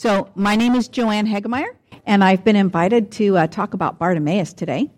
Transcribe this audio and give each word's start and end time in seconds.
So, 0.00 0.30
my 0.34 0.56
name 0.56 0.76
is 0.76 0.88
Joanne 0.88 1.26
Hagemeyer, 1.26 1.76
and 2.06 2.24
I've 2.24 2.42
been 2.42 2.56
invited 2.56 3.12
to 3.12 3.36
uh, 3.36 3.46
talk 3.48 3.74
about 3.74 3.98
Bartimaeus 3.98 4.54
today. 4.54 4.90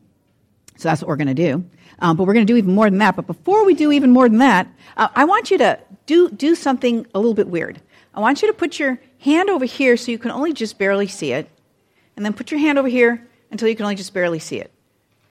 So, 0.77 0.89
that's 0.89 1.03
what 1.03 1.09
we're 1.09 1.17
going 1.17 1.27
to 1.27 1.35
do. 1.35 1.65
Um, 1.99 2.17
but 2.17 2.23
we're 2.23 2.35
going 2.35 2.47
to 2.47 2.53
do 2.53 2.57
even 2.57 2.73
more 2.73 2.89
than 2.89 3.01
that. 3.01 3.17
But 3.17 3.27
before 3.27 3.65
we 3.65 3.75
do 3.75 3.91
even 3.91 4.13
more 4.13 4.29
than 4.29 4.39
that, 4.39 4.69
uh, 4.97 5.09
I 5.13 5.25
want 5.25 5.51
you 5.51 5.59
to 5.59 5.81
do, 6.07 6.31
do 6.31 6.55
something 6.55 7.05
a 7.17 7.19
little 7.19 7.35
bit 7.35 7.49
weird. 7.49 7.83
I 8.15 8.21
want 8.21 8.43
you 8.43 8.49
to 8.49 8.55
put 8.55 8.79
your 8.79 9.01
hand 9.19 9.51
over 9.51 9.65
here 9.65 9.97
so 9.97 10.13
you 10.13 10.19
can 10.19 10.31
only 10.31 10.53
just 10.53 10.79
barely 10.79 11.09
see 11.09 11.33
it, 11.33 11.51
and 12.15 12.25
then 12.25 12.33
put 12.33 12.53
your 12.53 12.61
hand 12.61 12.79
over 12.79 12.87
here 12.87 13.27
until 13.51 13.67
you 13.67 13.75
can 13.75 13.87
only 13.87 13.97
just 13.97 14.15
barely 14.15 14.39
see 14.39 14.61
it. 14.61 14.71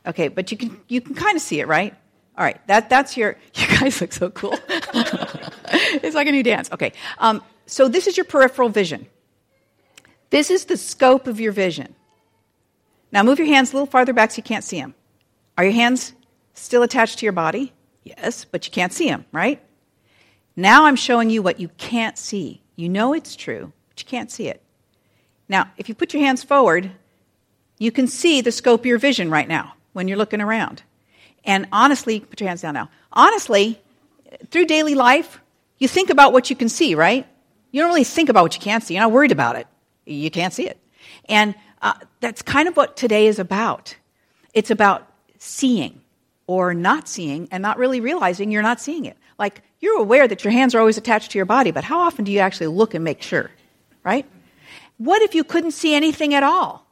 Okay, 0.05 0.27
but 0.27 0.51
you 0.51 0.57
can, 0.57 0.81
you 0.89 0.99
can 0.99 1.15
kind 1.15 1.37
of 1.37 1.41
see 1.41 1.61
it, 1.61 1.67
right? 1.69 1.95
All 2.37 2.43
right, 2.43 2.59
that, 2.67 2.89
that's 2.89 3.15
your. 3.15 3.37
You 3.55 3.67
guys 3.67 4.01
look 4.01 4.11
so 4.11 4.31
cool. 4.31 4.59
it's 4.67 6.13
like 6.13 6.27
a 6.27 6.31
new 6.33 6.43
dance. 6.43 6.69
Okay, 6.73 6.91
um, 7.19 7.41
so 7.67 7.87
this 7.87 8.07
is 8.07 8.17
your 8.17 8.25
peripheral 8.25 8.67
vision. 8.67 9.07
This 10.31 10.49
is 10.49 10.65
the 10.65 10.77
scope 10.77 11.27
of 11.27 11.39
your 11.39 11.51
vision. 11.51 11.93
Now 13.11 13.21
move 13.21 13.37
your 13.37 13.47
hands 13.47 13.71
a 13.71 13.75
little 13.75 13.85
farther 13.85 14.13
back 14.13 14.31
so 14.31 14.37
you 14.37 14.43
can't 14.43 14.63
see 14.63 14.79
them. 14.79 14.95
Are 15.57 15.63
your 15.63 15.73
hands 15.73 16.13
still 16.53 16.83
attached 16.83 17.19
to 17.19 17.25
your 17.25 17.33
body? 17.33 17.73
Yes, 18.03 18.45
but 18.45 18.65
you 18.65 18.71
can't 18.71 18.93
see 18.93 19.09
them, 19.09 19.25
right? 19.31 19.61
Now 20.55 20.85
I'm 20.85 20.95
showing 20.95 21.29
you 21.29 21.43
what 21.43 21.59
you 21.59 21.67
can't 21.77 22.17
see. 22.17 22.61
You 22.75 22.89
know 22.89 23.13
it's 23.13 23.35
true, 23.35 23.73
but 23.89 24.01
you 24.01 24.05
can't 24.07 24.31
see 24.31 24.47
it. 24.47 24.61
Now, 25.49 25.69
if 25.77 25.89
you 25.89 25.95
put 25.95 26.13
your 26.13 26.23
hands 26.23 26.43
forward, 26.43 26.91
you 27.77 27.91
can 27.91 28.07
see 28.07 28.41
the 28.41 28.51
scope 28.51 28.81
of 28.81 28.85
your 28.85 28.97
vision 28.97 29.29
right 29.29 29.47
now 29.47 29.75
when 29.91 30.07
you're 30.07 30.17
looking 30.17 30.41
around. 30.41 30.81
And 31.43 31.67
honestly, 31.71 32.21
put 32.21 32.39
your 32.39 32.47
hands 32.47 32.61
down 32.61 32.73
now. 32.73 32.89
Honestly, 33.11 33.81
through 34.49 34.65
daily 34.65 34.95
life, 34.95 35.41
you 35.77 35.89
think 35.89 36.09
about 36.09 36.31
what 36.31 36.49
you 36.49 36.55
can 36.55 36.69
see, 36.69 36.95
right? 36.95 37.27
You 37.71 37.81
don't 37.81 37.89
really 37.89 38.05
think 38.05 38.29
about 38.29 38.43
what 38.43 38.55
you 38.55 38.61
can't 38.61 38.83
see. 38.83 38.93
You're 38.93 39.03
not 39.03 39.11
worried 39.11 39.31
about 39.33 39.57
it. 39.57 39.67
You 40.05 40.31
can't 40.31 40.53
see 40.53 40.67
it. 40.67 40.79
And 41.25 41.55
uh, 41.81 41.93
that's 42.19 42.41
kind 42.41 42.67
of 42.67 42.77
what 42.77 42.95
today 42.95 43.27
is 43.27 43.39
about. 43.39 43.95
It's 44.53 44.71
about 44.71 45.07
seeing 45.37 46.01
or 46.47 46.73
not 46.73 47.07
seeing 47.07 47.47
and 47.51 47.61
not 47.61 47.77
really 47.77 47.99
realizing 47.99 48.51
you're 48.51 48.61
not 48.61 48.81
seeing 48.81 49.05
it. 49.05 49.17
Like, 49.39 49.61
you're 49.79 49.99
aware 49.99 50.27
that 50.27 50.43
your 50.43 50.51
hands 50.51 50.75
are 50.75 50.79
always 50.79 50.97
attached 50.97 51.31
to 51.31 51.39
your 51.39 51.45
body, 51.45 51.71
but 51.71 51.83
how 51.83 51.99
often 51.99 52.25
do 52.25 52.31
you 52.31 52.39
actually 52.39 52.67
look 52.67 52.93
and 52.93 53.03
make 53.03 53.21
sure, 53.21 53.49
right? 54.03 54.25
What 54.97 55.21
if 55.23 55.33
you 55.33 55.43
couldn't 55.43 55.71
see 55.71 55.95
anything 55.95 56.35
at 56.35 56.43
all? 56.43 56.85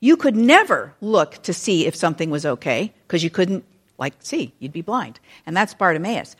You 0.00 0.16
could 0.16 0.36
never 0.36 0.94
look 1.00 1.42
to 1.44 1.54
see 1.54 1.86
if 1.86 1.96
something 1.96 2.30
was 2.30 2.44
okay 2.44 2.92
because 3.06 3.24
you 3.24 3.30
couldn't 3.30 3.64
like 3.96 4.14
see. 4.20 4.52
You'd 4.58 4.72
be 4.72 4.82
blind. 4.82 5.18
And 5.46 5.56
that's 5.56 5.74
Bartimaeus. 5.74 6.36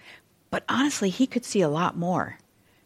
But 0.50 0.64
honestly, 0.68 1.10
he 1.10 1.26
could 1.26 1.44
see 1.44 1.60
a 1.60 1.68
lot 1.68 1.96
more 1.96 2.38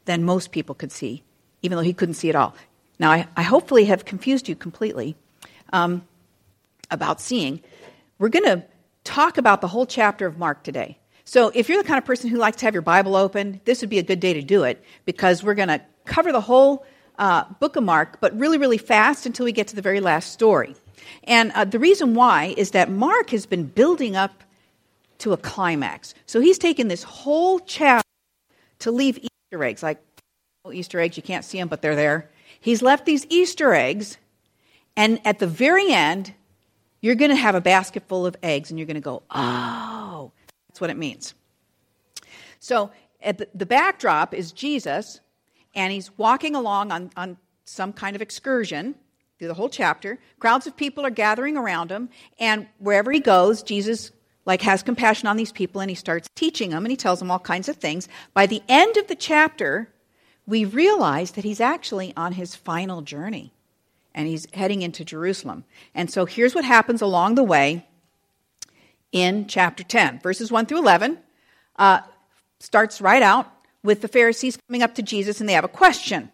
than 0.05 0.25
most 0.25 0.53
people 0.53 0.75
could 0.75 0.93
see, 0.93 1.23
even 1.63 1.77
though 1.77 1.83
he 1.83 1.93
couldn't 1.93 2.15
see 2.15 2.29
at 2.29 2.37
all. 2.37 2.55
Now, 2.99 3.11
I, 3.11 3.27
I 3.37 3.43
hopefully 3.43 3.87
have 3.87 4.05
confused 4.05 4.49
you 4.49 4.57
completely 4.57 5.17
um, 5.73 6.03
about 6.91 7.21
seeing. 7.21 7.61
We're 8.19 8.29
going 8.29 8.45
to 8.45 8.65
talk 9.05 9.39
about 9.39 9.61
the 9.61 9.69
whole 9.69 9.87
chapter 9.87 10.27
of 10.27 10.39
Mark 10.39 10.63
today. 10.63 10.99
So, 11.25 11.51
if 11.55 11.69
you're 11.69 11.81
the 11.81 11.89
kind 11.89 11.99
of 11.99 12.05
person 12.05 12.31
who 12.31 12.37
likes 12.37 12.59
to 12.59 12.65
have 12.67 12.75
your 12.75 12.83
Bible 12.83 13.17
open, 13.17 13.61
this 13.65 13.81
would 13.81 13.91
be 13.91 13.99
a 13.99 14.03
good 14.03 14.21
day 14.21 14.35
to 14.35 14.43
do 14.43 14.65
it 14.65 14.85
because 15.05 15.43
we're 15.43 15.55
going 15.55 15.69
to 15.69 15.81
cover 16.05 16.33
the 16.33 16.41
whole 16.41 16.85
uh, 17.19 17.45
book 17.61 17.77
of 17.77 17.85
Mark, 17.85 18.21
but 18.21 18.37
really, 18.39 18.59
really 18.59 18.79
fast 18.79 19.27
until 19.27 19.45
we 19.45 19.53
get 19.53 19.69
to 19.69 19.77
the 19.77 19.83
very 19.83 20.01
last 20.01 20.33
story. 20.33 20.75
And 21.25 21.53
uh, 21.53 21.65
the 21.65 21.79
reason 21.79 22.15
why 22.15 22.55
is 22.57 22.73
that 22.73 22.91
Mark 22.91 23.31
has 23.31 23.47
been 23.47 23.65
building 23.65 24.17
up 24.17 24.43
to 25.19 25.33
a 25.33 25.37
climax. 25.37 26.15
So 26.27 26.41
he's 26.41 26.59
taken 26.59 26.89
this 26.89 27.05
whole 27.05 27.61
chapter 27.61 28.07
to 28.81 28.91
leave 28.91 29.19
Easter 29.19 29.63
eggs, 29.63 29.83
like 29.83 30.03
Easter 30.73 30.99
eggs, 30.99 31.17
you 31.17 31.23
can't 31.23 31.45
see 31.45 31.59
them, 31.59 31.69
but 31.69 31.83
they're 31.83 31.97
there. 31.97 32.29
He's 32.63 32.81
left 32.81 33.05
these 33.05 33.27
Easter 33.29 33.75
eggs, 33.75 34.19
and 34.97 35.21
at 35.27 35.41
the 35.41 35.49
very 35.49 35.93
end, 35.93 36.33
you're 37.01 37.17
going 37.17 37.33
to 37.33 37.37
have 37.37 37.57
a 37.57 37.61
basket 37.61 38.05
full 38.07 38.25
of 38.25 38.37
eggs, 38.41 38.71
and 38.71 38.79
you're 38.79 38.87
going 38.87 38.95
to 38.95 39.01
go, 39.01 39.25
oh, 39.31 40.31
that's 40.69 40.81
what 40.81 40.89
it 40.89 40.97
means. 40.97 41.35
So 42.61 42.93
the, 43.21 43.49
the 43.53 43.67
backdrop 43.67 44.33
is 44.33 44.53
Jesus, 44.53 45.21
and 45.75 45.93
he's 45.93 46.17
walking 46.17 46.55
along 46.55 46.93
on, 46.93 47.11
on 47.17 47.37
some 47.65 47.93
kind 47.93 48.15
of 48.15 48.23
excursion 48.23 48.95
through 49.41 49.49
the 49.49 49.55
whole 49.55 49.69
chapter. 49.69 50.21
Crowds 50.39 50.69
of 50.69 50.77
people 50.77 51.05
are 51.05 51.11
gathering 51.11 51.57
around 51.57 51.91
him, 51.91 52.11
and 52.39 52.69
wherever 52.79 53.11
he 53.11 53.19
goes, 53.19 53.65
Jesus 53.65 54.13
like 54.45 54.63
has 54.63 54.85
compassion 54.85 55.27
on 55.27 55.37
these 55.37 55.53
people 55.53 55.81
and 55.81 55.91
he 55.91 55.95
starts 55.95 56.29
teaching 56.35 56.71
them 56.71 56.85
and 56.85 56.91
he 56.91 56.97
tells 56.97 57.21
them 57.21 57.31
all 57.31 57.39
kinds 57.39 57.69
of 57.69 57.77
things. 57.77 58.09
By 58.35 58.47
the 58.47 58.63
end 58.69 58.97
of 58.97 59.07
the 59.07 59.15
chapter, 59.15 59.89
we 60.47 60.65
realize 60.65 61.33
that 61.33 61.45
he's 61.45 61.61
actually 61.61 62.13
on 62.17 62.33
his 62.33 62.55
final 62.55 63.03
journey 63.03 63.53
and 64.15 64.29
he's 64.29 64.47
heading 64.53 64.83
into 64.83 65.05
Jerusalem. 65.05 65.65
And 65.95 66.11
so 66.11 66.27
here's 66.27 66.55
what 66.55 66.65
happens 66.65 67.01
along 67.01 67.35
the 67.35 67.43
way 67.43 67.87
in 69.11 69.47
chapter 69.47 69.85
10, 69.85 70.21
verses 70.21 70.51
1 70.51 70.67
through 70.67 70.79
11. 70.79 71.19
Uh, 71.77 72.01
starts 72.61 73.01
right 73.01 73.23
out 73.23 73.51
with 73.83 74.01
the 74.01 74.09
Pharisees 74.09 74.59
coming 74.69 74.83
up 74.83 74.95
to 74.95 75.03
Jesus 75.03 75.41
and 75.41 75.49
they 75.49 75.55
have 75.55 75.65
a 75.65 75.69
question 75.69 76.31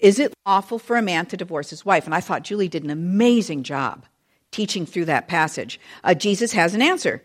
Is 0.00 0.18
it 0.18 0.34
lawful 0.46 0.78
for 0.78 0.96
a 0.96 1.02
man 1.02 1.26
to 1.26 1.36
divorce 1.36 1.70
his 1.70 1.84
wife? 1.84 2.04
And 2.04 2.14
I 2.14 2.20
thought 2.20 2.42
Julie 2.42 2.68
did 2.68 2.84
an 2.84 2.90
amazing 2.90 3.62
job 3.62 4.06
teaching 4.50 4.86
through 4.86 5.06
that 5.06 5.26
passage. 5.28 5.80
Uh, 6.04 6.14
Jesus 6.14 6.52
has 6.52 6.74
an 6.74 6.82
answer, 6.82 7.22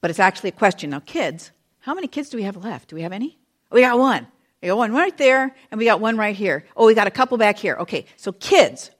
but 0.00 0.10
it's 0.10 0.20
actually 0.20 0.50
a 0.50 0.52
question. 0.52 0.90
Now, 0.90 1.00
kids, 1.00 1.52
how 1.80 1.94
many 1.94 2.06
kids 2.06 2.28
do 2.28 2.36
we 2.36 2.42
have 2.42 2.56
left? 2.56 2.88
Do 2.88 2.96
we 2.96 3.02
have 3.02 3.12
any? 3.12 3.38
We 3.70 3.80
got 3.80 3.98
one. 3.98 4.26
We 4.64 4.68
got 4.68 4.78
one 4.78 4.94
right 4.94 5.16
there, 5.18 5.54
and 5.70 5.78
we 5.78 5.84
got 5.84 6.00
one 6.00 6.16
right 6.16 6.34
here. 6.34 6.64
Oh, 6.74 6.86
we 6.86 6.94
got 6.94 7.06
a 7.06 7.10
couple 7.10 7.36
back 7.36 7.58
here. 7.58 7.76
Okay, 7.80 8.06
so 8.16 8.32
kids, 8.32 8.90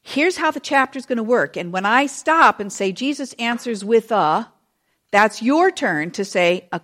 here's 0.00 0.38
how 0.38 0.50
the 0.50 0.60
chapter 0.60 0.98
is 0.98 1.04
going 1.04 1.18
to 1.18 1.22
work. 1.22 1.58
And 1.58 1.74
when 1.74 1.84
I 1.84 2.06
stop 2.06 2.58
and 2.58 2.72
say 2.72 2.90
Jesus 2.90 3.34
answers 3.34 3.84
with 3.84 4.10
a, 4.10 4.50
that's 5.10 5.42
your 5.42 5.70
turn 5.70 6.10
to 6.12 6.24
say 6.24 6.70
a 6.72 6.80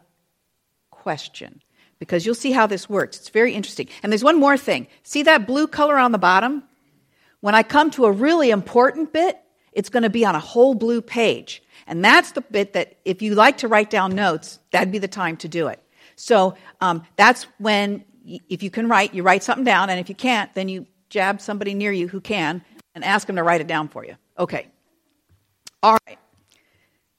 question 0.90 1.62
because 1.98 2.26
you'll 2.26 2.34
see 2.34 2.52
how 2.52 2.66
this 2.66 2.90
works. 2.90 3.20
It's 3.20 3.30
very 3.30 3.54
interesting. 3.54 3.88
And 4.02 4.12
there's 4.12 4.22
one 4.22 4.38
more 4.38 4.58
thing. 4.58 4.86
See 5.02 5.22
that 5.22 5.46
blue 5.46 5.66
color 5.66 5.96
on 5.96 6.12
the 6.12 6.18
bottom? 6.18 6.64
When 7.40 7.54
I 7.54 7.62
come 7.62 7.90
to 7.92 8.04
a 8.04 8.12
really 8.12 8.50
important 8.50 9.14
bit, 9.14 9.40
it's 9.72 9.88
going 9.88 10.02
to 10.02 10.10
be 10.10 10.26
on 10.26 10.34
a 10.34 10.40
whole 10.40 10.74
blue 10.74 11.00
page. 11.00 11.62
And 11.86 12.04
that's 12.04 12.32
the 12.32 12.42
bit 12.42 12.74
that, 12.74 12.98
if 13.06 13.22
you 13.22 13.34
like 13.34 13.56
to 13.58 13.68
write 13.68 13.88
down 13.88 14.14
notes, 14.14 14.58
that'd 14.72 14.92
be 14.92 14.98
the 14.98 15.08
time 15.08 15.38
to 15.38 15.48
do 15.48 15.68
it. 15.68 15.82
So 16.18 16.56
um, 16.80 17.04
that's 17.16 17.44
when, 17.58 18.04
if 18.48 18.62
you 18.62 18.70
can 18.70 18.88
write, 18.88 19.14
you 19.14 19.22
write 19.22 19.44
something 19.44 19.64
down, 19.64 19.88
and 19.88 20.00
if 20.00 20.08
you 20.08 20.14
can't, 20.14 20.52
then 20.54 20.68
you 20.68 20.86
jab 21.10 21.40
somebody 21.40 21.74
near 21.74 21.92
you 21.92 22.08
who 22.08 22.20
can 22.20 22.62
and 22.94 23.04
ask 23.04 23.26
them 23.26 23.36
to 23.36 23.42
write 23.42 23.60
it 23.60 23.68
down 23.68 23.88
for 23.88 24.04
you. 24.04 24.16
Okay. 24.38 24.66
All 25.82 25.96
right. 26.06 26.18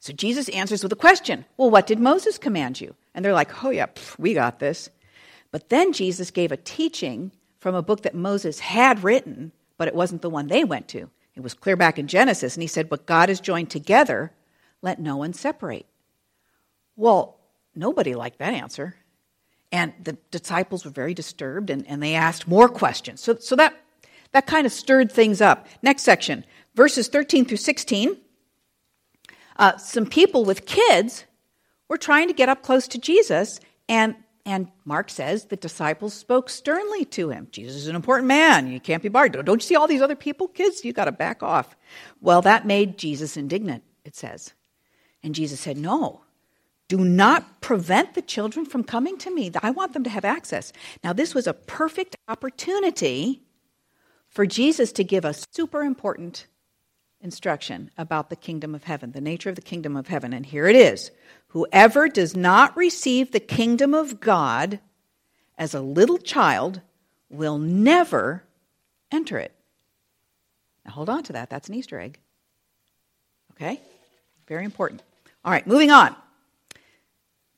So 0.01 0.13
Jesus 0.13 0.49
answers 0.49 0.83
with 0.83 0.91
a 0.91 0.97
question 0.97 1.45
Well, 1.57 1.69
what 1.69 1.87
did 1.87 1.99
Moses 1.99 2.37
command 2.37 2.81
you? 2.81 2.95
And 3.13 3.23
they're 3.23 3.33
like, 3.33 3.63
Oh, 3.63 3.69
yeah, 3.69 3.87
pff, 3.87 4.19
we 4.19 4.33
got 4.33 4.59
this. 4.59 4.89
But 5.51 5.69
then 5.69 5.93
Jesus 5.93 6.29
gave 6.29 6.51
a 6.51 6.57
teaching 6.57 7.31
from 7.57 7.75
a 7.75 7.81
book 7.81 8.03
that 8.03 8.13
Moses 8.13 8.59
had 8.59 9.03
written, 9.03 9.51
but 9.77 9.87
it 9.87 9.95
wasn't 9.95 10.21
the 10.21 10.29
one 10.29 10.47
they 10.47 10.63
went 10.63 10.87
to. 10.89 11.09
It 11.35 11.41
was 11.41 11.53
clear 11.53 11.75
back 11.77 11.97
in 11.97 12.07
Genesis, 12.07 12.55
and 12.55 12.61
he 12.61 12.67
said, 12.67 12.91
What 12.91 13.05
God 13.05 13.29
has 13.29 13.39
joined 13.39 13.69
together, 13.69 14.31
let 14.81 14.99
no 14.99 15.15
one 15.17 15.33
separate. 15.33 15.85
Well, 16.97 17.38
nobody 17.75 18.15
liked 18.15 18.39
that 18.39 18.53
answer. 18.53 18.95
And 19.71 19.93
the 20.03 20.17
disciples 20.31 20.83
were 20.83 20.91
very 20.91 21.13
disturbed, 21.13 21.69
and, 21.69 21.85
and 21.87 22.01
they 22.01 22.15
asked 22.15 22.47
more 22.47 22.67
questions. 22.67 23.21
So, 23.21 23.35
so 23.35 23.55
that, 23.55 23.79
that 24.31 24.47
kind 24.47 24.65
of 24.65 24.71
stirred 24.71 25.11
things 25.11 25.41
up. 25.41 25.67
Next 25.83 26.03
section, 26.03 26.43
verses 26.75 27.07
13 27.07 27.45
through 27.45 27.57
16. 27.57 28.17
Uh, 29.57 29.77
some 29.77 30.05
people 30.05 30.45
with 30.45 30.65
kids 30.65 31.25
were 31.87 31.97
trying 31.97 32.27
to 32.29 32.33
get 32.33 32.49
up 32.49 32.63
close 32.63 32.87
to 32.87 32.97
Jesus, 32.97 33.59
and 33.87 34.15
and 34.45 34.71
Mark 34.83 35.11
says 35.11 35.45
the 35.45 35.55
disciples 35.55 36.13
spoke 36.13 36.49
sternly 36.49 37.05
to 37.05 37.29
him. 37.29 37.47
Jesus 37.51 37.75
is 37.75 37.87
an 37.87 37.95
important 37.95 38.27
man. 38.27 38.71
You 38.71 38.79
can't 38.79 39.03
be 39.03 39.09
barred. 39.09 39.33
Don't 39.33 39.61
you 39.61 39.67
see 39.67 39.75
all 39.75 39.85
these 39.85 40.01
other 40.01 40.15
people, 40.15 40.47
kids? 40.47 40.83
You 40.83 40.91
got 40.91 41.05
to 41.05 41.11
back 41.11 41.43
off. 41.43 41.75
Well, 42.19 42.41
that 42.41 42.65
made 42.65 42.97
Jesus 42.97 43.37
indignant, 43.37 43.83
it 44.03 44.15
says. 44.15 44.53
And 45.21 45.35
Jesus 45.35 45.59
said, 45.59 45.77
No, 45.77 46.21
do 46.89 46.97
not 46.97 47.61
prevent 47.61 48.15
the 48.15 48.21
children 48.21 48.65
from 48.65 48.83
coming 48.83 49.17
to 49.19 49.33
me. 49.33 49.51
I 49.61 49.69
want 49.69 49.93
them 49.93 50.03
to 50.03 50.09
have 50.09 50.25
access. 50.25 50.73
Now, 51.03 51.13
this 51.13 51.33
was 51.33 51.47
a 51.47 51.53
perfect 51.53 52.17
opportunity 52.27 53.43
for 54.27 54.45
Jesus 54.45 54.91
to 54.93 55.03
give 55.03 55.23
a 55.23 55.33
super 55.33 55.83
important 55.83 56.47
instruction 57.21 57.91
about 57.97 58.29
the 58.29 58.35
kingdom 58.35 58.73
of 58.73 58.85
heaven, 58.85 59.11
the 59.11 59.21
nature 59.21 59.49
of 59.49 59.55
the 59.55 59.61
kingdom 59.61 59.95
of 59.95 60.07
heaven. 60.07 60.33
And 60.33 60.45
here 60.45 60.67
it 60.67 60.75
is 60.75 61.11
Whoever 61.49 62.07
does 62.07 62.35
not 62.35 62.75
receive 62.75 63.31
the 63.31 63.39
kingdom 63.39 63.93
of 63.93 64.19
God 64.19 64.79
as 65.57 65.73
a 65.73 65.81
little 65.81 66.17
child 66.17 66.81
will 67.29 67.57
never 67.57 68.43
enter 69.11 69.37
it. 69.37 69.53
Now 70.85 70.91
hold 70.91 71.09
on 71.09 71.23
to 71.23 71.33
that. 71.33 71.49
That's 71.49 71.67
an 71.67 71.75
Easter 71.75 71.99
egg. 71.99 72.19
Okay? 73.51 73.79
Very 74.47 74.65
important. 74.65 75.03
All 75.43 75.51
right, 75.51 75.65
moving 75.67 75.91
on. 75.91 76.15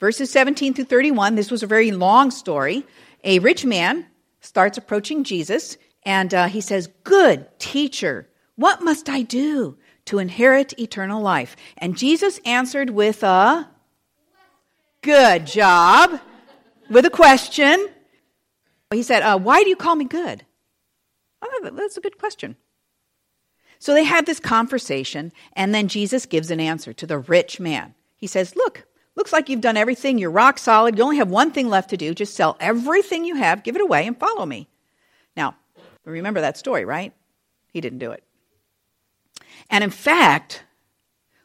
Verses 0.02 0.32
17 0.32 0.74
through 0.74 0.86
31. 0.86 1.36
This 1.36 1.52
was 1.52 1.62
a 1.62 1.68
very 1.68 1.92
long 1.92 2.32
story. 2.32 2.86
A 3.24 3.38
rich 3.38 3.64
man 3.64 4.08
starts 4.42 4.78
approaching 4.78 5.24
Jesus 5.24 5.78
And 6.04 6.34
uh, 6.34 6.48
he 6.48 6.60
says, 6.62 6.90
Good 7.04 7.48
teacher, 7.60 8.28
what 8.56 8.82
must 8.82 9.08
I 9.08 9.22
do 9.22 9.78
to 10.06 10.18
inherit 10.18 10.78
eternal 10.80 11.22
life? 11.22 11.56
And 11.78 11.96
Jesus 11.96 12.40
answered 12.44 12.90
with 12.90 13.22
a 13.22 13.70
good 15.04 15.46
job, 15.46 16.20
with 16.90 17.06
a 17.06 17.12
question. 17.12 17.88
He 18.92 19.04
said, 19.04 19.22
uh, 19.22 19.38
Why 19.38 19.62
do 19.64 19.70
you 19.70 19.76
call 19.76 19.96
me 19.96 20.06
good? 20.06 20.44
Oh, 21.44 21.70
that's 21.74 21.98
a 21.98 22.02
good 22.02 22.18
question. 22.18 22.58
So 23.78 23.94
they 23.94 24.04
had 24.04 24.26
this 24.26 24.40
conversation, 24.40 25.32
and 25.54 25.74
then 25.74 25.88
Jesus 25.88 26.26
gives 26.26 26.50
an 26.50 26.60
answer 26.60 26.94
to 26.94 27.06
the 27.06 27.20
rich 27.20 27.60
man. 27.60 27.94
He 28.16 28.26
says, 28.26 28.56
Look, 28.56 28.88
looks 29.16 29.34
like 29.34 29.50
you've 29.50 29.62
done 29.62 29.78
everything. 29.78 30.18
You're 30.18 30.32
rock 30.32 30.58
solid. 30.58 30.98
You 30.98 31.04
only 31.04 31.18
have 31.18 31.30
one 31.30 31.52
thing 31.52 31.70
left 31.70 31.90
to 31.92 31.98
do. 31.98 32.14
Just 32.14 32.36
sell 32.36 32.58
everything 32.60 33.26
you 33.26 33.36
have, 33.36 33.64
give 33.64 33.76
it 33.76 33.82
away, 33.82 34.08
and 34.08 34.18
follow 34.18 34.46
me. 34.46 34.68
Now, 35.36 35.56
remember 36.06 36.42
that 36.42 36.58
story, 36.58 36.86
right? 36.86 37.14
He 37.72 37.82
didn't 37.82 38.00
do 38.00 38.12
it. 38.12 38.24
And 39.70 39.84
in 39.84 39.90
fact, 39.90 40.64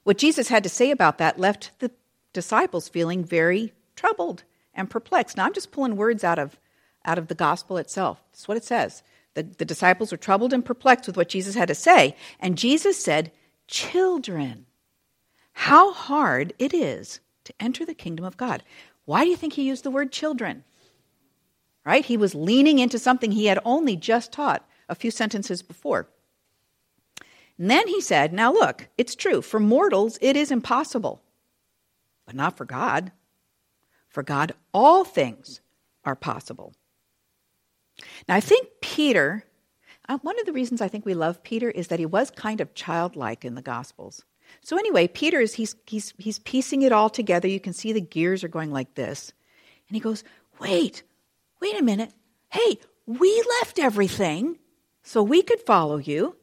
what 0.05 0.19
Jesus 0.19 0.49
had 0.49 0.63
to 0.63 0.69
say 0.69 0.91
about 0.91 1.19
that 1.19 1.39
left 1.39 1.73
the 1.79 1.91
disciples 2.33 2.89
feeling 2.89 3.25
very 3.25 3.73
troubled 3.95 4.45
and 4.75 4.91
perplexed. 4.91 5.37
Now, 5.37 5.47
I'm 5.47 5.55
just 5.55 5.73
pulling 5.73 5.97
words 5.97 6.23
out 6.23 6.39
of, 6.39 6.59
out 7.05 7.19
of 7.19 7.29
the 7.29 7.35
gospel 7.35 7.79
itself. 7.79 8.23
That's 8.31 8.47
what 8.47 8.57
it 8.57 8.65
says. 8.65 9.03
The, 9.35 9.43
the 9.43 9.65
disciples 9.65 10.12
were 10.12 10.19
troubled 10.19 10.53
and 10.53 10.65
perplexed 10.65 11.07
with 11.07 11.17
what 11.17 11.29
Jesus 11.29 11.55
had 11.55 11.69
to 11.69 11.75
say. 11.75 12.17
And 12.41 12.59
Jesus 12.59 13.03
said, 13.03 13.33
Children, 13.69 14.67
how 15.53 15.93
hard 15.93 16.53
it 16.59 16.73
is 16.73 17.21
to 17.47 17.55
enter 17.59 17.85
the 17.85 17.95
kingdom 17.95 18.25
of 18.25 18.37
God. 18.37 18.63
Why 19.05 19.25
do 19.25 19.31
you 19.31 19.37
think 19.37 19.55
he 19.55 19.67
used 19.67 19.85
the 19.85 19.91
word 19.91 20.13
children? 20.13 20.65
Right? 21.85 22.05
He 22.05 22.17
was 22.17 22.35
leaning 22.35 22.79
into 22.79 22.99
something 22.99 23.33
he 23.33 23.47
had 23.47 23.61
only 23.65 23.97
just 23.97 24.33
taught 24.33 24.69
a 24.89 24.95
few 24.95 25.11
sentences 25.11 25.63
before. 25.63 26.09
And 27.59 27.71
then 27.71 27.89
he 27.89 28.01
said, 28.01 28.33
Now 28.33 28.53
look, 28.53 28.89
it's 28.99 29.15
true. 29.15 29.41
For 29.41 29.61
mortals, 29.61 30.19
it 30.21 30.37
is 30.37 30.51
impossible, 30.51 31.23
but 32.27 32.35
not 32.35 32.57
for 32.57 32.65
God. 32.65 33.13
For 34.09 34.23
God, 34.23 34.53
all 34.75 35.05
things 35.05 35.61
are 36.05 36.17
possible. 36.17 36.75
Now, 38.29 38.35
I 38.35 38.41
think 38.41 38.69
Peter, 38.81 39.45
uh, 40.09 40.19
one 40.23 40.39
of 40.39 40.47
the 40.47 40.53
reasons 40.53 40.81
I 40.81 40.89
think 40.89 41.05
we 41.05 41.15
love 41.15 41.43
Peter 41.43 41.71
is 41.71 41.89
that 41.89 41.99
he 41.99 42.07
was 42.07 42.31
kind 42.31 42.61
of 42.61 42.75
childlike 42.75 43.45
in 43.45 43.55
the 43.55 43.63
Gospels. 43.63 44.25
So, 44.62 44.76
anyway, 44.79 45.08
Peter 45.08 45.41
is 45.41 45.55
he's, 45.55 45.76
he's, 45.87 46.12
he's 46.19 46.38
piecing 46.41 46.82
it 46.82 46.93
all 46.93 47.11
together. 47.11 47.49
You 47.49 47.61
can 47.61 47.73
see 47.73 47.93
the 47.93 48.00
gears 48.00 48.44
are 48.44 48.49
going 48.49 48.73
like 48.73 48.94
this. 48.94 49.32
And 49.88 49.97
he 49.97 50.00
goes, 50.00 50.25
Wait, 50.58 51.03
wait 51.61 51.79
a 51.79 51.85
minute. 51.85 52.12
Hey, 52.50 52.79
we 53.06 53.44
left 53.61 53.79
everything 53.79 54.58
so 55.03 55.23
we 55.23 55.43
could 55.43 55.61
follow 55.61 55.99
you. 55.99 56.37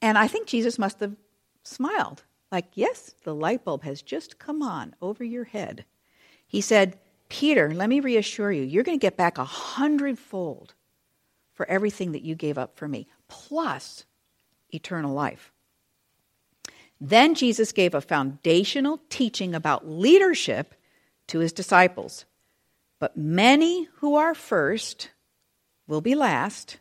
And 0.00 0.16
I 0.16 0.28
think 0.28 0.46
Jesus 0.46 0.78
must 0.78 1.00
have 1.00 1.16
smiled, 1.62 2.24
like, 2.50 2.66
Yes, 2.74 3.14
the 3.24 3.34
light 3.34 3.64
bulb 3.64 3.82
has 3.82 4.02
just 4.02 4.38
come 4.38 4.62
on 4.62 4.94
over 5.02 5.24
your 5.24 5.44
head. 5.44 5.84
He 6.46 6.60
said, 6.60 6.98
Peter, 7.28 7.74
let 7.74 7.88
me 7.88 8.00
reassure 8.00 8.50
you, 8.50 8.62
you're 8.62 8.84
going 8.84 8.98
to 8.98 9.02
get 9.02 9.16
back 9.16 9.38
a 9.38 9.44
hundredfold 9.44 10.74
for 11.52 11.68
everything 11.68 12.12
that 12.12 12.22
you 12.22 12.34
gave 12.34 12.56
up 12.56 12.76
for 12.78 12.88
me, 12.88 13.06
plus 13.28 14.06
eternal 14.72 15.12
life. 15.12 15.52
Then 17.00 17.34
Jesus 17.34 17.72
gave 17.72 17.94
a 17.94 18.00
foundational 18.00 19.00
teaching 19.08 19.54
about 19.54 19.88
leadership 19.88 20.74
to 21.28 21.38
his 21.38 21.52
disciples. 21.52 22.24
But 22.98 23.16
many 23.16 23.88
who 23.96 24.16
are 24.16 24.34
first 24.34 25.10
will 25.86 26.00
be 26.00 26.14
last, 26.14 26.78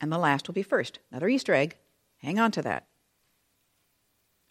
and 0.00 0.12
the 0.12 0.18
last 0.18 0.46
will 0.46 0.54
be 0.54 0.62
first. 0.62 1.00
Another 1.10 1.28
Easter 1.28 1.54
egg. 1.54 1.76
Hang 2.18 2.38
on 2.38 2.52
to 2.52 2.62
that. 2.62 2.86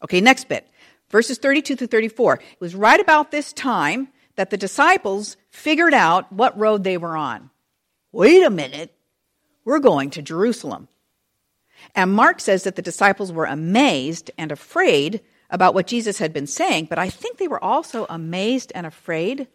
Okay, 0.03 0.21
next 0.21 0.49
bit. 0.49 0.67
Verses 1.09 1.37
32 1.37 1.75
through 1.75 1.87
34. 1.87 2.35
It 2.35 2.41
was 2.59 2.75
right 2.75 2.99
about 2.99 3.31
this 3.31 3.53
time 3.53 4.09
that 4.35 4.49
the 4.49 4.57
disciples 4.57 5.37
figured 5.49 5.93
out 5.93 6.31
what 6.31 6.57
road 6.57 6.83
they 6.83 6.97
were 6.97 7.15
on. 7.15 7.49
Wait 8.11 8.43
a 8.43 8.49
minute. 8.49 8.93
We're 9.63 9.79
going 9.79 10.11
to 10.11 10.21
Jerusalem. 10.21 10.87
And 11.95 12.13
Mark 12.13 12.39
says 12.39 12.63
that 12.63 12.75
the 12.75 12.81
disciples 12.81 13.31
were 13.31 13.45
amazed 13.45 14.31
and 14.37 14.51
afraid 14.51 15.21
about 15.49 15.73
what 15.73 15.87
Jesus 15.87 16.19
had 16.19 16.33
been 16.33 16.47
saying, 16.47 16.85
but 16.85 16.99
I 16.99 17.09
think 17.09 17.37
they 17.37 17.47
were 17.47 17.63
also 17.63 18.05
amazed 18.09 18.71
and 18.75 18.85
afraid 18.85 19.47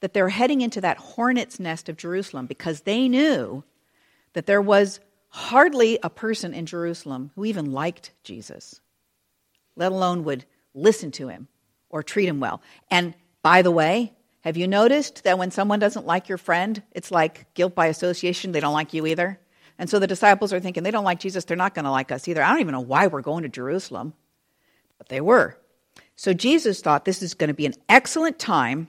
that 0.00 0.12
they're 0.12 0.28
heading 0.28 0.60
into 0.60 0.80
that 0.80 0.98
hornet's 0.98 1.58
nest 1.58 1.88
of 1.88 1.96
Jerusalem 1.96 2.46
because 2.46 2.82
they 2.82 3.08
knew 3.08 3.64
that 4.34 4.46
there 4.46 4.62
was 4.62 5.00
hardly 5.28 5.98
a 6.02 6.10
person 6.10 6.54
in 6.54 6.66
Jerusalem 6.66 7.30
who 7.34 7.44
even 7.44 7.72
liked 7.72 8.12
Jesus, 8.22 8.80
let 9.76 9.90
alone 9.90 10.24
would 10.24 10.44
listen 10.74 11.10
to 11.12 11.28
him 11.28 11.48
or 11.88 12.02
treat 12.02 12.28
him 12.28 12.38
well. 12.38 12.60
And 12.90 13.14
by 13.42 13.62
the 13.62 13.70
way, 13.70 14.12
have 14.42 14.56
you 14.56 14.68
noticed 14.68 15.24
that 15.24 15.38
when 15.38 15.50
someone 15.50 15.78
doesn't 15.78 16.06
like 16.06 16.28
your 16.28 16.38
friend, 16.38 16.82
it's 16.92 17.10
like 17.10 17.52
guilt 17.54 17.74
by 17.74 17.86
association, 17.86 18.52
they 18.52 18.60
don't 18.60 18.74
like 18.74 18.92
you 18.92 19.06
either? 19.06 19.40
And 19.78 19.90
so 19.90 19.98
the 19.98 20.06
disciples 20.06 20.52
are 20.52 20.60
thinking, 20.60 20.82
they 20.82 20.90
don't 20.90 21.04
like 21.04 21.20
Jesus, 21.20 21.44
they're 21.44 21.56
not 21.56 21.74
going 21.74 21.84
to 21.84 21.90
like 21.90 22.12
us 22.12 22.28
either. 22.28 22.42
I 22.42 22.50
don't 22.50 22.60
even 22.60 22.72
know 22.72 22.80
why 22.80 23.06
we're 23.06 23.22
going 23.22 23.42
to 23.42 23.48
Jerusalem. 23.48 24.14
But 24.98 25.08
they 25.08 25.20
were. 25.20 25.58
So 26.16 26.32
Jesus 26.32 26.80
thought 26.80 27.04
this 27.04 27.22
is 27.22 27.34
going 27.34 27.48
to 27.48 27.54
be 27.54 27.66
an 27.66 27.74
excellent 27.88 28.38
time 28.38 28.88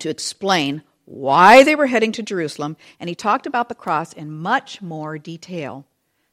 to 0.00 0.10
explain 0.10 0.82
why 1.06 1.64
they 1.64 1.74
were 1.74 1.86
heading 1.86 2.12
to 2.12 2.22
Jerusalem, 2.22 2.76
and 2.98 3.08
he 3.08 3.14
talked 3.14 3.46
about 3.46 3.68
the 3.68 3.74
cross 3.74 4.12
in 4.12 4.30
much 4.30 4.80
more 4.80 5.18
detail 5.18 5.86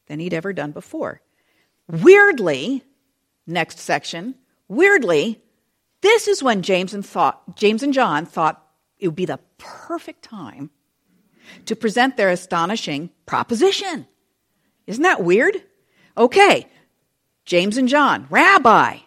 than 0.08 0.20
he'd 0.20 0.34
ever 0.34 0.54
done 0.54 0.72
before. 0.72 1.22
Weirdly, 1.88 2.84
next 3.46 3.80
section, 3.80 4.36
weirdly, 4.68 5.42
this 6.02 6.28
is 6.28 6.42
when 6.42 6.62
James 6.62 6.94
and, 6.94 7.06
thought, 7.06 7.56
James 7.56 7.84
and 7.84 7.94
John 7.94 8.26
thought 8.26 8.66
it 8.98 9.08
would 9.08 9.16
be 9.16 9.26
the 9.26 9.40
perfect 9.58 10.24
time 10.24 10.70
to 11.66 11.76
present 11.76 12.18
their 12.18 12.30
astonishing 12.30 13.10
proposition. 13.26 14.08
Isn't 14.88 15.04
that 15.04 15.24
weird? 15.24 15.62
Okay, 16.18 16.68
James 17.46 17.78
and 17.78 17.88
John, 17.88 18.28
Rabbi, 18.30 18.98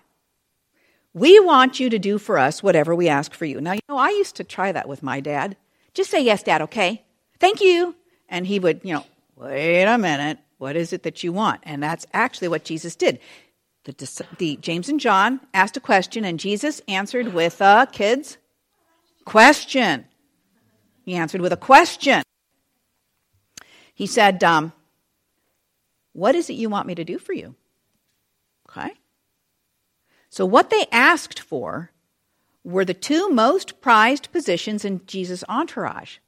we 1.12 1.38
want 1.38 1.78
you 1.78 1.88
to 1.90 1.98
do 1.98 2.18
for 2.18 2.38
us 2.38 2.62
whatever 2.62 2.94
we 2.94 3.08
ask 3.08 3.32
for 3.32 3.44
you. 3.44 3.60
Now, 3.60 3.72
you 3.72 3.80
know, 3.88 3.98
I 3.98 4.08
used 4.10 4.36
to 4.36 4.44
try 4.44 4.72
that 4.72 4.88
with 4.88 5.02
my 5.02 5.20
dad. 5.20 5.56
Just 5.94 6.10
say 6.10 6.22
yes, 6.22 6.42
Dad, 6.42 6.62
okay? 6.62 7.04
Thank 7.38 7.60
you. 7.60 7.94
And 8.28 8.46
he 8.46 8.58
would, 8.58 8.80
you 8.82 8.94
know, 8.94 9.06
wait 9.36 9.84
a 9.84 9.96
minute. 9.96 10.38
What 10.58 10.76
is 10.76 10.92
it 10.92 11.04
that 11.04 11.22
you 11.22 11.32
want? 11.32 11.60
And 11.64 11.82
that's 11.82 12.06
actually 12.12 12.48
what 12.48 12.64
Jesus 12.64 12.96
did. 12.96 13.20
The, 13.84 14.24
the 14.38 14.56
James 14.56 14.88
and 14.88 14.98
John 14.98 15.40
asked 15.52 15.76
a 15.76 15.80
question, 15.80 16.24
and 16.24 16.40
Jesus 16.40 16.80
answered 16.88 17.34
with 17.34 17.60
a 17.60 17.86
kids 17.92 18.38
question. 19.24 20.06
He 21.04 21.14
answered 21.14 21.42
with 21.42 21.52
a 21.52 21.56
question. 21.56 22.22
He 23.94 24.06
said, 24.06 24.42
um, 24.44 24.72
What 26.12 26.34
is 26.34 26.50
it 26.50 26.54
you 26.54 26.68
want 26.68 26.86
me 26.86 26.94
to 26.96 27.04
do 27.04 27.18
for 27.18 27.32
you? 27.32 27.54
Okay. 28.68 28.92
So, 30.28 30.44
what 30.44 30.70
they 30.70 30.86
asked 30.90 31.38
for 31.38 31.92
were 32.64 32.84
the 32.84 32.94
two 32.94 33.30
most 33.30 33.80
prized 33.80 34.32
positions 34.32 34.84
in 34.84 35.06
Jesus' 35.06 35.44
entourage 35.48 36.18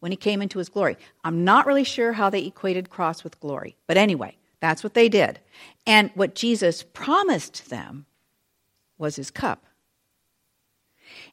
when 0.00 0.12
he 0.12 0.16
came 0.16 0.42
into 0.42 0.58
his 0.58 0.68
glory. 0.68 0.98
I'm 1.22 1.44
not 1.44 1.66
really 1.66 1.84
sure 1.84 2.12
how 2.12 2.28
they 2.28 2.44
equated 2.44 2.90
cross 2.90 3.24
with 3.24 3.40
glory, 3.40 3.76
but 3.86 3.96
anyway, 3.96 4.36
that's 4.60 4.84
what 4.84 4.94
they 4.94 5.08
did. 5.08 5.40
And 5.86 6.10
what 6.14 6.34
Jesus 6.34 6.82
promised 6.82 7.70
them 7.70 8.04
was 8.98 9.16
his 9.16 9.30
cup. 9.30 9.64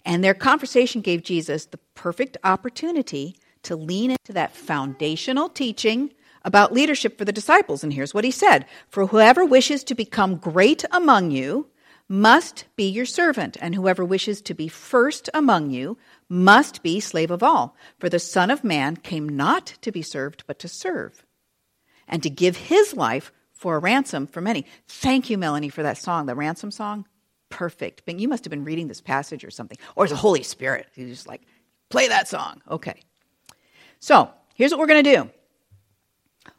And 0.06 0.24
their 0.24 0.34
conversation 0.34 1.02
gave 1.02 1.24
Jesus 1.24 1.66
the 1.66 1.80
perfect 1.96 2.38
opportunity 2.44 3.36
to 3.64 3.76
lean 3.76 4.12
into 4.12 4.34
that 4.34 4.56
foundational 4.56 5.50
teaching 5.50 6.12
about 6.44 6.74
leadership 6.74 7.18
for 7.18 7.26
the 7.26 7.32
disciples. 7.32 7.84
And 7.84 7.94
here's 7.94 8.14
what 8.14 8.24
he 8.24 8.32
said 8.32 8.66
For 8.90 9.08
whoever 9.08 9.46
wishes 9.46 9.84
to 9.86 9.96
become 9.96 10.38
great 10.38 10.84
among 10.92 11.32
you 11.32 11.68
must 12.08 12.66
be 12.76 12.90
your 12.90 13.06
servant, 13.06 13.56
and 13.62 13.74
whoever 13.74 14.04
wishes 14.04 14.42
to 14.42 14.54
be 14.54 14.68
first 14.68 15.30
among 15.34 15.72
you 15.72 15.98
must 16.28 16.84
be 16.84 17.00
slave 17.00 17.32
of 17.32 17.42
all. 17.42 17.76
For 18.00 18.10
the 18.10 18.20
Son 18.20 18.52
of 18.52 18.64
Man 18.64 18.98
came 18.98 19.30
not 19.30 19.78
to 19.82 19.92
be 19.92 20.02
served, 20.02 20.44
but 20.46 20.60
to 20.60 20.68
serve, 20.68 21.26
and 22.08 22.22
to 22.24 22.30
give 22.30 22.58
his 22.58 22.94
life 22.94 23.32
for 23.54 23.76
a 23.76 23.80
ransom 23.80 24.28
for 24.28 24.42
many. 24.42 24.66
Thank 24.88 25.30
you, 25.30 25.38
Melanie, 25.38 25.70
for 25.70 25.84
that 25.84 25.98
song, 25.98 26.26
the 26.26 26.36
ransom 26.36 26.72
song. 26.72 27.06
Perfect. 27.50 28.02
You 28.08 28.28
must 28.28 28.44
have 28.44 28.50
been 28.50 28.66
reading 28.66 28.88
this 28.88 29.02
passage 29.02 29.46
or 29.46 29.52
something. 29.52 29.78
Or 29.96 30.08
the 30.08 30.16
Holy 30.16 30.42
Spirit. 30.42 30.88
He's 30.96 31.10
just 31.10 31.28
like, 31.28 31.44
play 31.90 32.08
that 32.08 32.28
song. 32.28 32.62
Okay. 32.70 33.02
So 34.02 34.30
here's 34.54 34.72
what 34.72 34.80
we're 34.80 34.88
going 34.88 35.04
to 35.06 35.16
do 35.16 35.30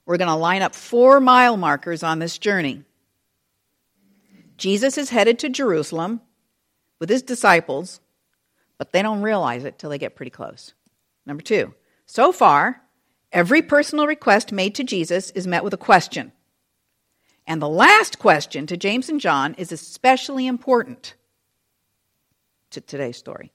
we're 0.07 0.17
going 0.17 0.29
to 0.29 0.35
line 0.35 0.63
up 0.63 0.75
four 0.75 1.21
mile 1.21 1.59
markers 1.59 2.03
on 2.03 2.19
this 2.19 2.39
journey. 2.39 2.83
Jesus 4.57 4.97
is 4.97 5.11
headed 5.11 5.39
to 5.41 5.51
Jerusalem 5.51 6.23
with 6.99 7.11
his 7.11 7.23
disciples, 7.23 8.01
but 8.79 8.93
they 8.93 9.03
don't 9.03 9.21
realize 9.21 9.65
it 9.65 9.79
till 9.79 9.91
they 9.91 9.99
get 9.99 10.17
pretty 10.17 10.31
close. 10.31 10.73
Number 11.27 11.43
two, 11.43 11.75
so 12.07 12.33
far, 12.33 12.83
Every 13.33 13.63
personal 13.63 14.07
request 14.07 14.53
made 14.53 14.75
to 14.75 14.85
Jesus 14.85 15.31
is 15.31 15.47
met 15.47 15.65
with 15.65 15.73
a 15.73 15.79
question. 15.79 16.33
And 17.47 17.63
the 17.63 17.69
last 17.69 18.19
question 18.19 18.67
to 18.67 18.77
James 18.77 19.09
and 19.09 19.21
John 19.21 19.55
is 19.55 19.73
especially 19.73 20.47
important 20.47 21.15
to 22.71 22.81
today's 22.83 23.17
story. 23.17 23.53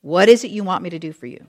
What 0.00 0.28
is 0.28 0.42
it 0.42 0.50
you 0.50 0.64
want 0.64 0.82
me 0.82 0.90
to 0.90 0.98
do 0.98 1.12
for 1.12 1.26
you? 1.26 1.48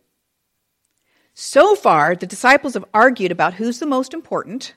So 1.33 1.75
far, 1.75 2.15
the 2.15 2.27
disciples 2.27 2.75
have 2.75 2.85
argued 2.93 3.31
about 3.31 3.55
who's 3.55 3.79
the 3.79 3.85
most 3.85 4.13
important. 4.13 4.73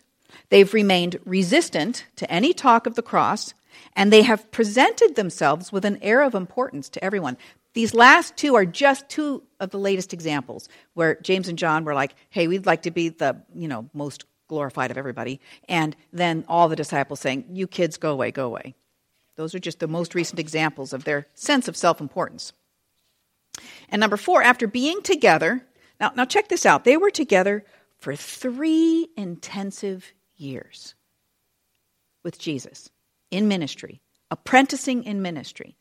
They've 0.49 0.73
remained 0.73 1.21
resistant 1.25 2.07
to 2.17 2.31
any 2.31 2.55
talk 2.55 2.87
of 2.87 2.95
the 2.95 3.03
cross, 3.03 3.53
and 3.95 4.13
they 4.13 4.23
have 4.23 4.51
presented 4.51 5.17
themselves 5.17 5.71
with 5.71 5.85
an 5.85 5.99
air 6.03 6.23
of 6.23 6.35
importance 6.35 6.89
to 6.91 7.05
everyone. 7.05 7.37
These 7.75 7.93
last 7.93 8.39
two 8.39 8.55
are 8.55 8.65
just 8.65 9.09
two 9.09 9.43
of 9.61 9.71
the 9.71 9.79
latest 9.79 10.15
examples 10.15 10.69
where 10.95 11.17
James 11.17 11.49
and 11.49 11.59
John 11.59 11.85
were 11.85 11.95
like, 11.95 12.15
"Hey, 12.31 12.49
we'd 12.49 12.65
like 12.65 12.83
to 12.83 12.91
be 12.91 13.11
the, 13.11 13.37
you 13.55 13.69
know, 13.69 13.91
most 13.93 14.25
glorified 14.49 14.91
of 14.91 14.97
everybody." 14.97 15.41
And 15.69 15.95
then 16.11 16.47
all 16.49 16.71
the 16.71 16.77
disciples 16.77 17.21
saying, 17.21 17.45
"You 17.51 17.67
kids 17.67 17.99
go 17.99 18.13
away, 18.13 18.31
go 18.31 18.47
away." 18.47 18.75
Those 19.35 19.55
are 19.55 19.59
just 19.59 19.81
the 19.81 19.89
most 19.89 20.15
recent 20.15 20.41
examples 20.41 20.95
of 20.95 21.05
their 21.05 21.27
sense 21.35 21.69
of 21.69 21.77
self-importance. 21.77 22.55
And 23.91 24.01
number 24.01 24.17
4, 24.17 24.43
after 24.43 24.67
being 24.67 25.03
together, 25.03 25.67
now 26.01 26.13
now 26.17 26.25
check 26.25 26.49
this 26.49 26.67
out. 26.67 26.85
They 26.85 26.97
were 26.97 27.11
together 27.11 27.65
for 27.99 28.15
3 28.15 29.09
intensive 29.17 30.13
years 30.37 30.95
with 32.23 32.39
Jesus 32.39 32.91
in 33.31 33.49
ministry, 33.49 34.01
apprenticing 34.31 35.05
in 35.05 35.23
ministry. 35.23 35.77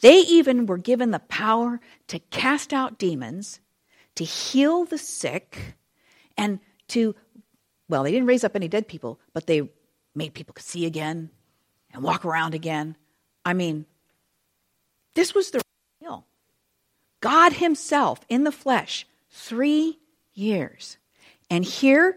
They 0.00 0.18
even 0.18 0.66
were 0.66 0.78
given 0.78 1.12
the 1.12 1.20
power 1.20 1.80
to 2.08 2.18
cast 2.18 2.72
out 2.72 2.98
demons, 2.98 3.60
to 4.16 4.24
heal 4.24 4.84
the 4.84 4.98
sick, 4.98 5.76
and 6.36 6.60
to, 6.88 7.14
well, 7.88 8.02
they 8.02 8.12
didn't 8.12 8.26
raise 8.26 8.44
up 8.44 8.56
any 8.56 8.68
dead 8.68 8.88
people, 8.88 9.20
but 9.32 9.46
they 9.46 9.70
made 10.14 10.34
people 10.34 10.54
see 10.58 10.86
again 10.86 11.30
and 11.92 12.02
walk 12.02 12.24
around 12.24 12.54
again. 12.54 12.96
I 13.44 13.54
mean, 13.54 13.86
this 15.14 15.34
was 15.34 15.50
the 15.50 15.62
real. 16.02 16.26
God 17.20 17.54
Himself 17.54 18.20
in 18.28 18.44
the 18.44 18.52
flesh, 18.52 19.06
three 19.36 19.98
years. 20.34 20.96
And 21.50 21.64
here 21.64 22.16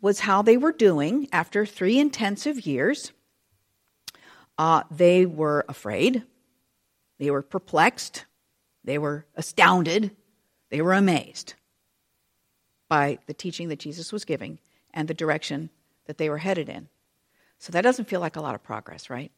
was 0.00 0.20
how 0.20 0.42
they 0.42 0.56
were 0.56 0.72
doing 0.72 1.28
after 1.32 1.64
three 1.64 1.98
intensive 1.98 2.66
years. 2.66 3.12
Uh, 4.58 4.82
they 4.90 5.24
were 5.24 5.64
afraid. 5.68 6.24
They 7.18 7.30
were 7.30 7.42
perplexed. 7.42 8.26
They 8.84 8.98
were 8.98 9.24
astounded. 9.36 10.10
They 10.70 10.82
were 10.82 10.92
amazed 10.92 11.54
by 12.88 13.18
the 13.26 13.34
teaching 13.34 13.68
that 13.68 13.78
Jesus 13.78 14.12
was 14.12 14.24
giving 14.24 14.58
and 14.92 15.06
the 15.06 15.14
direction 15.14 15.70
that 16.06 16.18
they 16.18 16.28
were 16.28 16.38
headed 16.38 16.68
in. 16.68 16.88
So 17.58 17.72
that 17.72 17.82
doesn't 17.82 18.08
feel 18.08 18.20
like 18.20 18.36
a 18.36 18.40
lot 18.40 18.56
of 18.56 18.62
progress, 18.64 19.08
right? 19.08 19.30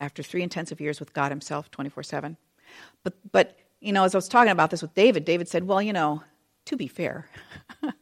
After 0.00 0.22
three 0.22 0.42
intensive 0.42 0.80
years 0.80 0.98
with 0.98 1.14
God 1.14 1.30
Himself, 1.30 1.70
24 1.70 2.02
7. 2.02 2.36
But, 3.04 3.14
but, 3.30 3.56
you 3.84 3.92
know, 3.92 4.04
as 4.04 4.14
I 4.14 4.18
was 4.18 4.28
talking 4.28 4.50
about 4.50 4.70
this 4.70 4.82
with 4.82 4.94
David, 4.94 5.24
David 5.24 5.48
said, 5.48 5.64
well, 5.64 5.82
you 5.82 5.92
know, 5.92 6.22
to 6.66 6.76
be 6.76 6.88
fair, 6.88 7.28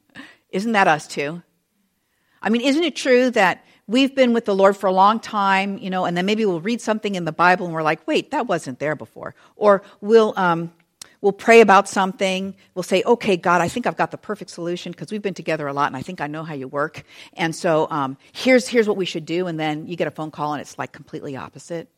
isn't 0.50 0.72
that 0.72 0.86
us 0.86 1.08
too? 1.08 1.42
I 2.40 2.50
mean, 2.50 2.62
isn't 2.62 2.84
it 2.84 2.94
true 2.94 3.30
that 3.30 3.64
we've 3.86 4.14
been 4.14 4.32
with 4.32 4.44
the 4.44 4.54
Lord 4.54 4.76
for 4.76 4.86
a 4.86 4.92
long 4.92 5.18
time, 5.18 5.78
you 5.78 5.90
know, 5.90 6.04
and 6.04 6.16
then 6.16 6.24
maybe 6.24 6.46
we'll 6.46 6.60
read 6.60 6.80
something 6.80 7.14
in 7.14 7.24
the 7.24 7.32
Bible 7.32 7.66
and 7.66 7.74
we're 7.74 7.82
like, 7.82 8.06
wait, 8.06 8.30
that 8.30 8.46
wasn't 8.46 8.78
there 8.78 8.94
before. 8.94 9.34
Or 9.56 9.82
we'll, 10.00 10.34
um, 10.36 10.72
we'll 11.20 11.32
pray 11.32 11.60
about 11.60 11.88
something. 11.88 12.54
We'll 12.74 12.84
say, 12.84 13.02
okay, 13.04 13.36
God, 13.36 13.60
I 13.60 13.68
think 13.68 13.86
I've 13.86 13.96
got 13.96 14.12
the 14.12 14.18
perfect 14.18 14.50
solution 14.50 14.92
because 14.92 15.10
we've 15.10 15.22
been 15.22 15.34
together 15.34 15.66
a 15.66 15.72
lot 15.72 15.88
and 15.88 15.96
I 15.96 16.02
think 16.02 16.20
I 16.20 16.28
know 16.28 16.44
how 16.44 16.54
you 16.54 16.68
work. 16.68 17.02
And 17.34 17.54
so 17.54 17.88
um, 17.90 18.16
here's, 18.32 18.68
here's 18.68 18.86
what 18.86 18.96
we 18.96 19.04
should 19.04 19.26
do. 19.26 19.48
And 19.48 19.58
then 19.58 19.86
you 19.88 19.96
get 19.96 20.06
a 20.06 20.12
phone 20.12 20.30
call 20.30 20.52
and 20.52 20.60
it's 20.60 20.78
like 20.78 20.92
completely 20.92 21.36
opposite 21.36 21.88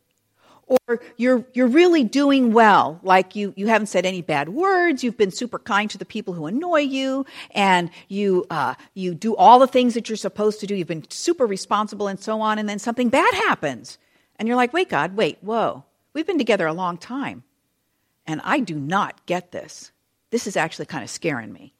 or 0.67 1.01
you're, 1.17 1.45
you're 1.53 1.67
really 1.67 2.05
doing 2.05 2.53
well, 2.53 3.01
like 3.03 3.37
you, 3.37 3.53
you 3.57 3.67
haven't 3.67 3.89
said 3.89 4.07
any 4.07 4.23
bad 4.23 4.49
words, 4.49 5.05
you've 5.05 5.17
been 5.17 5.31
super 5.31 5.59
kind 5.59 5.91
to 5.91 5.99
the 5.99 6.05
people 6.05 6.35
who 6.35 6.47
annoy 6.47 6.81
you, 6.81 7.27
and 7.51 7.91
you, 8.09 8.47
uh, 8.51 8.75
you 8.95 9.15
do 9.15 9.37
all 9.37 9.59
the 9.59 9.67
things 9.67 9.95
that 9.95 10.09
you're 10.09 10.17
supposed 10.17 10.61
to 10.61 10.67
do, 10.67 10.75
you've 10.75 10.89
been 10.89 11.09
super 11.11 11.47
responsible 11.47 12.09
and 12.09 12.21
so 12.21 12.41
on, 12.41 12.59
and 12.59 12.69
then 12.69 12.79
something 12.79 13.09
bad 13.09 13.35
happens. 13.35 13.99
And 14.37 14.49
you're 14.49 14.57
like, 14.57 14.73
wait, 14.73 14.89
God, 14.89 15.17
wait, 15.17 15.39
whoa, 15.43 15.85
we've 16.13 16.27
been 16.27 16.39
together 16.39 16.67
a 16.67 16.73
long 16.73 16.97
time, 16.99 17.45
and 18.27 18.41
I 18.45 18.61
do 18.61 18.75
not 18.75 19.27
get 19.27 19.53
this. 19.53 19.93
This 20.31 20.47
is 20.47 20.57
actually 20.57 20.87
kind 20.87 21.05
of 21.05 21.11
scaring 21.11 21.53
me. 21.53 21.75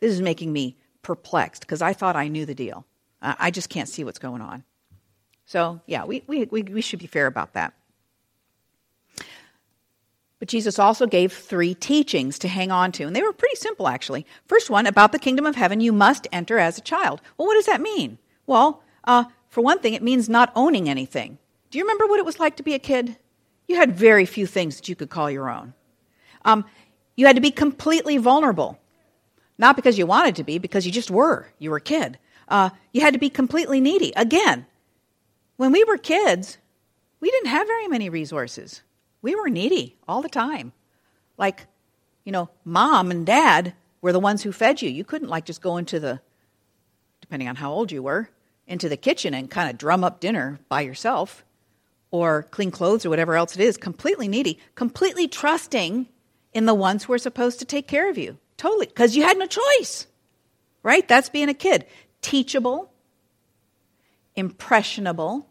This 0.00 0.12
is 0.12 0.20
making 0.20 0.52
me 0.52 0.76
perplexed 1.02 1.62
because 1.62 1.82
I 1.82 1.92
thought 1.92 2.16
I 2.16 2.28
knew 2.28 2.46
the 2.46 2.54
deal. 2.54 2.86
I 3.22 3.50
just 3.50 3.68
can't 3.68 3.88
see 3.88 4.02
what's 4.02 4.18
going 4.18 4.40
on. 4.40 4.64
So, 5.44 5.80
yeah, 5.86 6.04
we, 6.04 6.22
we, 6.26 6.44
we 6.44 6.80
should 6.80 7.00
be 7.00 7.06
fair 7.06 7.26
about 7.26 7.52
that. 7.52 7.74
But 10.40 10.48
Jesus 10.48 10.78
also 10.78 11.06
gave 11.06 11.34
three 11.34 11.74
teachings 11.74 12.38
to 12.40 12.48
hang 12.48 12.72
on 12.72 12.92
to, 12.92 13.04
and 13.04 13.14
they 13.14 13.22
were 13.22 13.32
pretty 13.32 13.56
simple, 13.56 13.86
actually. 13.86 14.26
First 14.46 14.70
one, 14.70 14.86
about 14.86 15.12
the 15.12 15.18
kingdom 15.18 15.44
of 15.44 15.54
heaven, 15.54 15.80
you 15.80 15.92
must 15.92 16.26
enter 16.32 16.58
as 16.58 16.78
a 16.78 16.82
child. 16.82 17.20
Well, 17.36 17.46
what 17.46 17.54
does 17.54 17.66
that 17.66 17.82
mean? 17.82 18.18
Well, 18.46 18.82
uh, 19.04 19.24
for 19.50 19.60
one 19.60 19.80
thing, 19.80 19.92
it 19.92 20.02
means 20.02 20.30
not 20.30 20.50
owning 20.56 20.88
anything. 20.88 21.38
Do 21.70 21.78
you 21.78 21.84
remember 21.84 22.06
what 22.06 22.18
it 22.18 22.24
was 22.24 22.40
like 22.40 22.56
to 22.56 22.62
be 22.62 22.72
a 22.72 22.78
kid? 22.78 23.18
You 23.68 23.76
had 23.76 23.94
very 23.94 24.24
few 24.24 24.46
things 24.46 24.76
that 24.76 24.88
you 24.88 24.96
could 24.96 25.10
call 25.10 25.30
your 25.30 25.50
own. 25.50 25.74
Um, 26.44 26.64
you 27.16 27.26
had 27.26 27.36
to 27.36 27.42
be 27.42 27.50
completely 27.50 28.16
vulnerable. 28.16 28.80
Not 29.58 29.76
because 29.76 29.98
you 29.98 30.06
wanted 30.06 30.36
to 30.36 30.44
be, 30.44 30.56
because 30.56 30.86
you 30.86 30.92
just 30.92 31.10
were. 31.10 31.48
You 31.58 31.70
were 31.70 31.76
a 31.76 31.82
kid. 31.82 32.18
Uh, 32.48 32.70
you 32.92 33.02
had 33.02 33.12
to 33.12 33.20
be 33.20 33.28
completely 33.28 33.78
needy. 33.78 34.14
Again, 34.16 34.64
when 35.58 35.70
we 35.70 35.84
were 35.84 35.98
kids, 35.98 36.56
we 37.20 37.30
didn't 37.30 37.50
have 37.50 37.66
very 37.66 37.88
many 37.88 38.08
resources 38.08 38.80
we 39.22 39.34
were 39.34 39.48
needy 39.48 39.96
all 40.08 40.22
the 40.22 40.28
time. 40.28 40.72
Like, 41.36 41.66
you 42.24 42.32
know, 42.32 42.50
mom 42.64 43.10
and 43.10 43.26
dad 43.26 43.74
were 44.00 44.12
the 44.12 44.20
ones 44.20 44.42
who 44.42 44.52
fed 44.52 44.82
you. 44.82 44.90
You 44.90 45.04
couldn't, 45.04 45.28
like, 45.28 45.44
just 45.44 45.62
go 45.62 45.76
into 45.76 46.00
the, 46.00 46.20
depending 47.20 47.48
on 47.48 47.56
how 47.56 47.72
old 47.72 47.92
you 47.92 48.02
were, 48.02 48.30
into 48.66 48.88
the 48.88 48.96
kitchen 48.96 49.34
and 49.34 49.50
kind 49.50 49.68
of 49.68 49.78
drum 49.78 50.04
up 50.04 50.20
dinner 50.20 50.60
by 50.68 50.82
yourself 50.82 51.44
or 52.10 52.44
clean 52.44 52.70
clothes 52.70 53.04
or 53.04 53.10
whatever 53.10 53.34
else 53.34 53.56
it 53.56 53.62
is. 53.62 53.76
Completely 53.76 54.28
needy, 54.28 54.58
completely 54.74 55.28
trusting 55.28 56.08
in 56.52 56.66
the 56.66 56.74
ones 56.74 57.04
who 57.04 57.12
are 57.12 57.18
supposed 57.18 57.58
to 57.58 57.64
take 57.64 57.88
care 57.88 58.08
of 58.08 58.18
you. 58.18 58.38
Totally. 58.56 58.86
Because 58.86 59.16
you 59.16 59.22
had 59.22 59.38
no 59.38 59.46
choice, 59.46 60.06
right? 60.82 61.06
That's 61.06 61.28
being 61.28 61.48
a 61.48 61.54
kid. 61.54 61.86
Teachable, 62.22 62.92
impressionable, 64.36 65.48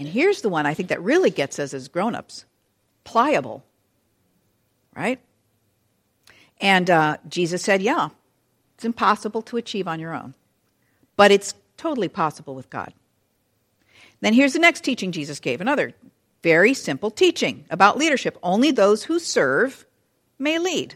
and 0.00 0.08
here's 0.08 0.40
the 0.40 0.48
one 0.48 0.64
I 0.64 0.72
think 0.72 0.88
that 0.88 1.02
really 1.02 1.28
gets 1.28 1.58
us 1.58 1.74
as 1.74 1.88
grown-ups 1.88 2.46
pliable, 3.04 3.62
right? 4.96 5.20
And 6.58 6.88
uh, 6.88 7.18
Jesus 7.28 7.62
said, 7.62 7.82
yeah, 7.82 8.08
it's 8.76 8.86
impossible 8.86 9.42
to 9.42 9.58
achieve 9.58 9.86
on 9.86 10.00
your 10.00 10.14
own, 10.14 10.32
but 11.16 11.30
it's 11.30 11.52
totally 11.76 12.08
possible 12.08 12.54
with 12.54 12.70
God. 12.70 12.94
Then 14.22 14.32
here's 14.32 14.54
the 14.54 14.58
next 14.58 14.84
teaching 14.84 15.12
Jesus 15.12 15.38
gave 15.38 15.60
another 15.60 15.92
very 16.42 16.72
simple 16.72 17.10
teaching 17.10 17.66
about 17.68 17.98
leadership. 17.98 18.38
Only 18.42 18.70
those 18.70 19.04
who 19.04 19.18
serve 19.18 19.84
may 20.38 20.58
lead. 20.58 20.94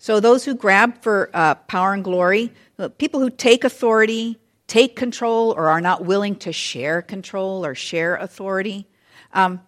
So, 0.00 0.18
those 0.18 0.44
who 0.44 0.56
grab 0.56 1.02
for 1.02 1.30
uh, 1.32 1.54
power 1.54 1.94
and 1.94 2.02
glory, 2.02 2.52
people 2.98 3.20
who 3.20 3.30
take 3.30 3.62
authority, 3.62 4.40
take 4.66 4.96
control 4.96 5.52
or 5.56 5.68
are 5.68 5.80
not 5.80 6.04
willing 6.04 6.36
to 6.36 6.52
share 6.52 7.02
control 7.02 7.64
or 7.64 7.74
share 7.74 8.16
authority. 8.16 8.88
Um, 9.32 9.60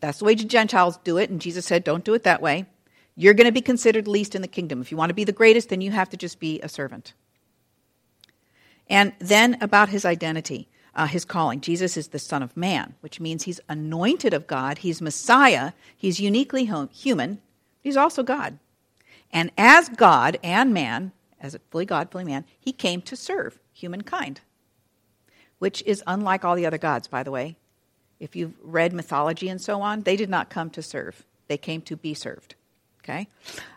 that's 0.00 0.18
the 0.18 0.24
way 0.24 0.34
the 0.34 0.44
Gentiles 0.44 0.98
do 1.04 1.16
it, 1.16 1.30
and 1.30 1.40
Jesus 1.40 1.64
said, 1.64 1.84
don't 1.84 2.04
do 2.04 2.14
it 2.14 2.24
that 2.24 2.42
way. 2.42 2.66
You're 3.14 3.34
going 3.34 3.46
to 3.46 3.52
be 3.52 3.62
considered 3.62 4.06
least 4.06 4.34
in 4.34 4.42
the 4.42 4.48
kingdom. 4.48 4.80
If 4.80 4.90
you 4.90 4.98
want 4.98 5.08
to 5.08 5.14
be 5.14 5.24
the 5.24 5.32
greatest, 5.32 5.70
then 5.70 5.80
you 5.80 5.90
have 5.90 6.10
to 6.10 6.16
just 6.18 6.38
be 6.38 6.60
a 6.60 6.68
servant. 6.68 7.14
And 8.88 9.14
then 9.18 9.56
about 9.62 9.88
his 9.88 10.04
identity, 10.04 10.68
uh, 10.94 11.06
his 11.06 11.24
calling. 11.24 11.60
Jesus 11.60 11.96
is 11.96 12.08
the 12.08 12.18
Son 12.18 12.42
of 12.42 12.56
Man, 12.56 12.94
which 13.00 13.18
means 13.18 13.44
he's 13.44 13.60
anointed 13.68 14.34
of 14.34 14.46
God, 14.46 14.78
he's 14.78 15.00
Messiah, 15.00 15.72
he's 15.96 16.20
uniquely 16.20 16.70
human, 16.92 17.40
he's 17.80 17.96
also 17.96 18.22
God. 18.22 18.58
And 19.32 19.50
as 19.56 19.88
God 19.88 20.38
and 20.42 20.72
man, 20.72 21.12
as 21.40 21.56
fully 21.70 21.86
God, 21.86 22.10
fully 22.10 22.24
man, 22.24 22.44
he 22.58 22.72
came 22.72 23.00
to 23.02 23.16
serve 23.16 23.58
humankind, 23.76 24.40
which 25.58 25.82
is 25.84 26.02
unlike 26.06 26.44
all 26.44 26.56
the 26.56 26.66
other 26.66 26.78
gods, 26.78 27.06
by 27.08 27.22
the 27.22 27.30
way. 27.30 27.56
If 28.18 28.34
you've 28.34 28.54
read 28.62 28.92
mythology 28.92 29.48
and 29.48 29.60
so 29.60 29.82
on, 29.82 30.02
they 30.02 30.16
did 30.16 30.30
not 30.30 30.48
come 30.48 30.70
to 30.70 30.82
serve, 30.82 31.24
they 31.48 31.58
came 31.58 31.82
to 31.82 31.96
be 31.96 32.14
served. 32.14 32.54
Okay? 33.04 33.28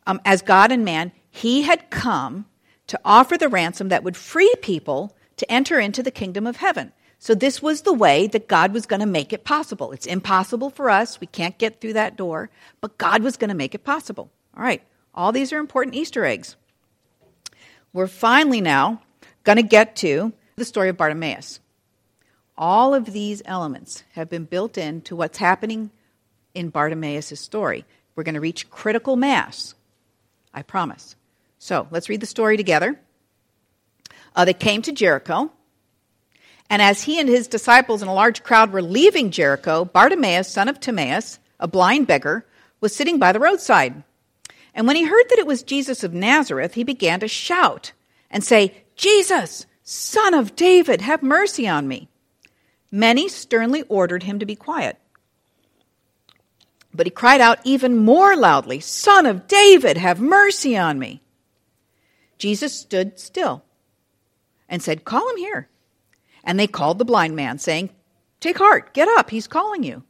Um, 0.07 0.21
as 0.25 0.41
God 0.41 0.71
and 0.71 0.83
man, 0.83 1.11
he 1.29 1.63
had 1.63 1.89
come 1.89 2.45
to 2.87 2.99
offer 3.05 3.37
the 3.37 3.49
ransom 3.49 3.89
that 3.89 4.03
would 4.03 4.17
free 4.17 4.53
people 4.61 5.15
to 5.37 5.51
enter 5.51 5.79
into 5.79 6.01
the 6.01 6.11
kingdom 6.11 6.47
of 6.47 6.57
heaven. 6.57 6.91
So, 7.21 7.35
this 7.35 7.61
was 7.61 7.81
the 7.81 7.93
way 7.93 8.27
that 8.27 8.47
God 8.47 8.73
was 8.73 8.85
going 8.85 9.01
to 9.01 9.05
make 9.05 9.33
it 9.33 9.43
possible. 9.43 9.91
It's 9.91 10.05
impossible 10.05 10.69
for 10.69 10.89
us. 10.89 11.19
We 11.19 11.27
can't 11.27 11.57
get 11.57 11.81
through 11.81 11.93
that 11.93 12.15
door, 12.15 12.49
but 12.79 12.97
God 12.97 13.23
was 13.23 13.35
going 13.35 13.49
to 13.49 13.55
make 13.55 13.75
it 13.75 13.83
possible. 13.83 14.31
All 14.55 14.63
right, 14.63 14.81
all 15.13 15.33
these 15.33 15.51
are 15.51 15.59
important 15.59 15.97
Easter 15.97 16.23
eggs. 16.23 16.55
we're 17.91 18.07
finally 18.07 18.61
now 18.61 19.01
going 19.49 19.57
to 19.57 19.63
get 19.63 19.95
to 19.95 20.31
the 20.57 20.63
story 20.63 20.89
of 20.89 20.97
Bartimaeus. 20.97 21.59
All 22.55 22.93
of 22.93 23.05
these 23.05 23.41
elements 23.45 24.03
have 24.13 24.29
been 24.29 24.45
built 24.45 24.77
into 24.77 25.15
what's 25.15 25.39
happening 25.39 25.89
in 26.53 26.69
Bartimaeus' 26.69 27.39
story. 27.39 27.83
We're 28.15 28.21
going 28.21 28.35
to 28.35 28.41
reach 28.41 28.69
critical 28.69 29.15
mass, 29.15 29.73
I 30.53 30.61
promise. 30.61 31.15
So 31.57 31.87
let's 31.89 32.09
read 32.09 32.21
the 32.21 32.27
story 32.27 32.57
together. 32.57 32.99
Uh, 34.35 34.45
they 34.45 34.53
came 34.53 34.83
to 34.83 34.91
Jericho, 34.91 35.51
and 36.69 36.83
as 36.83 37.01
he 37.01 37.19
and 37.19 37.27
his 37.27 37.47
disciples 37.47 38.03
and 38.03 38.11
a 38.11 38.13
large 38.13 38.43
crowd 38.43 38.71
were 38.71 38.83
leaving 38.83 39.31
Jericho, 39.31 39.83
Bartimaeus, 39.83 40.47
son 40.47 40.69
of 40.69 40.79
Timaeus, 40.79 41.39
a 41.59 41.67
blind 41.67 42.05
beggar, 42.05 42.45
was 42.81 42.95
sitting 42.95 43.17
by 43.17 43.31
the 43.31 43.39
roadside. 43.39 44.03
And 44.75 44.85
when 44.85 44.95
he 44.95 45.05
heard 45.05 45.25
that 45.29 45.39
it 45.39 45.47
was 45.47 45.63
Jesus 45.63 46.03
of 46.03 46.13
Nazareth, 46.13 46.75
he 46.75 46.83
began 46.83 47.19
to 47.21 47.27
shout 47.27 47.93
and 48.29 48.43
say, 48.43 48.83
Jesus, 48.99 49.65
son 49.81 50.33
of 50.33 50.57
David, 50.57 50.99
have 50.99 51.23
mercy 51.23 51.69
on 51.69 51.87
me. 51.87 52.09
Many 52.91 53.29
sternly 53.29 53.83
ordered 53.83 54.23
him 54.23 54.39
to 54.39 54.45
be 54.45 54.57
quiet. 54.57 54.97
But 56.93 57.07
he 57.07 57.11
cried 57.11 57.39
out 57.39 57.59
even 57.63 57.95
more 57.95 58.35
loudly, 58.35 58.81
Son 58.81 59.25
of 59.25 59.47
David, 59.47 59.95
have 59.95 60.19
mercy 60.19 60.75
on 60.75 60.99
me. 60.99 61.21
Jesus 62.37 62.77
stood 62.77 63.17
still 63.17 63.63
and 64.67 64.83
said, 64.83 65.05
Call 65.05 65.29
him 65.29 65.37
here. 65.37 65.69
And 66.43 66.59
they 66.59 66.67
called 66.67 66.97
the 66.97 67.05
blind 67.05 67.37
man, 67.37 67.57
saying, 67.57 67.91
Take 68.41 68.57
heart, 68.57 68.93
get 68.93 69.07
up, 69.17 69.29
he's 69.29 69.47
calling 69.47 69.83
you. 69.83 70.03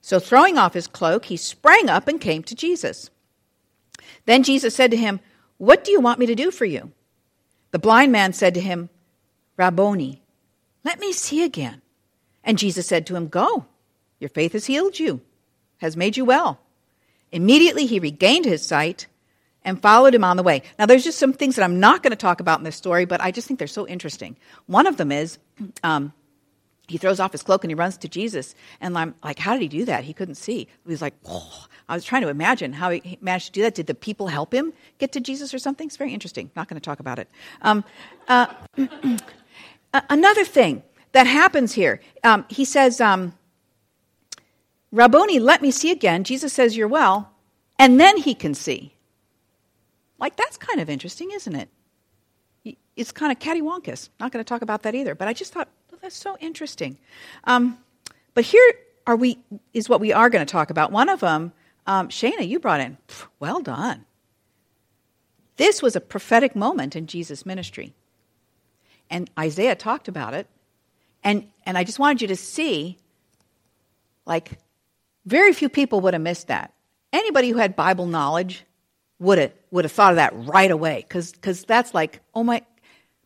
So 0.00 0.18
throwing 0.18 0.58
off 0.58 0.74
his 0.74 0.88
cloak, 0.88 1.26
he 1.26 1.36
sprang 1.36 1.88
up 1.88 2.08
and 2.08 2.20
came 2.20 2.42
to 2.42 2.56
Jesus. 2.56 3.08
Then 4.26 4.42
Jesus 4.42 4.74
said 4.74 4.90
to 4.90 4.96
him, 4.96 5.20
What 5.58 5.84
do 5.84 5.92
you 5.92 6.00
want 6.00 6.18
me 6.18 6.26
to 6.26 6.34
do 6.34 6.50
for 6.50 6.64
you? 6.64 6.90
The 7.72 7.78
blind 7.78 8.12
man 8.12 8.32
said 8.32 8.54
to 8.54 8.60
him, 8.60 8.88
Rabboni, 9.56 10.22
let 10.84 11.00
me 11.00 11.12
see 11.12 11.42
again. 11.42 11.82
And 12.44 12.58
Jesus 12.58 12.86
said 12.86 13.06
to 13.06 13.16
him, 13.16 13.28
Go, 13.28 13.66
your 14.20 14.30
faith 14.30 14.52
has 14.52 14.66
healed 14.66 14.98
you, 14.98 15.20
has 15.78 15.96
made 15.96 16.16
you 16.16 16.24
well. 16.24 16.60
Immediately 17.32 17.86
he 17.86 17.98
regained 17.98 18.44
his 18.44 18.64
sight 18.64 19.06
and 19.64 19.80
followed 19.80 20.14
him 20.14 20.24
on 20.24 20.36
the 20.36 20.42
way. 20.42 20.62
Now, 20.78 20.86
there's 20.86 21.04
just 21.04 21.18
some 21.18 21.32
things 21.32 21.56
that 21.56 21.62
I'm 21.62 21.80
not 21.80 22.02
going 22.02 22.10
to 22.10 22.16
talk 22.16 22.40
about 22.40 22.58
in 22.58 22.64
this 22.64 22.76
story, 22.76 23.04
but 23.04 23.20
I 23.20 23.30
just 23.30 23.46
think 23.46 23.58
they're 23.58 23.68
so 23.68 23.86
interesting. 23.86 24.36
One 24.66 24.86
of 24.86 24.96
them 24.96 25.12
is 25.12 25.38
um, 25.82 26.12
he 26.88 26.98
throws 26.98 27.20
off 27.20 27.32
his 27.32 27.42
cloak 27.42 27.64
and 27.64 27.70
he 27.70 27.74
runs 27.74 27.96
to 27.98 28.08
Jesus. 28.08 28.54
And 28.80 28.96
I'm 28.98 29.14
like, 29.22 29.38
how 29.38 29.52
did 29.52 29.62
he 29.62 29.68
do 29.68 29.84
that? 29.84 30.04
He 30.04 30.12
couldn't 30.12 30.34
see. 30.34 30.58
He 30.84 30.90
was 30.90 31.02
like, 31.02 31.14
oh. 31.26 31.66
I 31.88 31.94
was 31.94 32.04
trying 32.04 32.22
to 32.22 32.28
imagine 32.28 32.72
how 32.72 32.90
he 32.90 33.18
managed 33.20 33.46
to 33.46 33.52
do 33.52 33.62
that. 33.62 33.74
Did 33.74 33.86
the 33.86 33.94
people 33.94 34.28
help 34.28 34.52
him 34.52 34.72
get 34.98 35.12
to 35.12 35.20
Jesus 35.20 35.52
or 35.52 35.58
something? 35.58 35.86
It's 35.86 35.96
very 35.96 36.12
interesting. 36.12 36.50
Not 36.56 36.68
going 36.68 36.80
to 36.80 36.84
talk 36.84 37.00
about 37.00 37.18
it. 37.18 37.28
Um, 37.60 37.84
uh, 38.28 38.46
another 40.10 40.44
thing 40.44 40.82
that 41.12 41.26
happens 41.26 41.72
here, 41.72 42.00
um, 42.24 42.44
he 42.48 42.64
says, 42.64 43.00
um, 43.00 43.34
Rabboni, 44.90 45.38
let 45.38 45.62
me 45.62 45.70
see 45.70 45.90
again. 45.90 46.24
Jesus 46.24 46.52
says, 46.52 46.76
You're 46.76 46.88
well. 46.88 47.30
And 47.78 47.98
then 47.98 48.18
he 48.18 48.34
can 48.34 48.54
see. 48.54 48.94
Like, 50.18 50.36
that's 50.36 50.56
kind 50.56 50.80
of 50.80 50.88
interesting, 50.88 51.30
isn't 51.32 51.56
it? 51.56 51.68
It's 52.94 53.10
kind 53.10 53.32
of 53.32 53.38
cattywonkus. 53.38 54.10
Not 54.20 54.30
going 54.30 54.44
to 54.44 54.48
talk 54.48 54.62
about 54.62 54.82
that 54.82 54.94
either. 54.94 55.14
But 55.14 55.26
I 55.26 55.32
just 55.32 55.52
thought, 55.52 55.68
that's 56.02 56.16
so 56.16 56.36
interesting. 56.40 56.98
Um, 57.44 57.78
but 58.34 58.44
here 58.44 58.74
are 59.06 59.16
we 59.16 59.38
is 59.72 59.88
what 59.88 60.00
we 60.00 60.12
are 60.12 60.28
going 60.28 60.44
to 60.44 60.50
talk 60.50 60.70
about. 60.70 60.92
One 60.92 61.08
of 61.08 61.20
them, 61.20 61.52
um, 61.86 62.08
Shana, 62.08 62.46
you 62.46 62.58
brought 62.58 62.80
in. 62.80 62.98
Well 63.38 63.60
done. 63.60 64.04
This 65.56 65.80
was 65.80 65.96
a 65.96 66.00
prophetic 66.00 66.56
moment 66.56 66.96
in 66.96 67.06
Jesus' 67.06 67.46
ministry. 67.46 67.94
And 69.10 69.30
Isaiah 69.38 69.74
talked 69.74 70.08
about 70.08 70.34
it. 70.34 70.46
And, 71.22 71.46
and 71.64 71.78
I 71.78 71.84
just 71.84 71.98
wanted 71.98 72.22
you 72.22 72.28
to 72.28 72.36
see, 72.36 72.98
like, 74.26 74.58
very 75.24 75.52
few 75.52 75.68
people 75.68 76.00
would 76.00 76.14
have 76.14 76.22
missed 76.22 76.48
that. 76.48 76.72
Anybody 77.12 77.50
who 77.50 77.58
had 77.58 77.76
Bible 77.76 78.06
knowledge 78.06 78.64
would 79.20 79.38
have, 79.38 79.52
would 79.70 79.84
have 79.84 79.92
thought 79.92 80.12
of 80.12 80.16
that 80.16 80.32
right 80.34 80.70
away. 80.70 81.04
Because 81.06 81.64
that's 81.64 81.94
like, 81.94 82.20
oh 82.34 82.42
my, 82.42 82.62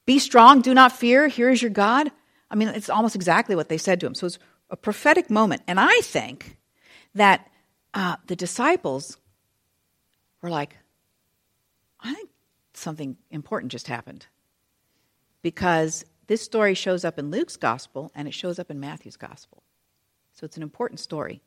be 0.04 0.18
strong, 0.18 0.60
do 0.60 0.74
not 0.74 0.92
fear, 0.92 1.28
here 1.28 1.48
is 1.48 1.62
your 1.62 1.70
God. 1.70 2.10
I 2.50 2.54
mean, 2.54 2.68
it's 2.68 2.90
almost 2.90 3.14
exactly 3.14 3.56
what 3.56 3.68
they 3.68 3.78
said 3.78 4.00
to 4.00 4.06
him. 4.06 4.14
So 4.14 4.26
it's 4.26 4.38
a 4.70 4.76
prophetic 4.76 5.30
moment. 5.30 5.62
And 5.66 5.80
I 5.80 6.00
think 6.02 6.58
that 7.14 7.48
uh, 7.94 8.16
the 8.26 8.36
disciples 8.36 9.16
were 10.42 10.50
like, 10.50 10.76
I 12.00 12.14
think 12.14 12.30
something 12.74 13.16
important 13.30 13.72
just 13.72 13.88
happened. 13.88 14.26
Because 15.42 16.04
this 16.26 16.42
story 16.42 16.74
shows 16.74 17.04
up 17.04 17.18
in 17.18 17.30
Luke's 17.30 17.56
gospel 17.56 18.10
and 18.14 18.28
it 18.28 18.34
shows 18.34 18.58
up 18.58 18.70
in 18.70 18.80
Matthew's 18.80 19.16
gospel. 19.16 19.62
So 20.34 20.44
it's 20.44 20.56
an 20.56 20.62
important 20.62 21.00
story. 21.00 21.40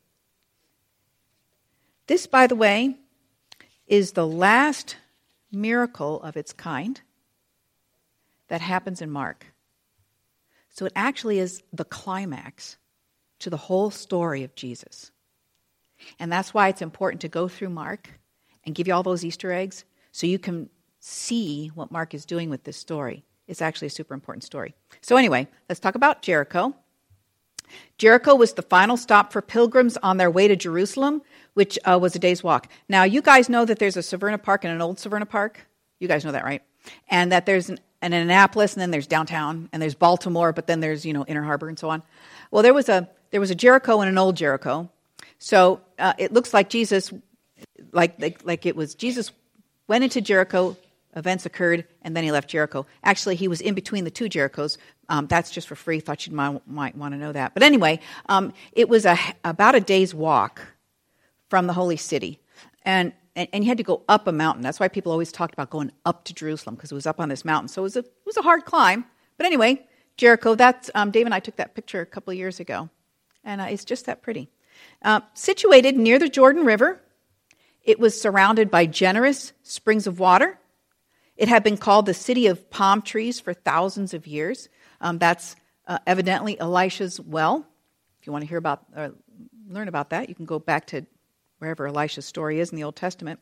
This, 2.06 2.26
by 2.26 2.46
the 2.46 2.56
way, 2.56 2.96
is 3.86 4.12
the 4.12 4.26
last 4.26 4.96
miracle 5.52 6.20
of 6.22 6.36
its 6.36 6.52
kind 6.52 7.00
that 8.48 8.60
happens 8.60 9.00
in 9.00 9.10
Mark. 9.10 9.46
So 10.80 10.86
it 10.86 10.92
actually 10.96 11.38
is 11.38 11.62
the 11.74 11.84
climax 11.84 12.78
to 13.40 13.50
the 13.50 13.58
whole 13.58 13.90
story 13.90 14.44
of 14.44 14.54
Jesus. 14.54 15.12
And 16.18 16.32
that's 16.32 16.54
why 16.54 16.68
it's 16.68 16.80
important 16.80 17.20
to 17.20 17.28
go 17.28 17.48
through 17.48 17.68
Mark 17.68 18.08
and 18.64 18.74
give 18.74 18.88
you 18.88 18.94
all 18.94 19.02
those 19.02 19.22
Easter 19.22 19.52
eggs 19.52 19.84
so 20.10 20.26
you 20.26 20.38
can 20.38 20.70
see 20.98 21.70
what 21.74 21.92
Mark 21.92 22.14
is 22.14 22.24
doing 22.24 22.48
with 22.48 22.64
this 22.64 22.78
story. 22.78 23.26
It's 23.46 23.60
actually 23.60 23.88
a 23.88 23.90
super 23.90 24.14
important 24.14 24.42
story. 24.42 24.74
So, 25.02 25.18
anyway, 25.18 25.48
let's 25.68 25.80
talk 25.80 25.96
about 25.96 26.22
Jericho. 26.22 26.74
Jericho 27.98 28.34
was 28.34 28.54
the 28.54 28.62
final 28.62 28.96
stop 28.96 29.34
for 29.34 29.42
pilgrims 29.42 29.98
on 29.98 30.16
their 30.16 30.30
way 30.30 30.48
to 30.48 30.56
Jerusalem, 30.56 31.20
which 31.52 31.78
uh, 31.84 31.98
was 32.00 32.16
a 32.16 32.18
day's 32.18 32.42
walk. 32.42 32.68
Now, 32.88 33.02
you 33.02 33.20
guys 33.20 33.50
know 33.50 33.66
that 33.66 33.80
there's 33.80 33.98
a 33.98 34.00
Severna 34.00 34.42
Park 34.42 34.64
and 34.64 34.72
an 34.72 34.80
old 34.80 34.96
Severna 34.96 35.28
Park. 35.28 35.60
You 35.98 36.08
guys 36.08 36.24
know 36.24 36.32
that, 36.32 36.44
right? 36.44 36.62
And 37.10 37.32
that 37.32 37.44
there's 37.44 37.68
an, 37.68 37.80
an 38.02 38.12
Annapolis, 38.12 38.74
and 38.74 38.80
then 38.80 38.90
there's 38.90 39.06
downtown, 39.06 39.68
and 39.72 39.82
there's 39.82 39.94
Baltimore, 39.94 40.52
but 40.52 40.66
then 40.66 40.80
there's 40.80 41.04
you 41.04 41.12
know 41.12 41.24
Inner 41.26 41.42
Harbor 41.42 41.68
and 41.68 41.78
so 41.78 41.90
on. 41.90 42.02
Well, 42.50 42.62
there 42.62 42.74
was 42.74 42.88
a 42.88 43.08
there 43.30 43.40
was 43.40 43.50
a 43.50 43.54
Jericho 43.54 44.00
and 44.00 44.08
an 44.08 44.18
old 44.18 44.36
Jericho. 44.36 44.90
So 45.38 45.80
uh, 45.98 46.12
it 46.18 46.32
looks 46.32 46.52
like 46.52 46.68
Jesus, 46.68 47.12
like, 47.92 48.20
like 48.20 48.44
like 48.44 48.66
it 48.66 48.76
was 48.76 48.94
Jesus 48.94 49.32
went 49.88 50.04
into 50.04 50.20
Jericho. 50.20 50.76
Events 51.16 51.44
occurred, 51.44 51.86
and 52.02 52.16
then 52.16 52.22
he 52.22 52.30
left 52.30 52.48
Jericho. 52.48 52.86
Actually, 53.02 53.34
he 53.34 53.48
was 53.48 53.60
in 53.60 53.74
between 53.74 54.04
the 54.04 54.12
two 54.12 54.26
Jerichos. 54.26 54.76
Um, 55.08 55.26
that's 55.26 55.50
just 55.50 55.66
for 55.66 55.74
free. 55.74 55.98
Thought 55.98 56.24
you 56.28 56.32
might, 56.32 56.64
might 56.68 56.94
want 56.94 57.14
to 57.14 57.18
know 57.18 57.32
that. 57.32 57.52
But 57.52 57.64
anyway, 57.64 57.98
um, 58.28 58.52
it 58.70 58.88
was 58.88 59.04
a, 59.04 59.18
about 59.44 59.74
a 59.74 59.80
day's 59.80 60.14
walk 60.14 60.60
from 61.48 61.66
the 61.66 61.72
holy 61.72 61.96
city, 61.96 62.38
and, 62.84 63.12
and 63.36 63.48
and 63.52 63.64
you 63.64 63.68
had 63.68 63.78
to 63.78 63.84
go 63.84 64.02
up 64.08 64.26
a 64.26 64.32
mountain. 64.32 64.62
That's 64.62 64.80
why 64.80 64.88
people 64.88 65.12
always 65.12 65.32
talked 65.32 65.54
about 65.54 65.70
going 65.70 65.92
up 66.04 66.24
to 66.24 66.34
Jerusalem 66.34 66.74
because 66.74 66.92
it 66.92 66.94
was 66.94 67.06
up 67.06 67.20
on 67.20 67.28
this 67.28 67.44
mountain. 67.44 67.68
So 67.68 67.82
it 67.82 67.84
was 67.84 67.96
a 67.96 68.00
it 68.00 68.26
was 68.26 68.36
a 68.36 68.42
hard 68.42 68.64
climb. 68.64 69.04
But 69.36 69.46
anyway, 69.46 69.86
Jericho. 70.16 70.54
That's 70.54 70.90
um, 70.94 71.10
Dave 71.10 71.26
and 71.26 71.34
I 71.34 71.40
took 71.40 71.56
that 71.56 71.74
picture 71.74 72.00
a 72.00 72.06
couple 72.06 72.30
of 72.30 72.36
years 72.36 72.60
ago 72.60 72.90
and 73.44 73.60
uh, 73.60 73.64
it's 73.64 73.84
just 73.84 74.06
that 74.06 74.22
pretty. 74.22 74.48
Uh, 75.02 75.20
situated 75.34 75.96
near 75.96 76.18
the 76.18 76.28
Jordan 76.28 76.64
River, 76.64 77.00
it 77.82 77.98
was 77.98 78.20
surrounded 78.20 78.70
by 78.70 78.86
generous 78.86 79.52
springs 79.62 80.06
of 80.06 80.18
water. 80.18 80.58
It 81.36 81.48
had 81.48 81.64
been 81.64 81.76
called 81.76 82.06
the 82.06 82.14
city 82.14 82.46
of 82.46 82.70
palm 82.70 83.02
trees 83.02 83.40
for 83.40 83.54
thousands 83.54 84.12
of 84.12 84.26
years. 84.26 84.68
Um, 85.00 85.18
that's 85.18 85.56
uh, 85.86 85.98
evidently 86.06 86.58
Elisha's 86.60 87.18
well. 87.18 87.66
If 88.20 88.26
you 88.26 88.32
want 88.32 88.42
to 88.42 88.48
hear 88.48 88.58
about 88.58 88.84
or 88.94 89.14
learn 89.68 89.88
about 89.88 90.10
that, 90.10 90.28
you 90.28 90.34
can 90.34 90.44
go 90.44 90.58
back 90.58 90.86
to 90.88 91.06
wherever 91.60 91.86
Elisha's 91.86 92.26
story 92.26 92.58
is 92.58 92.70
in 92.70 92.76
the 92.76 92.84
Old 92.84 92.96
Testament. 92.96 93.38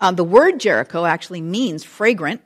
Um, 0.00 0.16
the 0.16 0.24
word 0.24 0.58
Jericho 0.58 1.04
actually 1.04 1.40
means 1.40 1.84
fragrant, 1.84 2.42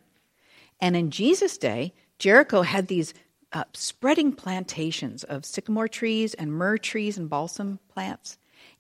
and 0.81 0.94
in 0.94 1.11
Jesus' 1.11 1.57
day, 1.57 1.94
Jericho 2.18 2.62
had 2.62 2.88
these 2.88 3.14
uh, 3.52 3.64
spreading 3.72 4.33
plantations 4.33 5.24
of 5.24 5.44
sycamore 5.44 5.88
trees 5.88 6.35
and 6.35 6.52
myrrh 6.52 6.78
trees 6.78 7.16
and 7.16 7.31
balsam 7.31 7.78
plants. 7.88 8.37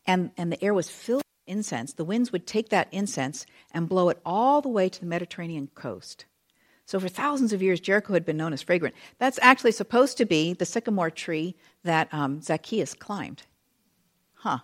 And, 0.06 0.30
and 0.36 0.52
the 0.52 0.62
air 0.62 0.74
was 0.74 0.90
filled 0.90 1.22
with 1.46 1.56
incense. 1.56 1.94
The 1.94 2.04
winds 2.04 2.32
would 2.32 2.46
take 2.46 2.68
that 2.68 2.88
incense 2.92 3.46
and 3.72 3.88
blow 3.88 4.08
it 4.08 4.20
all 4.24 4.60
the 4.60 4.68
way 4.68 4.88
to 4.88 5.00
the 5.00 5.06
Mediterranean 5.06 5.68
coast. 5.74 6.26
So 6.84 6.98
for 6.98 7.08
thousands 7.08 7.52
of 7.52 7.62
years, 7.62 7.80
Jericho 7.80 8.14
had 8.14 8.24
been 8.24 8.38
known 8.38 8.54
as 8.54 8.62
fragrant. 8.62 8.94
That's 9.18 9.38
actually 9.42 9.72
supposed 9.72 10.16
to 10.18 10.24
be 10.24 10.54
the 10.54 10.64
sycamore 10.64 11.10
tree 11.10 11.54
that 11.84 12.08
um, 12.12 12.40
Zacchaeus 12.40 12.94
climbed. 12.94 13.42
Huh. 14.34 14.58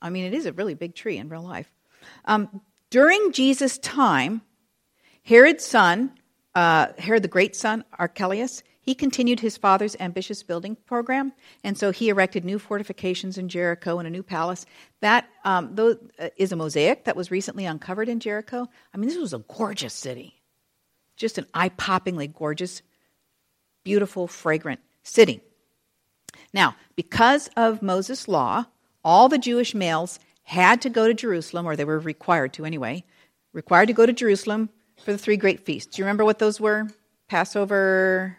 I 0.00 0.10
mean, 0.10 0.24
it 0.24 0.34
is 0.34 0.46
a 0.46 0.52
really 0.52 0.74
big 0.74 0.94
tree 0.94 1.16
in 1.16 1.28
real 1.28 1.42
life. 1.42 1.70
Um, 2.24 2.60
during 2.90 3.32
Jesus' 3.32 3.78
time, 3.78 4.42
Herod's 5.22 5.64
son, 5.64 6.12
uh, 6.54 6.88
Herod 6.98 7.22
the 7.22 7.28
great 7.28 7.56
son, 7.56 7.84
Archelaus, 7.98 8.62
he 8.80 8.94
continued 8.94 9.40
his 9.40 9.56
father's 9.56 9.96
ambitious 9.98 10.44
building 10.44 10.76
program, 10.86 11.32
and 11.64 11.76
so 11.76 11.90
he 11.90 12.08
erected 12.08 12.44
new 12.44 12.60
fortifications 12.60 13.36
in 13.36 13.48
Jericho 13.48 13.98
and 13.98 14.06
a 14.06 14.10
new 14.10 14.22
palace. 14.22 14.64
That 15.00 15.28
um, 15.44 15.74
though, 15.74 15.96
is 16.36 16.52
a 16.52 16.56
mosaic 16.56 17.04
that 17.04 17.16
was 17.16 17.32
recently 17.32 17.64
uncovered 17.66 18.08
in 18.08 18.20
Jericho. 18.20 18.68
I 18.94 18.96
mean, 18.96 19.08
this 19.08 19.18
was 19.18 19.34
a 19.34 19.38
gorgeous 19.38 19.92
city. 19.92 20.40
just 21.16 21.38
an 21.38 21.46
eye 21.54 21.70
poppingly 21.70 22.32
gorgeous, 22.32 22.82
beautiful, 23.84 24.28
fragrant 24.28 24.80
city. 25.02 25.40
Now, 26.52 26.76
because 26.94 27.48
of 27.56 27.82
Moses' 27.82 28.28
law, 28.28 28.66
all 29.06 29.28
the 29.28 29.38
Jewish 29.38 29.72
males 29.72 30.18
had 30.42 30.82
to 30.82 30.90
go 30.90 31.06
to 31.06 31.14
Jerusalem, 31.14 31.64
or 31.66 31.76
they 31.76 31.84
were 31.84 32.00
required 32.00 32.52
to 32.54 32.64
anyway, 32.64 33.04
required 33.52 33.86
to 33.86 33.92
go 33.92 34.04
to 34.04 34.12
Jerusalem 34.12 34.68
for 35.02 35.12
the 35.12 35.18
three 35.18 35.36
great 35.36 35.64
feasts. 35.64 35.94
Do 35.94 36.02
you 36.02 36.04
remember 36.04 36.24
what 36.24 36.40
those 36.40 36.60
were? 36.60 36.88
Passover, 37.28 38.36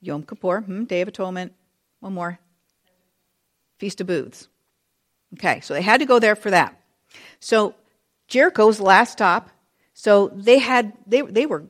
Yom 0.00 0.22
Kippur, 0.22 0.60
hmm, 0.60 0.84
Day 0.84 1.00
of 1.00 1.08
Atonement, 1.08 1.52
one 1.98 2.14
more, 2.14 2.38
Feast 3.78 4.00
of 4.00 4.06
Booths. 4.06 4.48
Okay, 5.34 5.60
so 5.60 5.74
they 5.74 5.82
had 5.82 5.98
to 5.98 6.06
go 6.06 6.20
there 6.20 6.36
for 6.36 6.50
that. 6.50 6.80
So 7.40 7.74
Jericho 8.28 8.68
was 8.68 8.78
the 8.78 8.84
last 8.84 9.12
stop. 9.12 9.50
So 9.92 10.28
they 10.28 10.58
had 10.58 10.92
they 11.06 11.22
they 11.22 11.46
were 11.46 11.64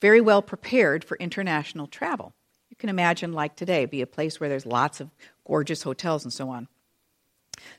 very 0.00 0.20
well 0.20 0.42
prepared 0.42 1.04
for 1.04 1.18
international 1.18 1.86
travel. 1.86 2.34
You 2.74 2.78
can 2.78 2.90
imagine, 2.90 3.32
like 3.32 3.54
today, 3.54 3.86
be 3.86 4.02
a 4.02 4.06
place 4.06 4.40
where 4.40 4.48
there's 4.48 4.66
lots 4.66 5.00
of 5.00 5.08
gorgeous 5.46 5.84
hotels 5.84 6.24
and 6.24 6.32
so 6.32 6.50
on. 6.50 6.66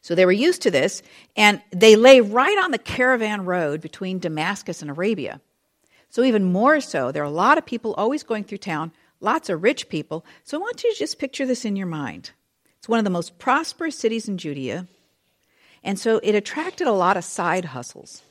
So 0.02 0.16
they 0.16 0.26
were 0.26 0.32
used 0.32 0.62
to 0.62 0.72
this, 0.72 1.04
and 1.36 1.62
they 1.72 1.98
lay 1.98 2.22
right 2.22 2.58
on 2.64 2.72
the 2.72 2.78
caravan 2.78 3.44
road 3.44 3.82
between 3.82 4.20
Damascus 4.20 4.82
and 4.82 4.90
Arabia. 4.90 5.42
So, 6.10 6.24
even 6.24 6.46
more 6.46 6.80
so, 6.80 7.12
there 7.12 7.24
are 7.24 7.26
a 7.26 7.30
lot 7.30 7.58
of 7.58 7.66
people 7.66 7.94
always 7.96 8.24
going 8.24 8.46
through 8.46 8.60
town, 8.60 8.94
lots 9.20 9.50
of 9.50 9.64
rich 9.64 9.90
people. 9.90 10.24
So, 10.46 10.58
I 10.58 10.62
want 10.62 10.82
you 10.86 10.94
to 10.94 10.98
just 10.98 11.20
picture 11.20 11.46
this 11.46 11.66
in 11.66 11.76
your 11.76 11.88
mind. 11.88 12.32
It's 12.78 12.88
one 12.88 13.00
of 13.00 13.04
the 13.04 13.12
most 13.12 13.38
prosperous 13.38 14.00
cities 14.00 14.30
in 14.30 14.38
Judea, 14.38 14.88
and 15.84 16.00
so 16.00 16.22
it 16.24 16.36
attracted 16.36 16.88
a 16.88 16.94
lot 16.94 17.18
of 17.18 17.26
side 17.26 17.66
hustles, 17.66 18.22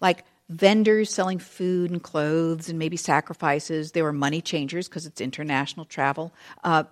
like 0.00 0.24
vendors 0.48 1.12
selling 1.12 1.38
food 1.38 1.90
and 1.90 2.02
clothes 2.02 2.68
and 2.68 2.78
maybe 2.78 2.96
sacrifices. 2.96 3.92
There 3.92 4.04
were 4.04 4.12
money 4.12 4.40
changers 4.40 4.88
because 4.88 5.06
it's 5.06 5.20
international 5.20 5.86
travel. 5.86 6.32
Uh, 6.62 6.84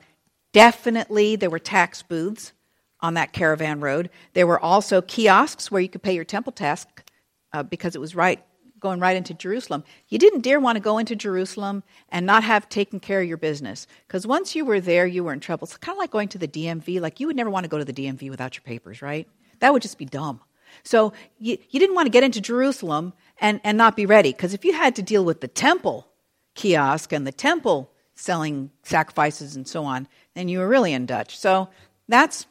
definitely, 0.53 1.37
there 1.37 1.51
were 1.51 1.59
tax 1.59 2.03
booths 2.03 2.53
on 3.01 3.15
that 3.15 3.33
caravan 3.33 3.81
road. 3.81 4.11
There 4.33 4.47
were 4.47 4.61
also 4.61 5.03
kiosks 5.03 5.71
where 5.71 5.83
you 5.83 5.88
could 5.88 6.03
pay 6.03 6.15
your 6.15 6.25
temple 6.25 6.53
tax 6.53 6.87
uh, 7.53 7.62
because 7.62 7.95
it 7.95 8.01
was 8.01 8.15
right 8.15 8.43
going 8.83 9.01
right 9.01 9.17
into 9.17 9.33
Jerusalem. 9.33 9.85
You 10.09 10.19
didn't 10.19 10.41
dare 10.41 10.61
want 10.61 10.77
to 10.77 10.81
go 10.81 10.99
into 10.99 11.15
Jerusalem 11.15 11.85
and 12.09 12.27
not 12.27 12.43
have 12.43 12.69
taken 12.69 13.01
care 13.01 13.23
of 13.23 13.29
your 13.29 13.37
business 13.37 13.87
because 14.07 14.27
once 14.27 14.55
you 14.55 14.65
were 14.65 14.81
there, 14.81 15.07
you 15.07 15.25
were 15.25 15.33
in 15.33 15.41
trouble. 15.41 15.67
It's 15.67 15.77
kind 15.77 15.97
of 15.97 16.01
like 16.01 16.11
going 16.11 16.29
to 16.29 16.38
the 16.38 16.49
DMV. 16.49 17.01
Like 17.01 17.21
you 17.21 17.29
would 17.29 17.37
never 17.37 17.49
want 17.49 17.65
to 17.65 17.69
go 17.69 17.79
to 17.79 17.85
the 17.85 17.93
DMV 17.93 18.29
without 18.29 18.57
your 18.57 18.62
papers, 18.62 19.01
right? 19.01 19.29
That 19.61 19.73
would 19.73 19.83
just 19.83 19.99
be 19.99 20.05
dumb. 20.05 20.41
So 20.83 21.12
you, 21.38 21.59
you 21.71 21.81
didn't 21.81 21.95
want 21.95 22.07
to 22.07 22.11
get 22.11 22.25
into 22.25 22.41
Jerusalem 22.41 23.12
and, 23.42 23.61
and 23.64 23.76
not 23.76 23.96
be 23.96 24.07
ready 24.07 24.31
because 24.31 24.55
if 24.55 24.64
you 24.64 24.72
had 24.72 24.96
to 24.96 25.02
deal 25.02 25.24
with 25.24 25.42
the 25.42 25.48
temple 25.48 26.07
kiosk 26.55 27.12
and 27.12 27.26
the 27.26 27.33
temple 27.33 27.90
selling 28.14 28.70
sacrifices 28.85 29.57
and 29.57 29.66
so 29.66 29.85
on, 29.85 30.07
then 30.35 30.48
you 30.48 30.61
were 30.61 30.68
really 30.68 30.92
in 30.92 31.05
Dutch. 31.05 31.37
So 31.38 31.68
that's 32.09 32.46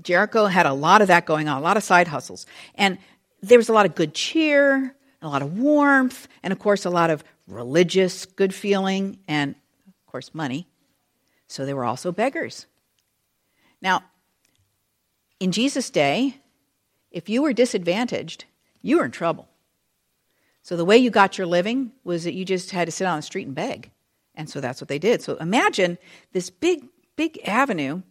Jericho 0.00 0.46
had 0.46 0.64
a 0.64 0.72
lot 0.72 1.02
of 1.02 1.08
that 1.08 1.26
going 1.26 1.48
on, 1.48 1.58
a 1.58 1.60
lot 1.60 1.76
of 1.76 1.82
side 1.82 2.08
hustles. 2.08 2.46
And 2.76 2.98
there 3.42 3.58
was 3.58 3.68
a 3.68 3.72
lot 3.72 3.84
of 3.84 3.94
good 3.94 4.14
cheer, 4.14 4.94
a 5.20 5.28
lot 5.28 5.42
of 5.42 5.58
warmth, 5.58 6.28
and 6.42 6.52
of 6.52 6.58
course, 6.58 6.84
a 6.84 6.90
lot 6.90 7.10
of 7.10 7.24
religious 7.48 8.24
good 8.24 8.54
feeling, 8.54 9.18
and 9.26 9.54
of 9.88 10.06
course, 10.06 10.34
money. 10.34 10.68
So 11.48 11.66
they 11.66 11.74
were 11.74 11.84
also 11.84 12.12
beggars. 12.12 12.66
Now, 13.82 14.04
in 15.40 15.52
Jesus' 15.52 15.90
day, 15.90 16.36
if 17.10 17.28
you 17.28 17.42
were 17.42 17.52
disadvantaged, 17.52 18.44
you 18.82 18.98
were 18.98 19.04
in 19.04 19.10
trouble. 19.10 19.49
So 20.62 20.76
the 20.76 20.84
way 20.84 20.98
you 20.98 21.10
got 21.10 21.38
your 21.38 21.46
living 21.46 21.92
was 22.04 22.24
that 22.24 22.34
you 22.34 22.44
just 22.44 22.70
had 22.70 22.86
to 22.86 22.92
sit 22.92 23.06
on 23.06 23.16
the 23.16 23.22
street 23.22 23.46
and 23.46 23.54
beg. 23.54 23.90
And 24.34 24.48
so 24.48 24.60
that's 24.60 24.80
what 24.80 24.88
they 24.88 24.98
did. 24.98 25.22
So 25.22 25.36
imagine 25.36 25.98
this 26.32 26.50
big, 26.50 26.86
big 27.16 27.40
avenue 27.46 28.02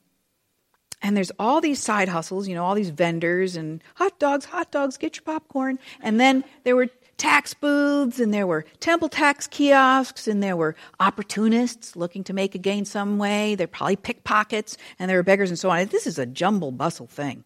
and 1.01 1.15
there's 1.15 1.31
all 1.39 1.62
these 1.62 1.81
side 1.81 2.09
hustles, 2.09 2.47
you 2.47 2.55
know, 2.55 2.65
all 2.65 2.75
these 2.75 2.89
vendors 2.89 3.55
and 3.55 3.81
hot 3.95 4.19
dogs, 4.19 4.45
hot 4.45 4.71
dogs, 4.71 4.97
get 4.97 5.15
your 5.15 5.23
popcorn. 5.23 5.79
And 6.01 6.19
then 6.19 6.43
there 6.63 6.75
were 6.75 6.89
tax 7.17 7.53
booths 7.53 8.19
and 8.19 8.33
there 8.33 8.47
were 8.47 8.65
temple 8.79 9.09
tax 9.09 9.47
kiosks 9.47 10.27
and 10.27 10.43
there 10.43 10.57
were 10.57 10.75
opportunists 10.99 11.95
looking 11.95 12.23
to 12.25 12.33
make 12.33 12.53
a 12.53 12.57
gain 12.57 12.85
some 12.85 13.17
way. 13.17 13.55
They're 13.55 13.67
probably 13.67 13.95
pickpockets 13.95 14.77
and 14.97 15.09
there 15.09 15.17
were 15.17 15.23
beggars 15.23 15.49
and 15.49 15.59
so 15.59 15.69
on. 15.69 15.85
This 15.88 16.07
is 16.07 16.19
a 16.19 16.25
jumble 16.25 16.71
bustle 16.71 17.07
thing. 17.07 17.45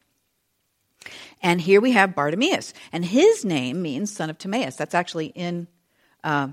And 1.42 1.62
here 1.62 1.82
we 1.82 1.92
have 1.92 2.16
Bartimaeus. 2.16 2.74
And 2.92 3.06
his 3.06 3.44
name 3.44 3.82
means 3.82 4.14
son 4.14 4.30
of 4.30 4.38
Timaeus. 4.38 4.76
That's 4.76 4.96
actually 4.96 5.28
in 5.28 5.68
uh, 6.24 6.50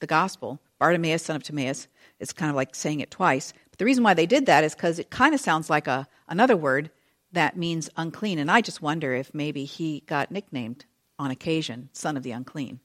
the 0.00 0.06
gospel. 0.06 0.60
Bartimaeus, 0.78 1.24
son 1.24 1.36
of 1.36 1.42
Timaeus. 1.42 1.88
It's 2.20 2.32
kind 2.32 2.50
of 2.50 2.56
like 2.56 2.74
saying 2.74 3.00
it 3.00 3.10
twice. 3.10 3.52
But 3.70 3.78
the 3.78 3.84
reason 3.84 4.04
why 4.04 4.14
they 4.14 4.26
did 4.26 4.46
that 4.46 4.64
is 4.64 4.74
because 4.74 4.98
it 4.98 5.10
kind 5.10 5.34
of 5.34 5.40
sounds 5.40 5.70
like 5.70 5.86
a, 5.86 6.06
another 6.28 6.56
word 6.56 6.90
that 7.32 7.56
means 7.56 7.90
unclean. 7.96 8.38
And 8.38 8.50
I 8.50 8.60
just 8.60 8.82
wonder 8.82 9.14
if 9.14 9.34
maybe 9.34 9.64
he 9.64 10.00
got 10.06 10.30
nicknamed 10.30 10.84
on 11.18 11.30
occasion, 11.30 11.90
son 11.92 12.16
of 12.16 12.22
the 12.22 12.30
unclean. 12.30 12.80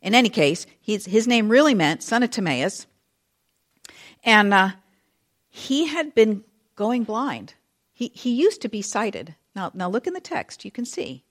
In 0.00 0.14
any 0.14 0.28
case, 0.28 0.66
his 0.80 1.28
name 1.28 1.48
really 1.48 1.74
meant 1.74 2.02
son 2.02 2.22
of 2.22 2.30
Timaeus. 2.30 2.86
And 4.24 4.52
uh, 4.52 4.70
he 5.48 5.86
had 5.86 6.14
been 6.14 6.44
going 6.76 7.04
blind. 7.04 7.54
He, 7.92 8.10
he 8.14 8.32
used 8.32 8.62
to 8.62 8.68
be 8.68 8.82
sighted. 8.82 9.36
Now, 9.54 9.70
now 9.74 9.88
look 9.88 10.06
in 10.06 10.14
the 10.14 10.20
text, 10.20 10.64
you 10.64 10.70
can 10.70 10.84
see. 10.84 11.24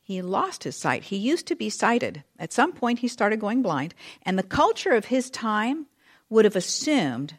He 0.00 0.22
lost 0.22 0.64
his 0.64 0.74
sight. 0.74 1.04
He 1.04 1.16
used 1.16 1.46
to 1.48 1.54
be 1.54 1.68
sighted. 1.68 2.24
At 2.38 2.52
some 2.52 2.72
point, 2.72 3.00
he 3.00 3.08
started 3.08 3.40
going 3.40 3.60
blind. 3.60 3.94
And 4.22 4.38
the 4.38 4.42
culture 4.42 4.92
of 4.92 5.06
his 5.06 5.28
time 5.28 5.86
would 6.30 6.46
have 6.46 6.56
assumed 6.56 7.38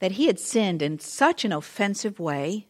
that 0.00 0.12
he 0.12 0.26
had 0.26 0.40
sinned 0.40 0.82
in 0.82 0.98
such 0.98 1.44
an 1.44 1.52
offensive 1.52 2.18
way 2.18 2.66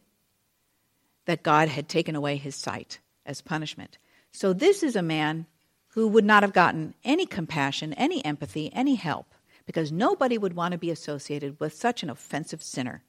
that 1.25 1.41
God 1.41 1.69
had 1.69 1.89
taken 1.89 2.15
away 2.15 2.35
his 2.35 2.55
sight 2.55 2.99
as 3.25 3.41
punishment. 3.41 3.97
So, 4.31 4.53
this 4.53 4.83
is 4.83 4.95
a 4.95 5.01
man 5.01 5.47
who 5.89 6.07
would 6.07 6.23
not 6.23 6.43
have 6.43 6.53
gotten 6.53 6.93
any 7.03 7.25
compassion, 7.25 7.93
any 7.93 8.23
empathy, 8.23 8.71
any 8.73 8.95
help, 8.95 9.33
because 9.65 9.91
nobody 9.91 10.37
would 10.37 10.53
want 10.53 10.73
to 10.73 10.77
be 10.77 10.91
associated 10.91 11.59
with 11.59 11.73
such 11.73 12.03
an 12.03 12.09
offensive 12.09 12.61
sinner. 12.61 13.03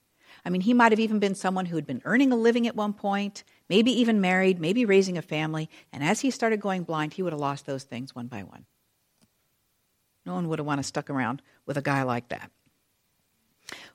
I 0.44 0.50
mean, 0.50 0.62
he 0.62 0.74
might 0.74 0.92
have 0.92 1.00
even 1.00 1.20
been 1.20 1.35
someone 1.35 1.66
who 1.66 1.76
had 1.76 1.87
been 1.87 2.02
earning 2.05 2.33
a 2.33 2.37
living 2.37 2.66
at 2.66 2.74
one 2.74 2.92
point, 2.92 3.44
maybe 3.68 3.92
even 4.00 4.20
married, 4.20 4.61
maybe 4.61 4.85
raising 4.85 5.16
a 5.16 5.22
family, 5.22 5.70
and 5.92 6.02
as 6.02 6.20
he 6.20 6.31
started 6.31 6.61
going 6.61 6.83
blind, 6.83 7.12
he 7.12 7.22
would 7.22 7.33
have 7.33 7.40
lost 7.40 7.66
those 7.66 7.85
things 7.85 8.14
one 8.14 8.26
by 8.26 8.42
one. 8.42 8.64
No 10.26 10.35
one 10.35 10.48
would 10.48 10.59
have 10.59 10.66
wanted 10.66 10.83
to 10.83 10.88
stuck 10.88 11.11
around 11.11 11.42
with 11.66 11.76
a 11.76 11.83
guy 11.83 12.02
like 12.02 12.28
that. 12.28 12.50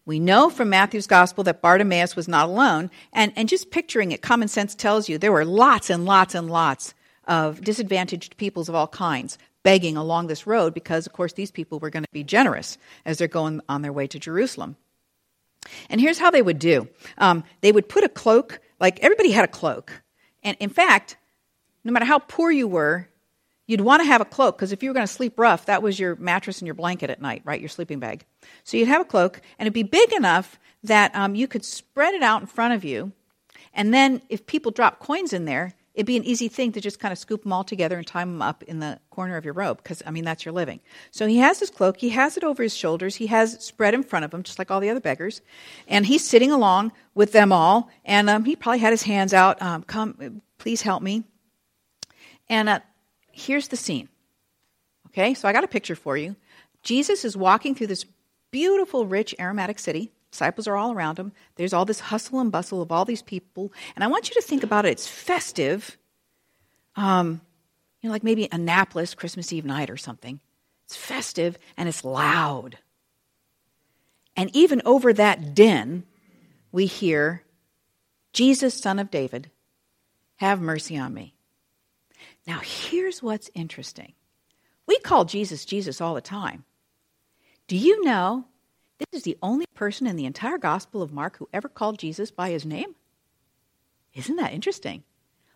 We 0.05 0.19
know 0.19 0.49
from 0.49 0.69
Matthew's 0.69 1.07
gospel 1.07 1.43
that 1.43 1.61
Bartimaeus 1.61 2.15
was 2.15 2.29
not 2.29 2.47
alone, 2.47 2.89
and, 3.11 3.33
and 3.35 3.49
just 3.49 3.71
picturing 3.71 4.13
it, 4.13 4.21
common 4.21 4.47
sense 4.47 4.73
tells 4.73 5.09
you 5.09 5.17
there 5.17 5.33
were 5.33 5.45
lots 5.45 5.89
and 5.89 6.05
lots 6.05 6.33
and 6.33 6.49
lots 6.49 6.93
of 7.25 7.61
disadvantaged 7.61 8.37
peoples 8.37 8.69
of 8.69 8.75
all 8.75 8.87
kinds 8.87 9.37
begging 9.63 9.97
along 9.97 10.27
this 10.27 10.47
road 10.47 10.73
because, 10.73 11.05
of 11.05 11.11
course, 11.11 11.33
these 11.33 11.51
people 11.51 11.77
were 11.79 11.89
going 11.89 12.03
to 12.03 12.09
be 12.13 12.23
generous 12.23 12.77
as 13.05 13.17
they're 13.17 13.27
going 13.27 13.59
on 13.67 13.81
their 13.81 13.91
way 13.91 14.07
to 14.07 14.17
Jerusalem. 14.17 14.77
And 15.89 15.99
here's 15.99 16.19
how 16.19 16.31
they 16.31 16.41
would 16.41 16.59
do 16.59 16.87
um, 17.17 17.43
they 17.61 17.71
would 17.71 17.89
put 17.89 18.03
a 18.03 18.09
cloak, 18.09 18.59
like 18.79 18.99
everybody 19.01 19.31
had 19.31 19.45
a 19.45 19.49
cloak. 19.49 19.91
And 20.43 20.55
in 20.59 20.69
fact, 20.69 21.17
no 21.83 21.91
matter 21.91 22.05
how 22.05 22.19
poor 22.19 22.51
you 22.51 22.67
were, 22.67 23.09
You'd 23.67 23.81
want 23.81 24.01
to 24.01 24.05
have 24.07 24.21
a 24.21 24.25
cloak 24.25 24.57
because 24.57 24.71
if 24.71 24.81
you 24.81 24.89
were 24.89 24.93
going 24.93 25.05
to 25.05 25.11
sleep 25.11 25.37
rough, 25.37 25.65
that 25.65 25.83
was 25.83 25.99
your 25.99 26.15
mattress 26.15 26.59
and 26.59 26.65
your 26.65 26.73
blanket 26.73 27.09
at 27.09 27.21
night, 27.21 27.41
right? 27.43 27.59
Your 27.59 27.67
sleeping 27.67 27.99
bag. 27.99 28.25
So 28.63 28.77
you'd 28.77 28.87
have 28.87 29.01
a 29.01 29.05
cloak, 29.05 29.41
and 29.59 29.67
it'd 29.67 29.73
be 29.73 29.83
big 29.83 30.13
enough 30.13 30.57
that 30.83 31.13
um, 31.13 31.35
you 31.35 31.47
could 31.49 31.65
spread 31.65 32.13
it 32.13 32.23
out 32.23 32.39
in 32.39 32.47
front 32.47 32.73
of 32.73 32.85
you. 32.85 33.11
And 33.73 33.93
then 33.93 34.21
if 34.29 34.45
people 34.45 34.71
drop 34.71 34.99
coins 34.99 35.33
in 35.33 35.43
there, 35.43 35.73
it'd 35.97 36.05
be 36.05 36.15
an 36.15 36.23
easy 36.25 36.47
thing 36.47 36.71
to 36.71 36.79
just 36.79 36.99
kind 36.99 37.11
of 37.11 37.17
scoop 37.17 37.41
them 37.41 37.51
all 37.51 37.63
together 37.63 37.97
and 37.97 38.05
tie 38.05 38.23
them 38.23 38.39
up 38.39 38.61
in 38.63 38.79
the 38.79 38.99
corner 39.09 39.35
of 39.35 39.43
your 39.43 39.55
robe 39.55 39.77
because, 39.77 40.03
I 40.05 40.11
mean, 40.11 40.23
that's 40.23 40.45
your 40.45 40.53
living. 40.53 40.79
So 41.09 41.25
he 41.25 41.37
has 41.37 41.59
his 41.59 41.71
cloak, 41.71 41.97
he 41.97 42.09
has 42.09 42.37
it 42.37 42.43
over 42.43 42.61
his 42.61 42.75
shoulders, 42.75 43.15
he 43.15 43.25
has 43.27 43.55
it 43.55 43.63
spread 43.63 43.95
in 43.95 44.03
front 44.03 44.23
of 44.23 44.31
him, 44.31 44.43
just 44.43 44.59
like 44.59 44.69
all 44.69 44.79
the 44.79 44.91
other 44.91 44.99
beggars. 44.99 45.41
And 45.87 46.05
he's 46.05 46.25
sitting 46.25 46.51
along 46.51 46.91
with 47.15 47.31
them 47.31 47.51
all, 47.51 47.89
and 48.05 48.29
um, 48.29 48.45
he 48.45 48.55
probably 48.55 48.77
had 48.77 48.93
his 48.93 49.01
hands 49.01 49.33
out, 49.33 49.59
um, 49.59 49.81
come, 49.81 50.43
please 50.59 50.83
help 50.83 51.01
me. 51.01 51.23
And 52.47 52.69
uh, 52.69 52.79
here's 53.31 53.69
the 53.69 53.75
scene. 53.75 54.07
Okay, 55.07 55.33
so 55.33 55.47
I 55.47 55.51
got 55.51 55.63
a 55.63 55.67
picture 55.67 55.95
for 55.95 56.15
you. 56.15 56.35
Jesus 56.83 57.25
is 57.25 57.35
walking 57.35 57.73
through 57.73 57.87
this 57.87 58.05
beautiful, 58.51 59.07
rich, 59.07 59.33
aromatic 59.39 59.79
city. 59.79 60.11
Disciples 60.31 60.67
are 60.67 60.75
all 60.75 60.91
around 60.91 61.17
him. 61.17 61.31
There's 61.55 61.73
all 61.73 61.85
this 61.85 61.99
hustle 61.99 62.39
and 62.39 62.51
bustle 62.51 62.81
of 62.81 62.91
all 62.91 63.05
these 63.05 63.21
people. 63.21 63.71
And 63.95 64.03
I 64.03 64.07
want 64.07 64.29
you 64.29 64.35
to 64.35 64.41
think 64.41 64.63
about 64.63 64.85
it. 64.85 64.91
It's 64.91 65.07
festive. 65.07 65.97
Um, 66.95 67.41
you 68.01 68.09
know, 68.09 68.13
like 68.13 68.23
maybe 68.23 68.47
Annapolis, 68.51 69.15
Christmas 69.15 69.53
Eve 69.53 69.65
night 69.65 69.89
or 69.89 69.97
something. 69.97 70.39
It's 70.85 70.95
festive 70.95 71.57
and 71.75 71.87
it's 71.89 72.03
loud. 72.03 72.77
And 74.35 74.55
even 74.55 74.81
over 74.85 75.13
that 75.13 75.55
din, 75.55 76.03
we 76.71 76.85
hear, 76.85 77.43
Jesus, 78.33 78.75
son 78.75 78.99
of 78.99 79.09
David, 79.09 79.49
have 80.37 80.61
mercy 80.61 80.97
on 80.97 81.13
me. 81.13 81.33
Now, 82.45 82.59
here's 82.63 83.23
what's 83.23 83.49
interesting. 83.55 84.13
We 84.85 84.99
call 84.99 85.25
Jesus 85.25 85.65
Jesus 85.65 85.99
all 85.99 86.13
the 86.13 86.21
time. 86.21 86.63
Do 87.67 87.75
you 87.75 88.03
know 88.05 88.45
this 88.99 89.19
is 89.19 89.23
the 89.23 89.37
only 89.41 89.65
person 89.75 90.07
in 90.07 90.15
the 90.15 90.25
entire 90.25 90.57
Gospel 90.57 91.01
of 91.01 91.13
Mark 91.13 91.37
who 91.37 91.49
ever 91.53 91.69
called 91.69 91.99
Jesus 91.99 92.31
by 92.31 92.49
his 92.49 92.65
name? 92.65 92.95
Isn't 94.13 94.37
that 94.37 94.53
interesting? 94.53 95.03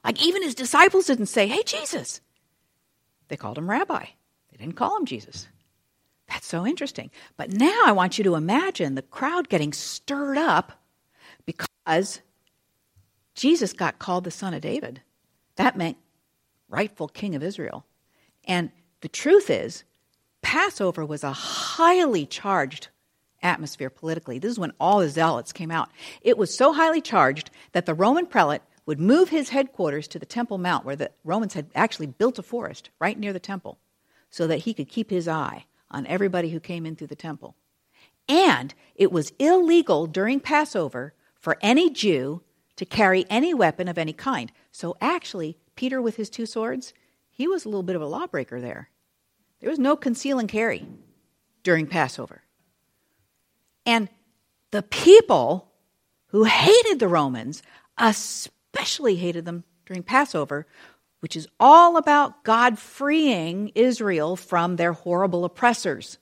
Like, 0.03 0.23
even 0.23 0.43
his 0.43 0.55
disciples 0.55 1.07
didn't 1.07 1.27
say, 1.27 1.47
Hey, 1.47 1.63
Jesus. 1.63 2.21
They 3.27 3.37
called 3.37 3.57
him 3.57 3.69
Rabbi, 3.69 4.05
they 4.51 4.57
didn't 4.57 4.75
call 4.75 4.97
him 4.97 5.05
Jesus. 5.05 5.47
That's 6.27 6.47
so 6.47 6.65
interesting. 6.65 7.11
But 7.35 7.51
now 7.51 7.83
I 7.85 7.91
want 7.91 8.17
you 8.17 8.23
to 8.23 8.35
imagine 8.35 8.95
the 8.95 9.01
crowd 9.01 9.49
getting 9.49 9.73
stirred 9.73 10.37
up 10.37 10.71
because 11.45 12.21
Jesus 13.35 13.73
got 13.73 13.99
called 13.99 14.23
the 14.23 14.31
Son 14.31 14.53
of 14.53 14.61
David. 14.61 15.01
That 15.57 15.77
meant 15.77 15.97
rightful 16.69 17.09
King 17.09 17.35
of 17.35 17.43
Israel. 17.43 17.85
And 18.45 18.71
the 19.01 19.09
truth 19.09 19.49
is, 19.49 19.83
Passover 20.41 21.05
was 21.05 21.23
a 21.23 21.33
highly 21.33 22.25
charged 22.25 22.87
atmosphere 23.43 23.89
politically. 23.89 24.39
This 24.39 24.51
is 24.51 24.59
when 24.59 24.73
all 24.79 24.99
the 24.99 25.09
zealots 25.09 25.51
came 25.51 25.71
out. 25.71 25.89
It 26.21 26.37
was 26.37 26.55
so 26.55 26.73
highly 26.73 27.01
charged 27.01 27.49
that 27.71 27.85
the 27.85 27.93
Roman 27.93 28.25
prelate 28.25 28.61
would 28.85 28.99
move 28.99 29.29
his 29.29 29.49
headquarters 29.49 30.07
to 30.09 30.19
the 30.19 30.25
Temple 30.25 30.57
Mount, 30.57 30.85
where 30.85 30.95
the 30.95 31.11
Romans 31.23 31.53
had 31.53 31.67
actually 31.75 32.07
built 32.07 32.39
a 32.39 32.43
forest 32.43 32.89
right 32.99 33.17
near 33.17 33.33
the 33.33 33.39
temple, 33.39 33.77
so 34.29 34.47
that 34.47 34.59
he 34.59 34.73
could 34.73 34.89
keep 34.89 35.09
his 35.09 35.27
eye 35.27 35.65
on 35.89 36.07
everybody 36.07 36.49
who 36.49 36.59
came 36.59 36.85
in 36.85 36.95
through 36.95 37.07
the 37.07 37.15
temple. 37.15 37.55
And 38.27 38.73
it 38.95 39.11
was 39.11 39.33
illegal 39.39 40.07
during 40.07 40.39
Passover 40.39 41.13
for 41.35 41.57
any 41.61 41.89
Jew 41.89 42.41
to 42.77 42.85
carry 42.85 43.25
any 43.29 43.53
weapon 43.53 43.87
of 43.87 43.97
any 43.97 44.13
kind. 44.13 44.51
So 44.71 44.95
actually, 45.01 45.57
Peter 45.75 46.01
with 46.01 46.15
his 46.15 46.29
two 46.29 46.45
swords, 46.45 46.93
he 47.29 47.47
was 47.47 47.65
a 47.65 47.69
little 47.69 47.83
bit 47.83 47.95
of 47.95 48.01
a 48.01 48.07
lawbreaker 48.07 48.61
there. 48.61 48.89
There 49.59 49.69
was 49.69 49.79
no 49.79 49.95
conceal 49.95 50.39
and 50.39 50.49
carry 50.49 50.85
during 51.63 51.87
Passover. 51.87 52.43
And 53.85 54.09
the 54.71 54.83
people 54.83 55.71
who 56.27 56.43
hated 56.45 56.99
the 56.99 57.07
Romans 57.07 57.61
especially 57.97 59.15
hated 59.15 59.45
them 59.45 59.63
during 59.85 60.03
Passover, 60.03 60.65
which 61.19 61.35
is 61.35 61.47
all 61.59 61.97
about 61.97 62.43
God 62.43 62.79
freeing 62.79 63.71
Israel 63.75 64.35
from 64.35 64.75
their 64.75 64.93
horrible 64.93 65.45
oppressors. 65.45 66.17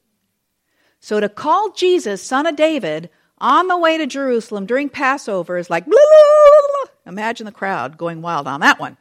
So 0.99 1.19
to 1.19 1.29
call 1.29 1.71
Jesus, 1.71 2.21
son 2.21 2.45
of 2.45 2.55
David, 2.55 3.09
on 3.37 3.67
the 3.67 3.77
way 3.77 3.97
to 3.97 4.05
Jerusalem 4.05 4.65
during 4.65 4.89
Passover 4.89 5.57
is 5.57 5.69
like, 5.69 5.85
blah, 5.85 5.93
blah, 5.93 6.67
blah, 6.85 7.11
imagine 7.11 7.45
the 7.45 7.51
crowd 7.51 7.97
going 7.97 8.21
wild 8.21 8.47
on 8.47 8.59
that 8.59 8.79
one. 8.79 8.97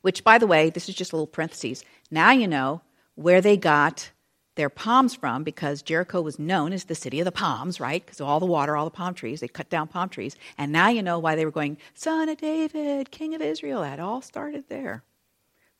Which, 0.00 0.24
by 0.24 0.38
the 0.38 0.48
way, 0.48 0.70
this 0.70 0.88
is 0.88 0.96
just 0.96 1.12
a 1.12 1.16
little 1.16 1.28
parenthesis. 1.28 1.84
Now 2.10 2.32
you 2.32 2.48
know 2.48 2.82
where 3.14 3.40
they 3.40 3.56
got 3.56 4.10
their 4.54 4.68
palms 4.68 5.14
from 5.14 5.44
because 5.44 5.82
Jericho 5.82 6.20
was 6.20 6.38
known 6.38 6.72
as 6.72 6.84
the 6.84 6.94
city 6.94 7.20
of 7.20 7.24
the 7.24 7.32
palms, 7.32 7.80
right? 7.80 8.04
Because 8.04 8.20
of 8.20 8.28
all 8.28 8.40
the 8.40 8.46
water, 8.46 8.76
all 8.76 8.84
the 8.84 8.90
palm 8.90 9.14
trees. 9.14 9.40
They 9.40 9.48
cut 9.48 9.70
down 9.70 9.88
palm 9.88 10.08
trees. 10.08 10.36
And 10.58 10.72
now 10.72 10.88
you 10.88 11.02
know 11.02 11.18
why 11.18 11.36
they 11.36 11.44
were 11.44 11.50
going, 11.50 11.78
Son 11.94 12.28
of 12.28 12.36
David, 12.36 13.10
King 13.10 13.34
of 13.34 13.40
Israel. 13.40 13.80
That 13.80 14.00
all 14.00 14.20
started 14.20 14.64
there 14.68 15.02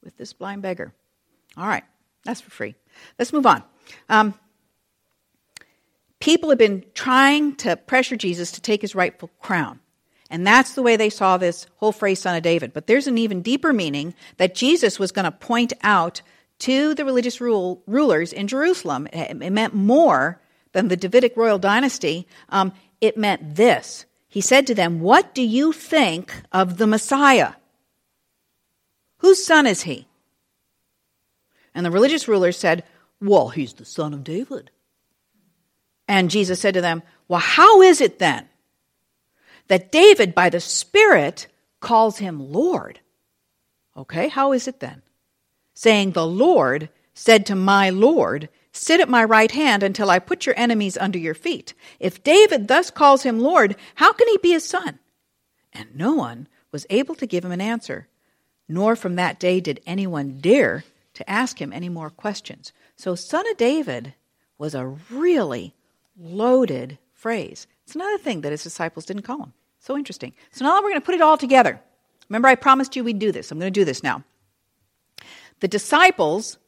with 0.02 0.16
this 0.16 0.32
blind 0.32 0.62
beggar. 0.62 0.92
All 1.56 1.66
right, 1.66 1.84
that's 2.24 2.40
for 2.40 2.50
free. 2.50 2.74
Let's 3.18 3.32
move 3.32 3.46
on. 3.46 3.62
Um, 4.08 4.34
people 6.18 6.48
have 6.48 6.58
been 6.58 6.84
trying 6.94 7.56
to 7.56 7.76
pressure 7.76 8.16
Jesus 8.16 8.52
to 8.52 8.60
take 8.62 8.80
his 8.80 8.94
rightful 8.94 9.28
crown. 9.40 9.80
And 10.30 10.46
that's 10.46 10.74
the 10.74 10.82
way 10.82 10.96
they 10.96 11.10
saw 11.10 11.36
this 11.36 11.66
whole 11.76 11.92
phrase, 11.92 12.20
son 12.20 12.34
of 12.34 12.42
David. 12.42 12.72
But 12.72 12.86
there's 12.86 13.06
an 13.06 13.18
even 13.18 13.42
deeper 13.42 13.74
meaning 13.74 14.14
that 14.38 14.54
Jesus 14.54 14.98
was 14.98 15.12
going 15.12 15.26
to 15.26 15.30
point 15.30 15.74
out 15.82 16.22
to 16.62 16.94
the 16.94 17.04
religious 17.04 17.40
rule, 17.40 17.82
rulers 17.86 18.32
in 18.32 18.46
Jerusalem. 18.46 19.08
It, 19.12 19.52
meant 19.52 19.74
more 19.74 20.40
than 20.72 20.88
the 20.88 20.96
Davidic 20.96 21.36
royal 21.36 21.58
dynasty. 21.58 22.26
Um, 22.48 22.72
it 23.00 23.16
meant 23.16 23.56
this. 23.56 24.06
He 24.28 24.40
said 24.40 24.66
to 24.68 24.74
them, 24.74 25.00
What 25.00 25.34
do 25.34 25.42
you 25.42 25.72
think 25.72 26.32
of 26.52 26.78
the 26.78 26.86
Messiah? 26.86 27.54
Whose 29.18 29.44
son 29.44 29.66
is 29.66 29.82
he? 29.82 30.06
And 31.74 31.84
the 31.84 31.90
religious 31.90 32.28
rulers 32.28 32.56
said, 32.56 32.84
Well, 33.20 33.48
he's 33.48 33.74
the 33.74 33.84
son 33.84 34.14
of 34.14 34.24
David. 34.24 34.70
And 36.06 36.30
Jesus 36.30 36.60
said 36.60 36.74
to 36.74 36.80
them, 36.80 37.02
Well, 37.26 37.40
how 37.40 37.82
is 37.82 38.00
it 38.00 38.20
then 38.20 38.48
that 39.66 39.90
David, 39.90 40.34
by 40.34 40.48
the 40.48 40.60
Spirit, 40.60 41.48
calls 41.80 42.18
him 42.18 42.52
Lord? 42.52 43.00
Okay, 43.96 44.28
how 44.28 44.52
is 44.52 44.68
it 44.68 44.78
then? 44.78 45.02
Saying, 45.82 46.12
The 46.12 46.26
Lord 46.26 46.88
said 47.12 47.44
to 47.46 47.56
my 47.56 47.90
Lord, 47.90 48.48
Sit 48.70 49.00
at 49.00 49.08
my 49.08 49.22
right 49.24 49.50
hand 49.50 49.82
until 49.82 50.10
I 50.10 50.18
put 50.18 50.46
your 50.46 50.54
enemies 50.56 50.96
under 50.96 51.18
your 51.18 51.34
feet. 51.34 51.74
If 52.00 52.22
David 52.22 52.68
thus 52.68 52.90
calls 52.90 53.24
him 53.24 53.38
Lord, 53.38 53.76
how 53.96 54.12
can 54.12 54.28
he 54.28 54.38
be 54.38 54.52
his 54.52 54.64
son? 54.64 54.98
And 55.72 55.94
no 55.94 56.14
one 56.14 56.46
was 56.70 56.86
able 56.88 57.14
to 57.16 57.26
give 57.26 57.44
him 57.44 57.52
an 57.52 57.60
answer, 57.60 58.06
nor 58.68 58.96
from 58.96 59.16
that 59.16 59.40
day 59.40 59.60
did 59.60 59.80
anyone 59.84 60.38
dare 60.40 60.84
to 61.14 61.28
ask 61.28 61.60
him 61.60 61.72
any 61.72 61.88
more 61.88 62.10
questions. 62.10 62.72
So, 62.96 63.14
son 63.14 63.46
of 63.50 63.56
David 63.56 64.14
was 64.56 64.74
a 64.74 64.86
really 65.10 65.74
loaded 66.18 66.98
phrase. 67.12 67.66
It's 67.84 67.96
another 67.96 68.18
thing 68.18 68.42
that 68.42 68.52
his 68.52 68.62
disciples 68.62 69.04
didn't 69.04 69.24
call 69.24 69.42
him. 69.42 69.52
So 69.80 69.98
interesting. 69.98 70.32
So 70.52 70.64
now 70.64 70.76
we're 70.76 70.90
going 70.90 71.00
to 71.00 71.04
put 71.04 71.16
it 71.16 71.20
all 71.20 71.36
together. 71.36 71.80
Remember, 72.28 72.46
I 72.46 72.54
promised 72.54 72.94
you 72.94 73.02
we'd 73.02 73.18
do 73.18 73.32
this. 73.32 73.50
I'm 73.50 73.58
going 73.58 73.72
to 73.72 73.80
do 73.80 73.84
this 73.84 74.04
now. 74.04 74.22
The 75.62 75.68
disciples 75.68 76.58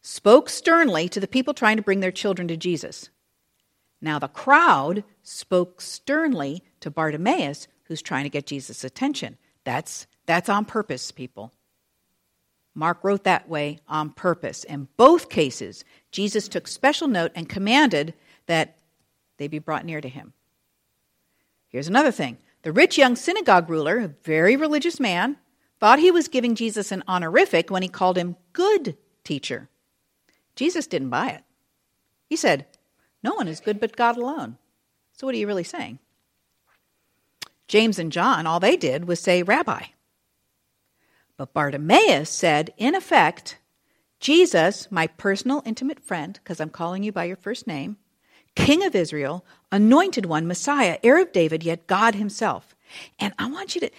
spoke 0.00 0.48
sternly 0.48 1.06
to 1.10 1.20
the 1.20 1.28
people 1.28 1.52
trying 1.52 1.76
to 1.76 1.82
bring 1.82 2.00
their 2.00 2.10
children 2.10 2.48
to 2.48 2.56
Jesus. 2.56 3.10
Now, 4.00 4.18
the 4.18 4.26
crowd 4.26 5.04
spoke 5.22 5.82
sternly 5.82 6.62
to 6.80 6.90
Bartimaeus, 6.90 7.68
who's 7.84 8.00
trying 8.00 8.24
to 8.24 8.30
get 8.30 8.46
Jesus' 8.46 8.84
attention. 8.84 9.36
That's, 9.64 10.06
that's 10.24 10.48
on 10.48 10.64
purpose, 10.64 11.12
people. 11.12 11.52
Mark 12.74 13.04
wrote 13.04 13.24
that 13.24 13.50
way 13.50 13.80
on 13.86 14.12
purpose. 14.12 14.64
In 14.64 14.88
both 14.96 15.28
cases, 15.28 15.84
Jesus 16.10 16.48
took 16.48 16.66
special 16.66 17.06
note 17.06 17.32
and 17.34 17.50
commanded 17.50 18.14
that 18.46 18.78
they 19.36 19.46
be 19.46 19.58
brought 19.58 19.84
near 19.84 20.00
to 20.00 20.08
him. 20.08 20.32
Here's 21.68 21.88
another 21.88 22.12
thing 22.12 22.38
the 22.62 22.72
rich 22.72 22.96
young 22.96 23.14
synagogue 23.14 23.68
ruler, 23.68 23.98
a 23.98 24.08
very 24.08 24.56
religious 24.56 24.98
man, 24.98 25.36
thought 25.80 25.98
he 25.98 26.10
was 26.10 26.28
giving 26.28 26.54
Jesus 26.54 26.92
an 26.92 27.04
honorific 27.08 27.70
when 27.70 27.82
he 27.82 27.88
called 27.88 28.18
him 28.18 28.36
good 28.52 28.96
teacher. 29.24 29.68
Jesus 30.56 30.86
didn't 30.86 31.10
buy 31.10 31.30
it. 31.30 31.44
He 32.28 32.36
said, 32.36 32.66
No 33.22 33.34
one 33.34 33.48
is 33.48 33.60
good 33.60 33.80
but 33.80 33.96
God 33.96 34.16
alone. 34.16 34.58
So, 35.12 35.26
what 35.26 35.34
are 35.34 35.38
you 35.38 35.46
really 35.46 35.64
saying? 35.64 35.98
James 37.66 37.98
and 37.98 38.10
John, 38.10 38.46
all 38.46 38.60
they 38.60 38.76
did 38.76 39.06
was 39.06 39.20
say, 39.20 39.42
Rabbi. 39.42 39.82
But 41.36 41.52
Bartimaeus 41.52 42.28
said, 42.28 42.74
in 42.76 42.94
effect, 42.94 43.58
Jesus, 44.18 44.90
my 44.90 45.06
personal 45.06 45.62
intimate 45.64 46.00
friend, 46.00 46.38
because 46.42 46.60
I'm 46.60 46.70
calling 46.70 47.04
you 47.04 47.12
by 47.12 47.24
your 47.24 47.36
first 47.36 47.66
name, 47.66 47.96
King 48.56 48.84
of 48.84 48.96
Israel, 48.96 49.44
anointed 49.70 50.26
one, 50.26 50.48
Messiah, 50.48 50.98
heir 51.04 51.22
of 51.22 51.30
David, 51.30 51.62
yet 51.62 51.86
God 51.86 52.16
himself. 52.16 52.74
And 53.20 53.32
I 53.38 53.48
want 53.48 53.76
you 53.76 53.82
to, 53.82 53.90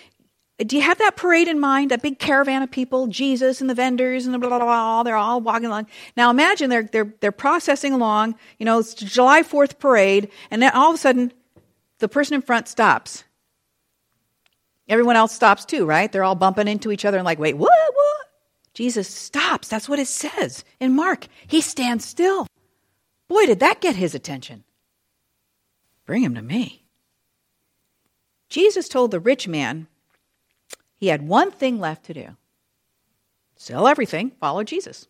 do 0.66 0.76
you 0.76 0.82
have 0.82 0.98
that 0.98 1.16
parade 1.16 1.48
in 1.48 1.60
mind? 1.60 1.92
That 1.92 2.02
big 2.02 2.20
caravan 2.20 2.62
of 2.62 2.70
people, 2.70 3.08
Jesus 3.08 3.62
and 3.62 3.70
the 3.70 3.74
vendors 3.74 4.26
and 4.26 4.34
the 4.34 4.40
blah 4.40 4.50
blah 4.50 4.60
blah. 4.60 5.04
They're 5.04 5.16
all 5.16 5.40
walking 5.40 5.68
along. 5.68 5.88
Now 6.18 6.30
imagine 6.30 6.70
they're 6.70 6.84
they're 6.84 7.14
they're 7.22 7.32
processing 7.32 7.94
along. 7.94 8.36
You 8.58 8.66
know, 8.66 8.80
it's 8.80 8.94
July 8.94 9.44
Fourth 9.44 9.80
parade, 9.80 10.30
and 10.52 10.62
then 10.62 10.72
all 10.74 10.90
of 10.90 10.96
a 10.96 10.98
sudden, 10.98 11.32
the 12.00 12.10
person 12.10 12.36
in 12.36 12.42
front 12.42 12.68
stops. 12.68 13.24
Everyone 14.90 15.16
else 15.16 15.34
stops 15.34 15.66
too, 15.66 15.86
right? 15.86 16.12
They're 16.12 16.24
all 16.24 16.36
bumping 16.36 16.68
into 16.68 16.92
each 16.92 17.06
other 17.06 17.18
and 17.18 17.26
like, 17.26 17.40
wait, 17.40 17.56
what? 17.56 17.72
What? 17.94 18.28
Jesus 18.74 19.08
stops. 19.08 19.68
That's 19.68 19.88
what 19.88 20.00
it 20.00 20.08
says 20.08 20.66
in 20.80 20.96
Mark. 20.96 21.28
He 21.48 21.62
stands 21.62 22.06
still. 22.06 22.48
Boy, 23.28 23.46
did 23.46 23.60
that 23.60 23.82
get 23.82 23.96
his 23.96 24.16
attention. 24.16 24.64
Bring 26.06 26.24
him 26.24 26.34
to 26.36 26.42
me. 26.42 26.84
Jesus 28.50 28.90
told 28.90 29.12
the 29.12 29.20
rich 29.20 29.48
man 29.48 29.88
he 31.00 31.08
had 31.08 31.28
one 31.28 31.52
thing 31.52 31.80
left 31.80 32.06
to 32.06 32.14
do 32.14 32.36
sell 33.56 33.88
everything, 33.88 34.32
follow 34.40 34.64
Jesus. 34.64 35.08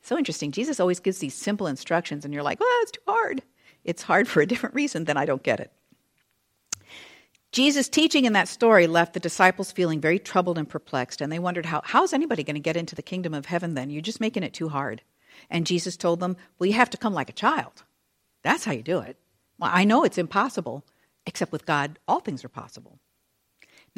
So 0.00 0.16
interesting. 0.16 0.52
Jesus 0.52 0.80
always 0.80 1.00
gives 1.00 1.18
these 1.18 1.34
simple 1.34 1.66
instructions, 1.66 2.24
and 2.24 2.32
you're 2.32 2.42
like, 2.42 2.58
well, 2.58 2.68
it's 2.82 2.92
too 2.92 3.00
hard. 3.06 3.42
It's 3.84 4.02
hard 4.02 4.26
for 4.26 4.40
a 4.40 4.46
different 4.46 4.74
reason, 4.74 5.04
then 5.04 5.16
I 5.16 5.24
don't 5.24 5.42
get 5.42 5.60
it. 5.60 5.72
Jesus' 7.52 7.88
teaching 7.88 8.24
in 8.24 8.34
that 8.34 8.48
story 8.48 8.86
left 8.86 9.14
the 9.14 9.20
disciples 9.20 9.72
feeling 9.72 10.00
very 10.00 10.18
troubled 10.18 10.58
and 10.58 10.68
perplexed, 10.68 11.20
and 11.20 11.32
they 11.32 11.38
wondered 11.38 11.66
how 11.66 11.82
how's 11.84 12.12
anybody 12.12 12.44
going 12.44 12.54
to 12.54 12.60
get 12.60 12.76
into 12.76 12.94
the 12.94 13.02
kingdom 13.02 13.32
of 13.32 13.46
heaven 13.46 13.74
then? 13.74 13.90
You're 13.90 14.02
just 14.02 14.20
making 14.20 14.42
it 14.42 14.52
too 14.52 14.68
hard. 14.68 15.02
And 15.50 15.66
Jesus 15.66 15.96
told 15.96 16.20
them, 16.20 16.36
Well, 16.58 16.66
you 16.66 16.74
have 16.74 16.90
to 16.90 16.98
come 16.98 17.14
like 17.14 17.30
a 17.30 17.34
child. 17.34 17.84
That's 18.42 18.64
how 18.64 18.72
you 18.72 18.82
do 18.82 18.98
it. 19.00 19.16
Well, 19.58 19.70
I 19.72 19.84
know 19.84 20.04
it's 20.04 20.18
impossible, 20.18 20.84
except 21.26 21.52
with 21.52 21.66
God, 21.66 21.98
all 22.06 22.20
things 22.20 22.44
are 22.44 22.50
possible. 22.50 22.98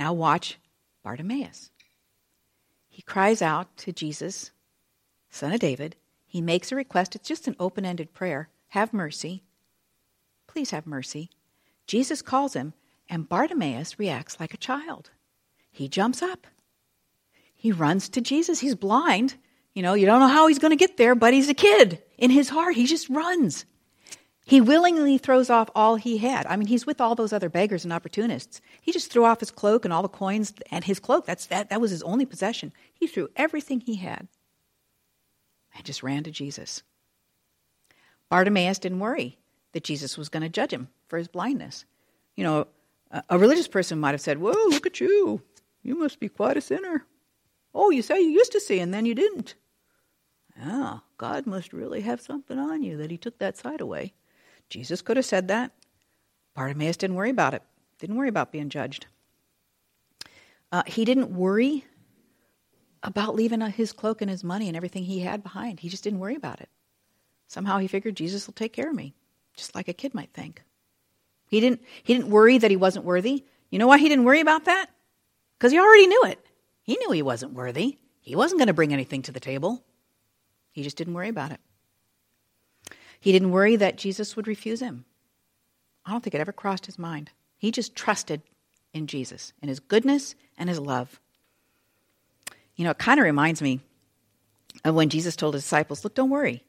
Now 0.01 0.15
watch 0.15 0.59
Bartimaeus. 1.05 1.71
He 2.89 3.03
cries 3.03 3.43
out 3.43 3.77
to 3.77 3.93
Jesus, 3.93 4.51
son 5.29 5.53
of 5.53 5.61
David, 5.61 5.95
he 6.27 6.41
makes 6.41 6.73
a 6.73 6.75
request. 6.75 7.15
It's 7.15 7.29
just 7.29 7.47
an 7.47 7.57
open 7.61 7.85
ended 7.85 8.15
prayer 8.15 8.49
Have 8.69 8.95
mercy. 8.95 9.43
Please 10.47 10.71
have 10.71 10.87
mercy. 10.87 11.29
Jesus 11.87 12.23
calls 12.23 12.55
him, 12.55 12.73
and 13.11 13.29
Bartimaeus 13.29 13.99
reacts 13.99 14.41
like 14.41 14.55
a 14.55 14.65
child. 14.71 15.11
He 15.71 15.87
jumps 15.87 16.23
up. 16.23 16.47
He 17.55 17.71
runs 17.71 18.09
to 18.09 18.23
Jesus. 18.23 18.61
He's 18.61 18.75
blind. 18.75 19.35
You 19.75 19.83
know, 19.83 19.93
you 19.93 20.07
don't 20.07 20.21
know 20.21 20.29
how 20.29 20.47
he's 20.47 20.59
going 20.59 20.71
to 20.71 20.77
get 20.77 20.97
there, 20.97 21.15
but 21.15 21.35
he's 21.35 21.51
a 21.51 21.55
kid. 21.55 22.03
In 22.17 22.31
his 22.31 22.49
heart, 22.49 22.75
he 22.75 22.87
just 22.87 23.11
runs. 23.11 23.67
He 24.45 24.61
willingly 24.61 25.19
throws 25.19 25.51
off 25.51 25.71
all 25.75 25.97
he 25.97 26.19
had. 26.19 26.47
I 26.47 26.57
mean, 26.57 26.67
he's 26.67 26.87
with 26.87 27.01
all 27.01 27.15
those 27.15 27.33
other 27.33 27.49
beggars 27.49 27.85
and 27.85 27.93
opportunists. 27.93 28.61
He 28.81 28.91
just 28.91 29.13
threw 29.13 29.25
off 29.25 29.41
his 29.41 29.51
cloak 29.51 29.85
and 29.85 29.93
all 29.93 30.03
the 30.03 30.09
coins 30.09 30.53
and 30.71 30.85
his 30.85 30.99
cloak. 30.99 31.27
That's 31.27 31.47
that 31.47 31.71
that 31.71 31.81
was 31.81 31.91
his 31.91 32.03
only 32.03 32.27
possession. 32.27 32.73
He 32.93 33.07
threw 33.07 33.29
everything 33.37 33.81
he 33.81 33.97
had 33.97 34.29
and 35.75 35.85
just 35.85 36.03
ran 36.03 36.25
to 36.25 36.31
Jesus. 36.31 36.83
Bartimaeus 38.29 38.79
didn't 38.79 39.01
worry 39.01 39.39
that 39.73 39.85
Jesus 39.85 40.17
was 40.19 40.29
going 40.29 40.43
to 40.43 40.49
judge 40.49 40.73
him 40.73 40.89
for 41.09 41.19
his 41.19 41.29
blindness. 41.29 41.85
You 42.37 42.45
know, 42.45 42.67
a, 43.11 43.23
a 43.31 43.39
religious 43.39 43.69
person 43.69 44.01
might 44.01 44.13
have 44.13 44.21
said, 44.21 44.39
Whoa, 44.39 44.53
look 44.69 44.87
at 44.87 45.01
you. 45.01 45.43
You 45.83 45.99
must 45.99 46.21
be 46.21 46.29
quite 46.29 46.57
a 46.57 46.61
sinner. 46.61 47.07
Oh, 47.75 47.91
you 47.91 48.03
say 48.03 48.21
you 48.21 48.31
used 48.31 48.53
to 48.53 48.61
see 48.61 48.81
and 48.81 48.93
then 48.93 49.07
you 49.07 49.15
didn't. 49.15 49.55
Ah, 50.63 51.03
God 51.17 51.47
must 51.47 51.73
really 51.73 52.03
have 52.03 52.21
something 52.21 52.59
on 52.59 52.83
you 52.83 52.97
that 52.99 53.11
he 53.11 53.17
took 53.17 53.39
that 53.39 53.57
sight 53.57 53.81
away. 53.81 54.13
Jesus 54.71 55.03
could 55.03 55.17
have 55.17 55.27
said 55.27 55.49
that. 55.49 55.73
Bartimaeus 56.55 56.97
didn't 56.97 57.17
worry 57.17 57.31
about 57.31 57.55
it, 57.55 57.63
didn't 57.99 58.17
worry 58.17 58.29
about 58.29 58.53
being 58.53 58.71
judged. 58.71 59.07
Uh, 60.73 60.83
he 60.87 61.05
didn't 61.05 61.35
worry 61.35 61.85
about 63.03 63.35
leaving 63.35 63.61
his 63.61 63.93
cloak 63.93 64.21
and 64.21 64.31
his 64.31 64.45
money 64.45 64.69
and 64.69 64.77
everything 64.77 65.05
he 65.05 65.21
had 65.21 65.43
behind. 65.43 65.81
He 65.81 65.89
just 65.89 66.05
didn't 66.05 66.21
worry 66.21 66.37
about 66.37 66.61
it. 66.61 66.69
Somehow 67.49 67.79
he 67.79 67.89
figured 67.89 68.15
Jesus 68.15 68.47
will 68.47 68.55
take 68.55 68.73
care 68.73 68.89
of 68.89 68.95
me, 68.95 69.15
just 69.57 69.75
like 69.75 69.89
a 69.89 69.93
kid 69.93 70.15
might 70.15 70.33
think. 70.33 70.63
He 71.49 71.61
didn't, 71.61 71.83
he 72.05 72.15
didn't 72.15 72.31
worry 72.31 72.59
that 72.59 72.71
he 72.71 72.77
wasn't 72.77 73.05
worthy. 73.05 73.45
You 73.71 73.79
know 73.79 73.89
why 73.89 73.99
he 73.99 74.09
didn't 74.09 74.25
worry 74.25 74.41
about 74.41 74.67
that? 74.67 74.87
Because 75.59 75.73
he 75.73 75.81
already 75.81 76.07
knew 76.07 76.25
it. 76.25 76.45
He 76.83 76.97
knew 76.97 77.11
he 77.11 77.23
wasn't 77.23 77.55
worthy. 77.55 77.99
He 78.21 78.37
wasn't 78.37 78.61
going 78.61 78.69
to 78.69 78.75
bring 78.75 78.93
anything 78.93 79.23
to 79.23 79.33
the 79.33 79.41
table. 79.41 79.85
He 80.71 80.83
just 80.85 80.97
didn't 80.97 81.15
worry 81.15 81.29
about 81.29 81.51
it. 81.51 81.61
He 83.21 83.33
didn't 83.33 83.51
worry 83.51 83.77
that 83.77 83.99
Jesus 83.99 84.35
would 84.35 84.49
refuse 84.49 84.81
him. 84.81 85.05
I 86.05 86.11
don't 86.11 86.23
think 86.23 86.35
it 86.35 86.41
ever 86.41 86.53
crossed 86.53 86.87
his 86.87 86.99
mind. 86.99 87.31
He 87.59 87.71
just 87.71 87.95
trusted 87.95 88.43
in 88.93 89.07
Jesus, 89.07 89.53
in 89.63 89.69
his 89.69 89.81
goodness 89.81 90.35
and 90.57 90.69
his 90.69 90.79
love. 90.79 91.21
You 92.75 92.85
know, 92.85 92.91
it 92.91 92.99
kind 92.99 93.21
of 93.21 93.25
reminds 93.25 93.61
me 93.61 93.81
of 94.85 94.95
when 94.95 95.11
Jesus 95.11 95.37
told 95.37 95.55
his 95.55 95.63
disciples, 95.63 96.03
Look, 96.03 96.15
don't 96.15 96.31
worry, 96.31 96.65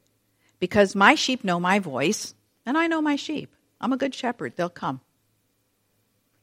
because 0.59 0.95
my 0.95 1.15
sheep 1.15 1.43
know 1.43 1.59
my 1.59 1.79
voice, 1.79 2.33
and 2.65 2.77
I 2.77 2.87
know 2.87 3.01
my 3.01 3.15
sheep. 3.15 3.53
I'm 3.79 3.93
a 3.93 3.97
good 3.97 4.13
shepherd. 4.13 4.53
They'll 4.55 4.69
come. 4.69 4.99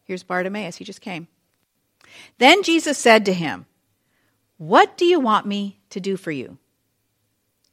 Here's 0.04 0.22
Bartimaeus. 0.22 0.76
He 0.76 0.84
just 0.84 1.02
came. 1.02 1.28
Then 2.38 2.62
Jesus 2.62 2.96
said 2.96 3.26
to 3.26 3.32
him, 3.34 3.66
What 4.56 4.96
do 4.96 5.04
you 5.04 5.20
want 5.20 5.46
me 5.46 5.78
to 5.90 6.00
do 6.00 6.16
for 6.16 6.30
you? 6.30 6.56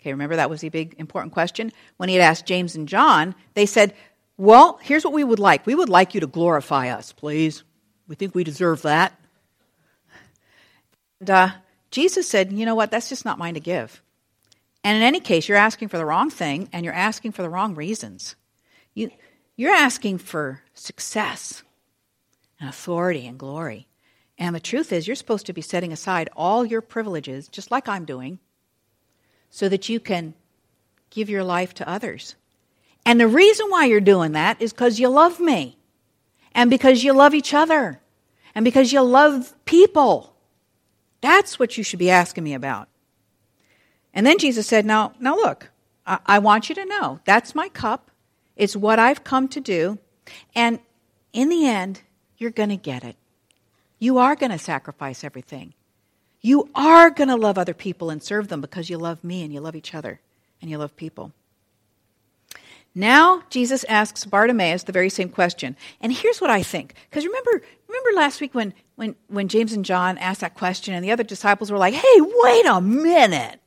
Okay, 0.06 0.13
remember 0.13 0.36
that 0.36 0.52
was 0.52 0.62
the 0.62 0.70
big 0.70 0.94
important 1.00 1.34
question? 1.34 1.72
When 1.98 2.10
he 2.10 2.15
had 2.15 2.22
asked 2.22 2.46
James 2.46 2.76
and 2.76 2.88
John, 2.88 3.34
they 3.56 3.65
said, 3.65 3.96
Well, 4.38 4.80
here's 4.84 5.04
what 5.04 5.15
we 5.15 5.24
would 5.24 5.39
like. 5.39 5.65
We 5.65 5.74
would 5.74 5.89
like 5.89 6.13
you 6.13 6.20
to 6.20 6.28
glorify 6.28 6.89
us, 6.89 7.12
please. 7.12 7.63
We 8.08 8.13
think 8.13 8.36
we 8.36 8.44
deserve 8.44 8.84
that. 8.84 9.20
And 11.20 11.30
uh, 11.32 11.50
Jesus 11.89 12.30
said, 12.30 12.52
You 12.52 12.68
know 12.68 12.76
what? 12.76 12.91
That's 12.91 13.10
just 13.10 13.26
not 13.26 13.39
mine 13.39 13.56
to 13.56 13.60
give. 13.60 14.00
And 14.84 14.96
in 14.96 15.02
any 15.02 15.20
case, 15.20 15.50
you're 15.50 15.58
asking 15.58 15.88
for 15.88 15.98
the 15.98 16.06
wrong 16.06 16.30
thing 16.30 16.70
and 16.72 16.86
you're 16.86 16.94
asking 16.94 17.32
for 17.32 17.41
the 17.41 17.50
wrong 17.50 17.74
reasons. 17.74 18.36
You, 18.94 19.10
you're 19.56 19.74
asking 19.74 20.20
for 20.20 20.62
success 20.76 21.63
and 22.60 22.70
authority 22.70 23.26
and 23.26 23.39
glory. 23.39 23.88
And 24.38 24.56
the 24.56 24.60
truth 24.60 24.94
is, 24.94 25.08
you're 25.08 25.15
supposed 25.15 25.48
to 25.48 25.54
be 25.54 25.62
setting 25.62 25.91
aside 25.91 26.30
all 26.36 26.63
your 26.63 26.82
privileges, 26.82 27.48
just 27.48 27.72
like 27.72 27.88
I'm 27.88 28.06
doing, 28.06 28.38
so 29.56 29.70
that 29.70 29.88
you 29.88 30.02
can 30.02 30.34
give 31.10 31.30
your 31.30 31.41
life 31.41 31.74
to 31.74 31.89
others. 31.89 32.36
And 33.06 33.18
the 33.18 33.28
reason 33.28 33.68
why 33.70 33.86
you're 33.86 34.02
doing 34.02 34.34
that 34.34 34.62
is 34.62 34.74
because 34.74 35.00
you 35.00 35.08
love 35.08 35.39
me, 35.39 35.78
and 36.54 36.70
because 36.70 37.06
you 37.06 37.13
love 37.13 37.34
each 37.34 37.54
other, 37.54 38.02
and 38.54 38.65
because 38.65 38.91
you 38.91 39.02
love 39.02 39.56
people. 39.63 40.36
That's 41.22 41.58
what 41.58 41.78
you 41.78 41.86
should 41.86 42.00
be 42.00 42.12
asking 42.12 42.44
me 42.44 42.54
about. 42.54 42.89
And 44.13 44.28
then 44.28 44.39
Jesus 44.39 44.68
said, 44.68 44.86
Now, 44.86 45.13
now 45.22 45.38
look, 45.38 45.72
I, 46.06 46.20
I 46.26 46.39
want 46.39 46.68
you 46.68 46.76
to 46.76 46.86
know 46.86 47.22
that's 47.24 47.56
my 47.56 47.70
cup. 47.70 48.12
It's 48.58 48.76
what 48.76 49.00
I've 49.00 49.24
come 49.24 49.48
to 49.50 49.62
do. 49.62 50.00
And 50.54 50.80
in 51.32 51.48
the 51.48 51.65
end, 51.65 52.02
you're 52.38 52.52
going 52.52 52.70
to 52.70 52.78
get 52.78 53.06
it. 53.06 53.15
You 54.00 54.18
are 54.18 54.36
going 54.36 54.52
to 54.52 54.60
sacrifice 54.60 55.24
everything. 55.24 55.74
You 56.46 56.70
are 56.76 57.10
going 57.10 57.30
to 57.30 57.36
love 57.36 57.58
other 57.58 57.74
people 57.74 58.12
and 58.12 58.22
serve 58.22 58.50
them 58.50 58.62
because 58.62 58.88
you 58.88 59.00
love 59.00 59.24
me 59.24 59.42
and 59.42 59.52
you 59.52 59.60
love 59.60 59.76
each 59.76 59.96
other 59.96 60.20
and 60.62 60.70
you 60.70 60.78
love 60.78 60.96
people. 60.96 61.32
Now 62.94 63.42
Jesus 63.50 63.84
asks 63.86 64.26
Bartimaeus 64.26 64.84
the 64.84 64.92
very 64.92 65.10
same 65.10 65.30
question. 65.30 65.76
And 66.02 66.14
here's 66.14 66.40
what 66.40 66.52
I 66.52 66.62
think. 66.62 66.94
Because 67.10 67.26
remember, 67.26 67.64
remember 67.88 68.10
last 68.14 68.42
week 68.42 68.54
when, 68.54 68.76
when, 68.94 69.16
when 69.28 69.48
James 69.48 69.74
and 69.74 69.84
John 69.84 70.20
asked 70.20 70.42
that 70.42 70.54
question 70.54 70.94
and 70.94 71.04
the 71.04 71.10
other 71.10 71.24
disciples 71.24 71.72
were 71.72 71.80
like, 71.80 71.96
hey, 71.96 72.22
wait 72.22 72.68
a 72.68 72.80
minute. 72.80 73.60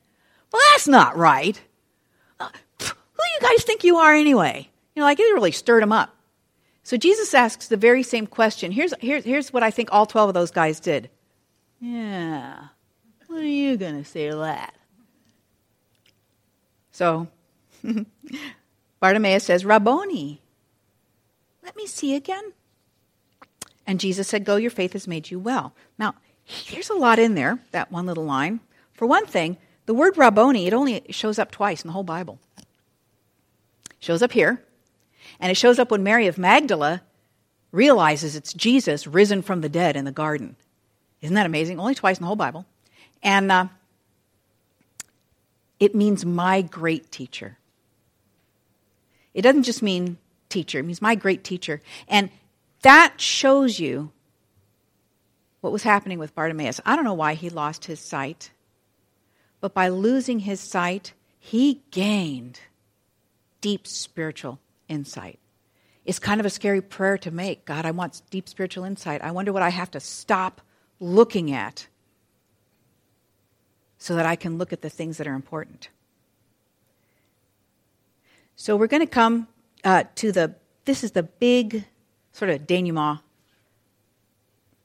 Well, 0.52 0.62
that's 0.70 0.86
not 0.86 1.16
right. 1.16 1.60
Uh, 2.38 2.50
who 2.78 2.86
do 2.86 3.24
you 3.40 3.40
guys 3.40 3.64
think 3.64 3.82
you 3.82 3.96
are 3.96 4.14
anyway? 4.14 4.70
You 4.94 5.00
know, 5.00 5.06
like 5.06 5.18
it 5.18 5.24
really 5.24 5.50
stirred 5.50 5.82
them 5.82 5.90
up. 5.90 6.14
So 6.84 6.96
Jesus 6.96 7.34
asks 7.34 7.66
the 7.66 7.76
very 7.76 8.04
same 8.04 8.28
question. 8.28 8.70
Here's, 8.70 8.94
here's, 9.00 9.24
here's 9.24 9.52
what 9.52 9.64
I 9.64 9.72
think 9.72 9.88
all 9.90 10.06
12 10.06 10.28
of 10.28 10.34
those 10.34 10.52
guys 10.52 10.78
did. 10.78 11.10
Yeah, 11.80 12.68
what 13.26 13.40
are 13.40 13.46
you 13.46 13.76
going 13.76 14.02
to 14.02 14.08
say 14.08 14.30
to 14.30 14.36
that? 14.36 14.74
So 16.90 17.28
Bartimaeus 19.00 19.44
says, 19.44 19.64
Rabboni, 19.64 20.40
let 21.62 21.76
me 21.76 21.86
see 21.86 22.14
again. 22.14 22.52
And 23.86 24.00
Jesus 24.00 24.28
said, 24.28 24.44
Go, 24.44 24.56
your 24.56 24.70
faith 24.70 24.92
has 24.92 25.06
made 25.06 25.30
you 25.30 25.38
well. 25.38 25.72
Now, 25.98 26.14
there's 26.70 26.90
a 26.90 26.94
lot 26.94 27.18
in 27.18 27.34
there, 27.34 27.58
that 27.70 27.92
one 27.92 28.06
little 28.06 28.24
line. 28.24 28.60
For 28.92 29.06
one 29.06 29.26
thing, 29.26 29.56
the 29.86 29.94
word 29.94 30.18
Rabboni, 30.18 30.66
it 30.66 30.74
only 30.74 31.04
shows 31.10 31.38
up 31.38 31.50
twice 31.50 31.82
in 31.82 31.88
the 31.88 31.92
whole 31.92 32.02
Bible. 32.02 32.38
It 32.58 32.66
shows 34.00 34.22
up 34.22 34.32
here, 34.32 34.62
and 35.40 35.50
it 35.50 35.56
shows 35.56 35.78
up 35.78 35.90
when 35.90 36.02
Mary 36.02 36.26
of 36.26 36.36
Magdala 36.36 37.02
realizes 37.70 38.34
it's 38.34 38.52
Jesus 38.52 39.06
risen 39.06 39.40
from 39.40 39.60
the 39.60 39.68
dead 39.68 39.96
in 39.96 40.04
the 40.04 40.12
garden. 40.12 40.56
Isn't 41.20 41.34
that 41.34 41.46
amazing? 41.46 41.78
Only 41.80 41.94
twice 41.94 42.18
in 42.18 42.22
the 42.22 42.26
whole 42.26 42.36
Bible. 42.36 42.66
And 43.22 43.50
uh, 43.50 43.66
it 45.80 45.94
means 45.94 46.24
my 46.24 46.62
great 46.62 47.10
teacher. 47.10 47.58
It 49.34 49.42
doesn't 49.42 49.64
just 49.64 49.82
mean 49.82 50.18
teacher, 50.48 50.78
it 50.78 50.84
means 50.84 51.02
my 51.02 51.14
great 51.14 51.44
teacher. 51.44 51.80
And 52.08 52.30
that 52.82 53.20
shows 53.20 53.78
you 53.78 54.12
what 55.60 55.72
was 55.72 55.82
happening 55.82 56.18
with 56.18 56.34
Bartimaeus. 56.34 56.80
I 56.86 56.96
don't 56.96 57.04
know 57.04 57.14
why 57.14 57.34
he 57.34 57.50
lost 57.50 57.84
his 57.84 58.00
sight, 58.00 58.50
but 59.60 59.74
by 59.74 59.88
losing 59.88 60.40
his 60.40 60.60
sight, 60.60 61.12
he 61.38 61.82
gained 61.90 62.60
deep 63.60 63.86
spiritual 63.86 64.60
insight. 64.88 65.38
It's 66.04 66.18
kind 66.18 66.40
of 66.40 66.46
a 66.46 66.50
scary 66.50 66.80
prayer 66.80 67.18
to 67.18 67.30
make. 67.30 67.64
God, 67.64 67.84
I 67.84 67.90
want 67.90 68.22
deep 68.30 68.48
spiritual 68.48 68.84
insight. 68.84 69.22
I 69.22 69.32
wonder 69.32 69.52
what 69.52 69.62
I 69.62 69.68
have 69.68 69.90
to 69.90 70.00
stop 70.00 70.62
looking 71.00 71.52
at 71.52 71.86
so 73.98 74.14
that 74.14 74.26
I 74.26 74.36
can 74.36 74.58
look 74.58 74.72
at 74.72 74.82
the 74.82 74.90
things 74.90 75.18
that 75.18 75.26
are 75.26 75.34
important. 75.34 75.88
So 78.56 78.76
we're 78.76 78.86
going 78.86 79.02
to 79.02 79.06
come 79.06 79.48
uh, 79.84 80.04
to 80.16 80.32
the, 80.32 80.54
this 80.84 81.04
is 81.04 81.12
the 81.12 81.22
big 81.22 81.84
sort 82.32 82.50
of 82.50 82.66
denouement. 82.66 83.20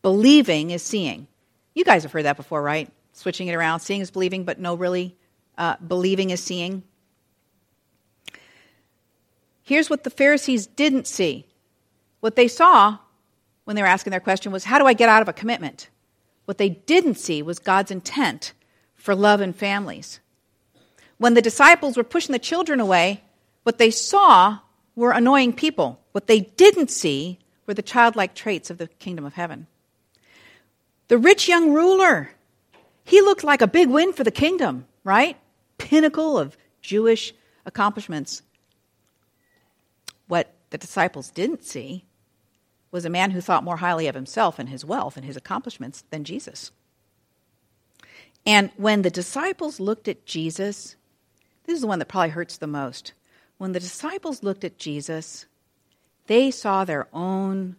Believing 0.02 0.72
is 0.72 0.84
seeing. 0.84 1.28
You 1.74 1.84
guys 1.84 2.04
have 2.04 2.12
heard 2.12 2.26
that 2.26 2.38
before, 2.38 2.62
right? 2.62 2.90
Switching 3.14 3.48
it 3.48 3.54
around. 3.54 3.80
Seeing 3.80 4.02
is 4.02 4.12
believing, 4.12 4.44
but 4.44 4.60
no, 4.60 4.76
really, 4.76 5.16
uh, 5.58 5.78
believing 5.88 6.30
is 6.30 6.42
seeing. 6.42 6.84
Here's 9.64 9.90
what 9.90 10.04
the 10.04 10.10
Pharisees 10.10 10.68
didn't 10.68 11.08
see. 11.08 11.48
What 12.20 12.36
they 12.36 12.48
saw 12.48 12.98
when 13.64 13.76
they 13.76 13.82
were 13.82 13.88
asking 13.88 14.12
their 14.12 14.20
question 14.20 14.52
was, 14.52 14.66
How 14.66 14.78
do 14.78 14.86
I 14.86 14.94
get 14.94 15.10
out 15.10 15.22
of 15.22 15.30
a 15.30 15.34
commitment? 15.34 15.90
What 16.46 16.58
they 16.58 16.70
didn't 16.70 17.16
see 17.16 17.42
was 17.42 17.60
God's 17.60 17.92
intent 17.92 18.54
for 18.96 19.16
love 19.16 19.42
and 19.42 19.56
families. 19.56 20.20
When 21.18 21.34
the 21.34 21.42
disciples 21.42 21.96
were 21.96 22.04
pushing 22.04 22.34
the 22.34 22.40
children 22.40 22.80
away, 22.80 23.24
what 23.64 23.78
they 23.78 23.92
saw 23.92 24.60
were 24.96 25.12
annoying 25.12 25.54
people. 25.54 26.00
What 26.12 26.28
they 26.28 26.42
didn't 26.42 26.92
see 26.92 27.40
were 27.66 27.74
the 27.74 27.82
childlike 27.82 28.36
traits 28.36 28.70
of 28.70 28.78
the 28.78 28.88
kingdom 28.88 29.26
of 29.26 29.34
heaven. 29.34 29.68
The 31.08 31.18
rich 31.18 31.48
young 31.48 31.74
ruler, 31.74 32.32
he 33.04 33.22
looked 33.22 33.44
like 33.44 33.62
a 33.62 33.68
big 33.68 33.90
win 33.90 34.14
for 34.14 34.24
the 34.24 34.32
kingdom, 34.32 34.86
right? 35.04 35.38
pinnacle 35.78 36.38
of 36.38 36.58
Jewish 36.82 37.34
accomplishments. 37.66 38.42
What 40.28 40.54
the 40.70 40.78
disciples 40.78 41.30
didn't 41.30 41.64
see 41.64 42.06
was 42.94 43.06
a 43.06 43.10
man 43.10 43.32
who 43.32 43.42
thought 43.42 43.64
more 43.64 43.78
highly 43.78 44.06
of 44.08 44.14
himself 44.14 44.60
and 44.60 44.70
his 44.70 44.86
wealth 44.86 45.18
and 45.18 45.26
his 45.26 45.36
accomplishments 45.36 46.04
than 46.12 46.24
Jesus. 46.24 46.72
And 48.46 48.70
when 48.78 49.02
the 49.02 49.10
disciples 49.10 49.80
looked 49.80 50.08
at 50.08 50.28
Jesus, 50.28 50.96
this 51.64 51.74
is 51.74 51.82
the 51.82 51.88
one 51.88 51.98
that 51.98 52.08
probably 52.08 52.30
hurts 52.30 52.58
the 52.58 52.68
most. 52.68 53.14
When 53.58 53.72
the 53.72 53.80
disciples 53.80 54.44
looked 54.44 54.64
at 54.64 54.78
Jesus, 54.78 55.48
they 56.28 56.52
saw 56.52 56.86
their 56.86 57.08
own 57.12 57.78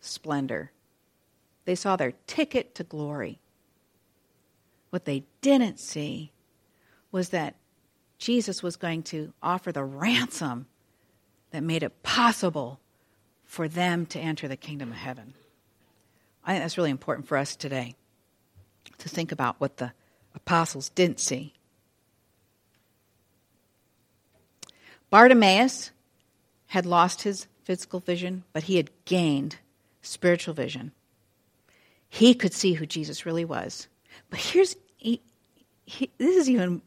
splendor. 0.00 0.70
They 1.64 1.74
saw 1.74 1.96
their 1.96 2.12
ticket 2.28 2.76
to 2.76 2.84
glory. 2.84 3.40
What 4.90 5.04
they 5.04 5.24
didn't 5.40 5.80
see 5.80 6.30
was 7.10 7.30
that 7.30 7.56
Jesus 8.18 8.62
was 8.62 8.76
going 8.76 9.02
to 9.04 9.32
offer 9.42 9.72
the 9.72 9.82
ransom 9.82 10.66
that 11.50 11.64
made 11.64 11.82
it 11.82 12.04
possible 12.04 12.78
for 13.44 13.68
them 13.68 14.06
to 14.06 14.18
enter 14.18 14.48
the 14.48 14.56
kingdom 14.56 14.90
of 14.90 14.96
heaven. 14.96 15.34
I 16.44 16.52
think 16.52 16.64
that's 16.64 16.76
really 16.76 16.90
important 16.90 17.26
for 17.26 17.36
us 17.36 17.56
today 17.56 17.94
to 18.98 19.08
think 19.08 19.32
about 19.32 19.60
what 19.60 19.78
the 19.78 19.92
apostles 20.34 20.90
didn't 20.90 21.20
see. 21.20 21.54
Bartimaeus 25.10 25.90
had 26.66 26.86
lost 26.86 27.22
his 27.22 27.46
physical 27.62 28.00
vision, 28.00 28.44
but 28.52 28.64
he 28.64 28.76
had 28.76 28.90
gained 29.04 29.56
spiritual 30.02 30.54
vision. 30.54 30.92
He 32.08 32.34
could 32.34 32.52
see 32.52 32.74
who 32.74 32.86
Jesus 32.86 33.24
really 33.24 33.44
was. 33.44 33.88
But 34.30 34.40
here's 34.40 34.76
he, 34.96 35.20
he, 35.84 36.10
this 36.18 36.36
is 36.36 36.50
even 36.50 36.82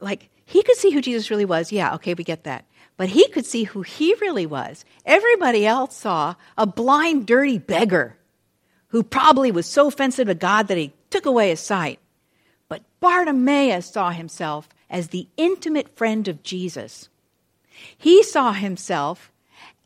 like 0.00 0.30
he 0.44 0.62
could 0.62 0.76
see 0.76 0.90
who 0.90 1.00
Jesus 1.00 1.30
really 1.30 1.44
was. 1.44 1.72
Yeah, 1.72 1.94
okay, 1.94 2.14
we 2.14 2.24
get 2.24 2.44
that. 2.44 2.64
But 2.96 3.08
he 3.08 3.28
could 3.28 3.44
see 3.44 3.64
who 3.64 3.82
he 3.82 4.14
really 4.20 4.46
was. 4.46 4.84
Everybody 5.04 5.66
else 5.66 5.96
saw 5.96 6.36
a 6.56 6.66
blind, 6.66 7.26
dirty 7.26 7.58
beggar 7.58 8.16
who 8.88 9.02
probably 9.02 9.50
was 9.50 9.66
so 9.66 9.88
offensive 9.88 10.28
to 10.28 10.34
God 10.34 10.68
that 10.68 10.78
he 10.78 10.92
took 11.10 11.26
away 11.26 11.48
his 11.48 11.58
sight. 11.58 11.98
But 12.68 12.82
Bartimaeus 13.00 13.86
saw 13.86 14.10
himself 14.10 14.68
as 14.88 15.08
the 15.08 15.26
intimate 15.36 15.96
friend 15.96 16.28
of 16.28 16.44
Jesus. 16.44 17.08
He 17.98 18.22
saw 18.22 18.52
himself 18.52 19.32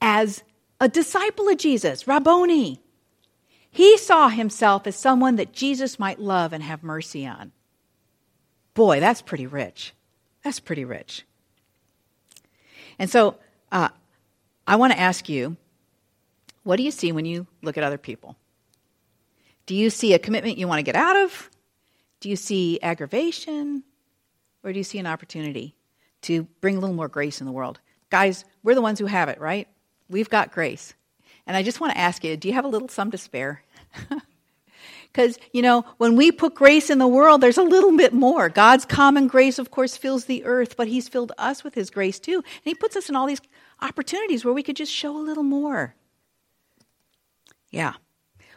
as 0.03 0.43
a 0.79 0.89
disciple 0.89 1.49
of 1.49 1.57
Jesus, 1.57 2.07
Rabboni. 2.07 2.81
He 3.71 3.97
saw 3.97 4.29
himself 4.29 4.87
as 4.87 4.97
someone 4.97 5.37
that 5.37 5.53
Jesus 5.53 5.99
might 5.99 6.21
love 6.21 6.53
and 6.53 6.63
have 6.63 6.83
mercy 6.83 7.27
on. 7.27 7.53
Boy, 8.75 9.01
that's 9.01 9.23
pretty 9.23 9.47
rich. 9.47 9.95
That's 10.45 10.61
pretty 10.61 10.85
rich. 10.85 11.25
And 12.99 13.11
so 13.11 13.37
uh, 13.73 13.89
I 14.67 14.77
want 14.77 14.93
to 14.93 14.99
ask 14.99 15.29
you 15.29 15.57
what 16.65 16.77
do 16.77 16.83
you 16.83 16.91
see 16.91 17.13
when 17.13 17.25
you 17.25 17.47
look 17.63 17.79
at 17.79 17.85
other 17.85 17.97
people? 17.97 18.37
Do 19.65 19.75
you 19.75 19.91
see 19.91 20.13
a 20.13 20.19
commitment 20.19 20.59
you 20.59 20.69
want 20.69 20.79
to 20.79 20.83
get 20.83 20.97
out 20.97 21.17
of? 21.17 21.51
Do 22.21 22.29
you 22.29 22.37
see 22.37 22.79
aggravation? 22.83 23.85
Or 24.63 24.73
do 24.73 24.79
you 24.79 24.85
see 24.85 24.99
an 24.99 25.07
opportunity 25.07 25.75
to 26.23 26.43
bring 26.61 26.77
a 26.77 26.81
little 26.81 26.97
more 26.97 27.09
grace 27.09 27.41
in 27.41 27.47
the 27.47 27.53
world? 27.53 27.81
Guys, 28.11 28.45
we're 28.63 28.75
the 28.75 28.83
ones 28.83 28.99
who 28.99 29.07
have 29.07 29.29
it, 29.29 29.41
right? 29.41 29.69
We've 30.11 30.29
got 30.29 30.53
grace. 30.53 30.95
And 31.47 31.57
I 31.57 31.63
just 31.63 31.81
want 31.81 31.95
to 31.95 31.99
ask 31.99 32.23
you 32.25 32.37
do 32.37 32.49
you 32.49 32.55
have 32.55 32.65
a 32.65 32.69
little 32.69 32.89
sum 32.89 33.11
to 33.13 33.19
spare? 33.19 33.63
Because, 35.13 35.39
you 35.53 35.63
know, 35.63 35.85
when 35.97 36.17
we 36.17 36.31
put 36.31 36.55
grace 36.55 36.91
in 36.91 36.99
the 36.99 37.09
world, 37.09 37.41
there's 37.41 37.59
a 37.59 37.63
little 37.63 37.97
bit 37.97 38.13
more. 38.13 38.49
God's 38.49 38.85
common 38.85 39.27
grace, 39.27 39.59
of 39.59 39.71
course, 39.71 39.97
fills 39.97 40.27
the 40.27 40.45
earth, 40.45 40.77
but 40.77 40.87
He's 40.87 41.09
filled 41.09 41.33
us 41.39 41.65
with 41.65 41.75
His 41.75 41.91
grace 41.91 42.19
too. 42.19 42.37
And 42.37 42.65
He 42.65 42.75
puts 42.75 42.95
us 42.95 43.09
in 43.09 43.17
all 43.17 43.27
these 43.27 43.41
opportunities 43.81 44.45
where 44.45 44.55
we 44.55 44.63
could 44.63 44.77
just 44.77 44.93
show 44.93 45.17
a 45.17 45.19
little 45.19 45.43
more. 45.43 45.95
Yeah. 47.71 47.95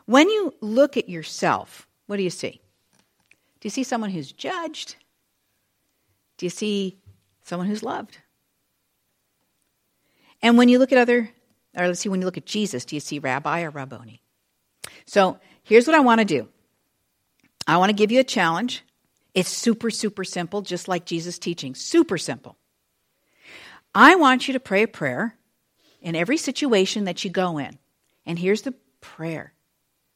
When 0.06 0.30
you 0.30 0.54
look 0.62 0.98
at 0.98 1.10
yourself, 1.10 1.88
what 2.08 2.18
do 2.18 2.24
you 2.24 2.30
see? 2.30 2.62
Do 3.60 3.68
you 3.68 3.70
see 3.70 3.84
someone 3.84 4.10
who's 4.10 4.32
judged? 4.32 4.96
Do 6.38 6.46
you 6.46 6.50
see 6.50 6.98
someone 7.44 7.68
who's 7.68 7.84
loved? 7.84 8.18
And 10.42 10.58
when 10.58 10.70
you 10.70 10.80
look 10.80 10.92
at 10.92 10.98
other, 10.98 11.30
or 11.78 11.88
let's 11.88 12.00
see, 12.00 12.10
when 12.10 12.20
you 12.20 12.26
look 12.26 12.38
at 12.38 12.46
Jesus, 12.46 12.84
do 12.84 12.96
you 12.96 13.00
see 13.00 13.20
rabbi 13.20 13.62
or 13.62 13.70
rabboni? 13.70 14.22
So 15.06 15.40
here's 15.64 15.88
what 15.88 15.96
I 15.96 16.02
want 16.02 16.20
to 16.20 16.26
do 16.26 16.48
I 17.68 17.78
want 17.78 17.90
to 17.90 17.96
give 17.96 18.12
you 18.12 18.20
a 18.20 18.26
challenge. 18.26 18.84
It's 19.34 19.50
super, 19.50 19.90
super 19.90 20.26
simple, 20.26 20.62
just 20.62 20.88
like 20.90 21.06
Jesus' 21.06 21.40
teaching. 21.40 21.74
Super 21.74 22.18
simple. 22.18 22.58
I 23.96 24.16
want 24.16 24.48
you 24.48 24.54
to 24.54 24.60
pray 24.60 24.84
a 24.84 24.88
prayer 24.88 25.38
in 26.02 26.16
every 26.16 26.38
situation 26.38 27.06
that 27.06 27.24
you 27.24 27.30
go 27.30 27.58
in. 27.58 27.78
And 28.26 28.38
here's 28.38 28.64
the 28.64 28.74
prayer 29.00 29.54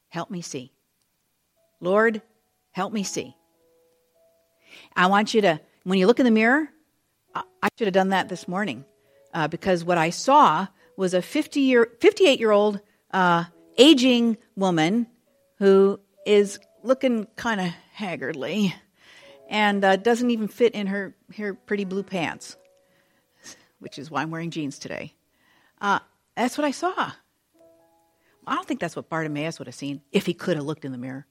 Help 0.08 0.30
me 0.30 0.40
see. 0.40 0.72
Lord, 1.80 2.22
help 2.70 2.92
me 2.92 3.02
see. 3.02 3.36
I 4.94 5.08
want 5.08 5.34
you 5.34 5.42
to, 5.42 5.60
when 5.84 5.98
you 5.98 6.06
look 6.06 6.18
in 6.18 6.24
the 6.24 6.30
mirror, 6.30 6.70
I 7.34 7.68
should 7.76 7.86
have 7.86 7.92
done 7.92 8.10
that 8.10 8.30
this 8.30 8.48
morning 8.48 8.84
uh, 9.34 9.48
because 9.48 9.84
what 9.84 9.98
I 9.98 10.10
saw 10.10 10.68
was 10.96 11.12
a 11.12 11.20
50 11.20 11.60
year, 11.60 11.90
58 12.00 12.40
year 12.40 12.50
old 12.50 12.80
uh, 13.10 13.44
aging 13.76 14.38
woman 14.54 15.06
who 15.58 16.00
is 16.24 16.58
looking 16.82 17.26
kind 17.36 17.60
of 17.60 17.68
haggardly 17.92 18.74
and 19.48 19.84
uh, 19.84 19.96
doesn't 19.96 20.30
even 20.30 20.48
fit 20.48 20.74
in 20.74 20.86
her, 20.88 21.14
her 21.36 21.54
pretty 21.54 21.84
blue 21.84 22.02
pants, 22.02 22.56
which 23.78 23.98
is 23.98 24.10
why 24.10 24.22
I'm 24.22 24.30
wearing 24.30 24.50
jeans 24.50 24.78
today. 24.78 25.14
Uh, 25.80 26.00
that's 26.36 26.58
what 26.58 26.64
I 26.64 26.70
saw. 26.70 27.12
I 28.46 28.54
don't 28.54 28.66
think 28.66 28.80
that's 28.80 28.94
what 28.94 29.08
Bartimaeus 29.08 29.58
would 29.58 29.66
have 29.66 29.74
seen 29.74 30.02
if 30.12 30.26
he 30.26 30.34
could 30.34 30.56
have 30.56 30.64
looked 30.64 30.84
in 30.84 30.92
the 30.92 30.98
mirror. 30.98 31.26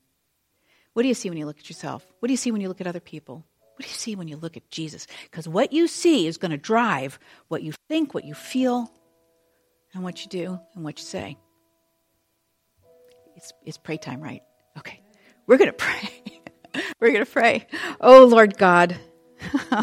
What 0.93 1.03
do 1.03 1.07
you 1.07 1.13
see 1.13 1.29
when 1.29 1.37
you 1.37 1.45
look 1.45 1.59
at 1.59 1.69
yourself? 1.69 2.05
What 2.19 2.27
do 2.27 2.33
you 2.33 2.37
see 2.37 2.51
when 2.51 2.61
you 2.61 2.67
look 2.67 2.81
at 2.81 2.87
other 2.87 2.99
people? 2.99 3.45
What 3.75 3.83
do 3.83 3.87
you 3.87 3.93
see 3.93 4.15
when 4.15 4.27
you 4.27 4.37
look 4.37 4.55
at 4.55 4.69
Jesus? 4.69 5.07
Because 5.23 5.47
what 5.47 5.73
you 5.73 5.87
see 5.87 6.27
is 6.27 6.37
going 6.37 6.51
to 6.51 6.57
drive 6.57 7.19
what 7.49 7.63
you 7.63 7.73
think, 7.89 8.13
what 8.13 8.23
you 8.23 8.33
feel, 8.33 8.89
and 9.93 10.03
what 10.03 10.23
you 10.23 10.29
do 10.29 10.59
and 10.73 10.83
what 10.83 10.99
you 10.99 11.05
say. 11.05 11.37
It's, 13.45 13.53
it's 13.63 13.77
pray 13.77 13.97
time, 13.97 14.21
right? 14.21 14.41
Okay. 14.77 14.99
We're 15.45 15.57
going 15.57 15.69
to 15.71 15.73
pray. 15.73 16.09
We're 16.99 17.11
going 17.11 17.25
to 17.25 17.31
pray. 17.31 17.67
Oh, 18.01 18.25
Lord 18.25 18.57
God. 18.57 18.97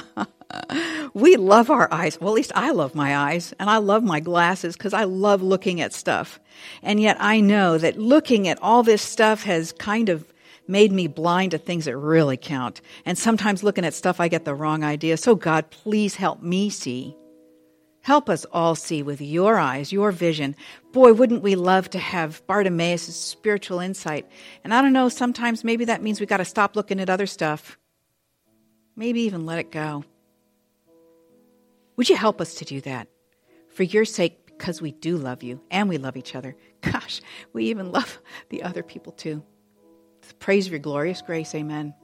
we 1.14 1.36
love 1.36 1.70
our 1.70 1.88
eyes. 1.92 2.20
Well, 2.20 2.30
at 2.30 2.34
least 2.36 2.52
I 2.56 2.72
love 2.72 2.96
my 2.96 3.16
eyes 3.16 3.54
and 3.60 3.70
I 3.70 3.76
love 3.76 4.02
my 4.02 4.18
glasses 4.18 4.76
because 4.76 4.92
I 4.92 5.04
love 5.04 5.42
looking 5.42 5.80
at 5.80 5.92
stuff. 5.92 6.40
And 6.82 7.00
yet 7.00 7.16
I 7.20 7.40
know 7.40 7.78
that 7.78 7.98
looking 7.98 8.48
at 8.48 8.60
all 8.60 8.82
this 8.82 9.00
stuff 9.00 9.44
has 9.44 9.72
kind 9.72 10.08
of 10.08 10.26
made 10.66 10.90
me 10.90 11.06
blind 11.06 11.52
to 11.52 11.58
things 11.58 11.84
that 11.84 11.96
really 11.96 12.36
count. 12.36 12.80
And 13.04 13.16
sometimes 13.16 13.62
looking 13.62 13.84
at 13.84 13.94
stuff, 13.94 14.18
I 14.18 14.26
get 14.26 14.44
the 14.44 14.54
wrong 14.54 14.82
idea. 14.82 15.16
So, 15.18 15.36
God, 15.36 15.70
please 15.70 16.16
help 16.16 16.42
me 16.42 16.68
see. 16.68 17.16
Help 18.03 18.28
us 18.28 18.44
all 18.53 18.74
see 18.74 19.03
with 19.03 19.20
your 19.20 19.59
eyes, 19.59 19.92
your 19.92 20.11
vision. 20.11 20.57
Boy, 20.92 21.12
wouldn't 21.12 21.42
we 21.42 21.55
love 21.55 21.88
to 21.90 21.98
have 21.98 22.44
Bartimaeus' 22.46 23.14
spiritual 23.16 23.78
insight. 23.78 24.28
And 24.64 24.74
I 24.74 24.82
don't 24.82 24.92
know, 24.92 25.09
sometimes 25.09 25.64
maybe 25.64 25.84
that 25.84 26.03
means 26.03 26.20
we 26.20 26.26
got 26.26 26.38
to 26.38 26.44
stop 26.44 26.74
looking 26.74 27.00
at 27.00 27.09
other 27.09 27.26
stuff. 27.26 27.78
Maybe 28.96 29.22
even 29.22 29.46
let 29.46 29.61
it 29.61 29.70
go. 29.70 30.05
Would 31.96 32.09
you 32.09 32.16
help 32.16 32.40
us 32.40 32.57
to 32.57 32.64
do 32.64 32.80
that? 32.82 33.09
For 33.68 33.84
your 33.84 34.05
sake, 34.05 34.42
because 34.46 34.82
we 34.82 34.92
do 34.92 35.16
love 35.16 35.42
you 35.42 35.61
and 35.70 35.88
we 35.88 35.98
love 35.98 36.16
each 36.16 36.34
other. 36.34 36.57
Gosh, 36.80 37.20
we 37.53 37.66
even 37.66 37.92
love 37.92 38.20
the 38.48 38.64
other 38.64 38.82
people 38.82 39.12
too. 39.12 39.42
Praise 40.38 40.68
your 40.68 40.78
glorious 40.78 41.22
grace. 41.22 41.55
Amen. 41.55 41.94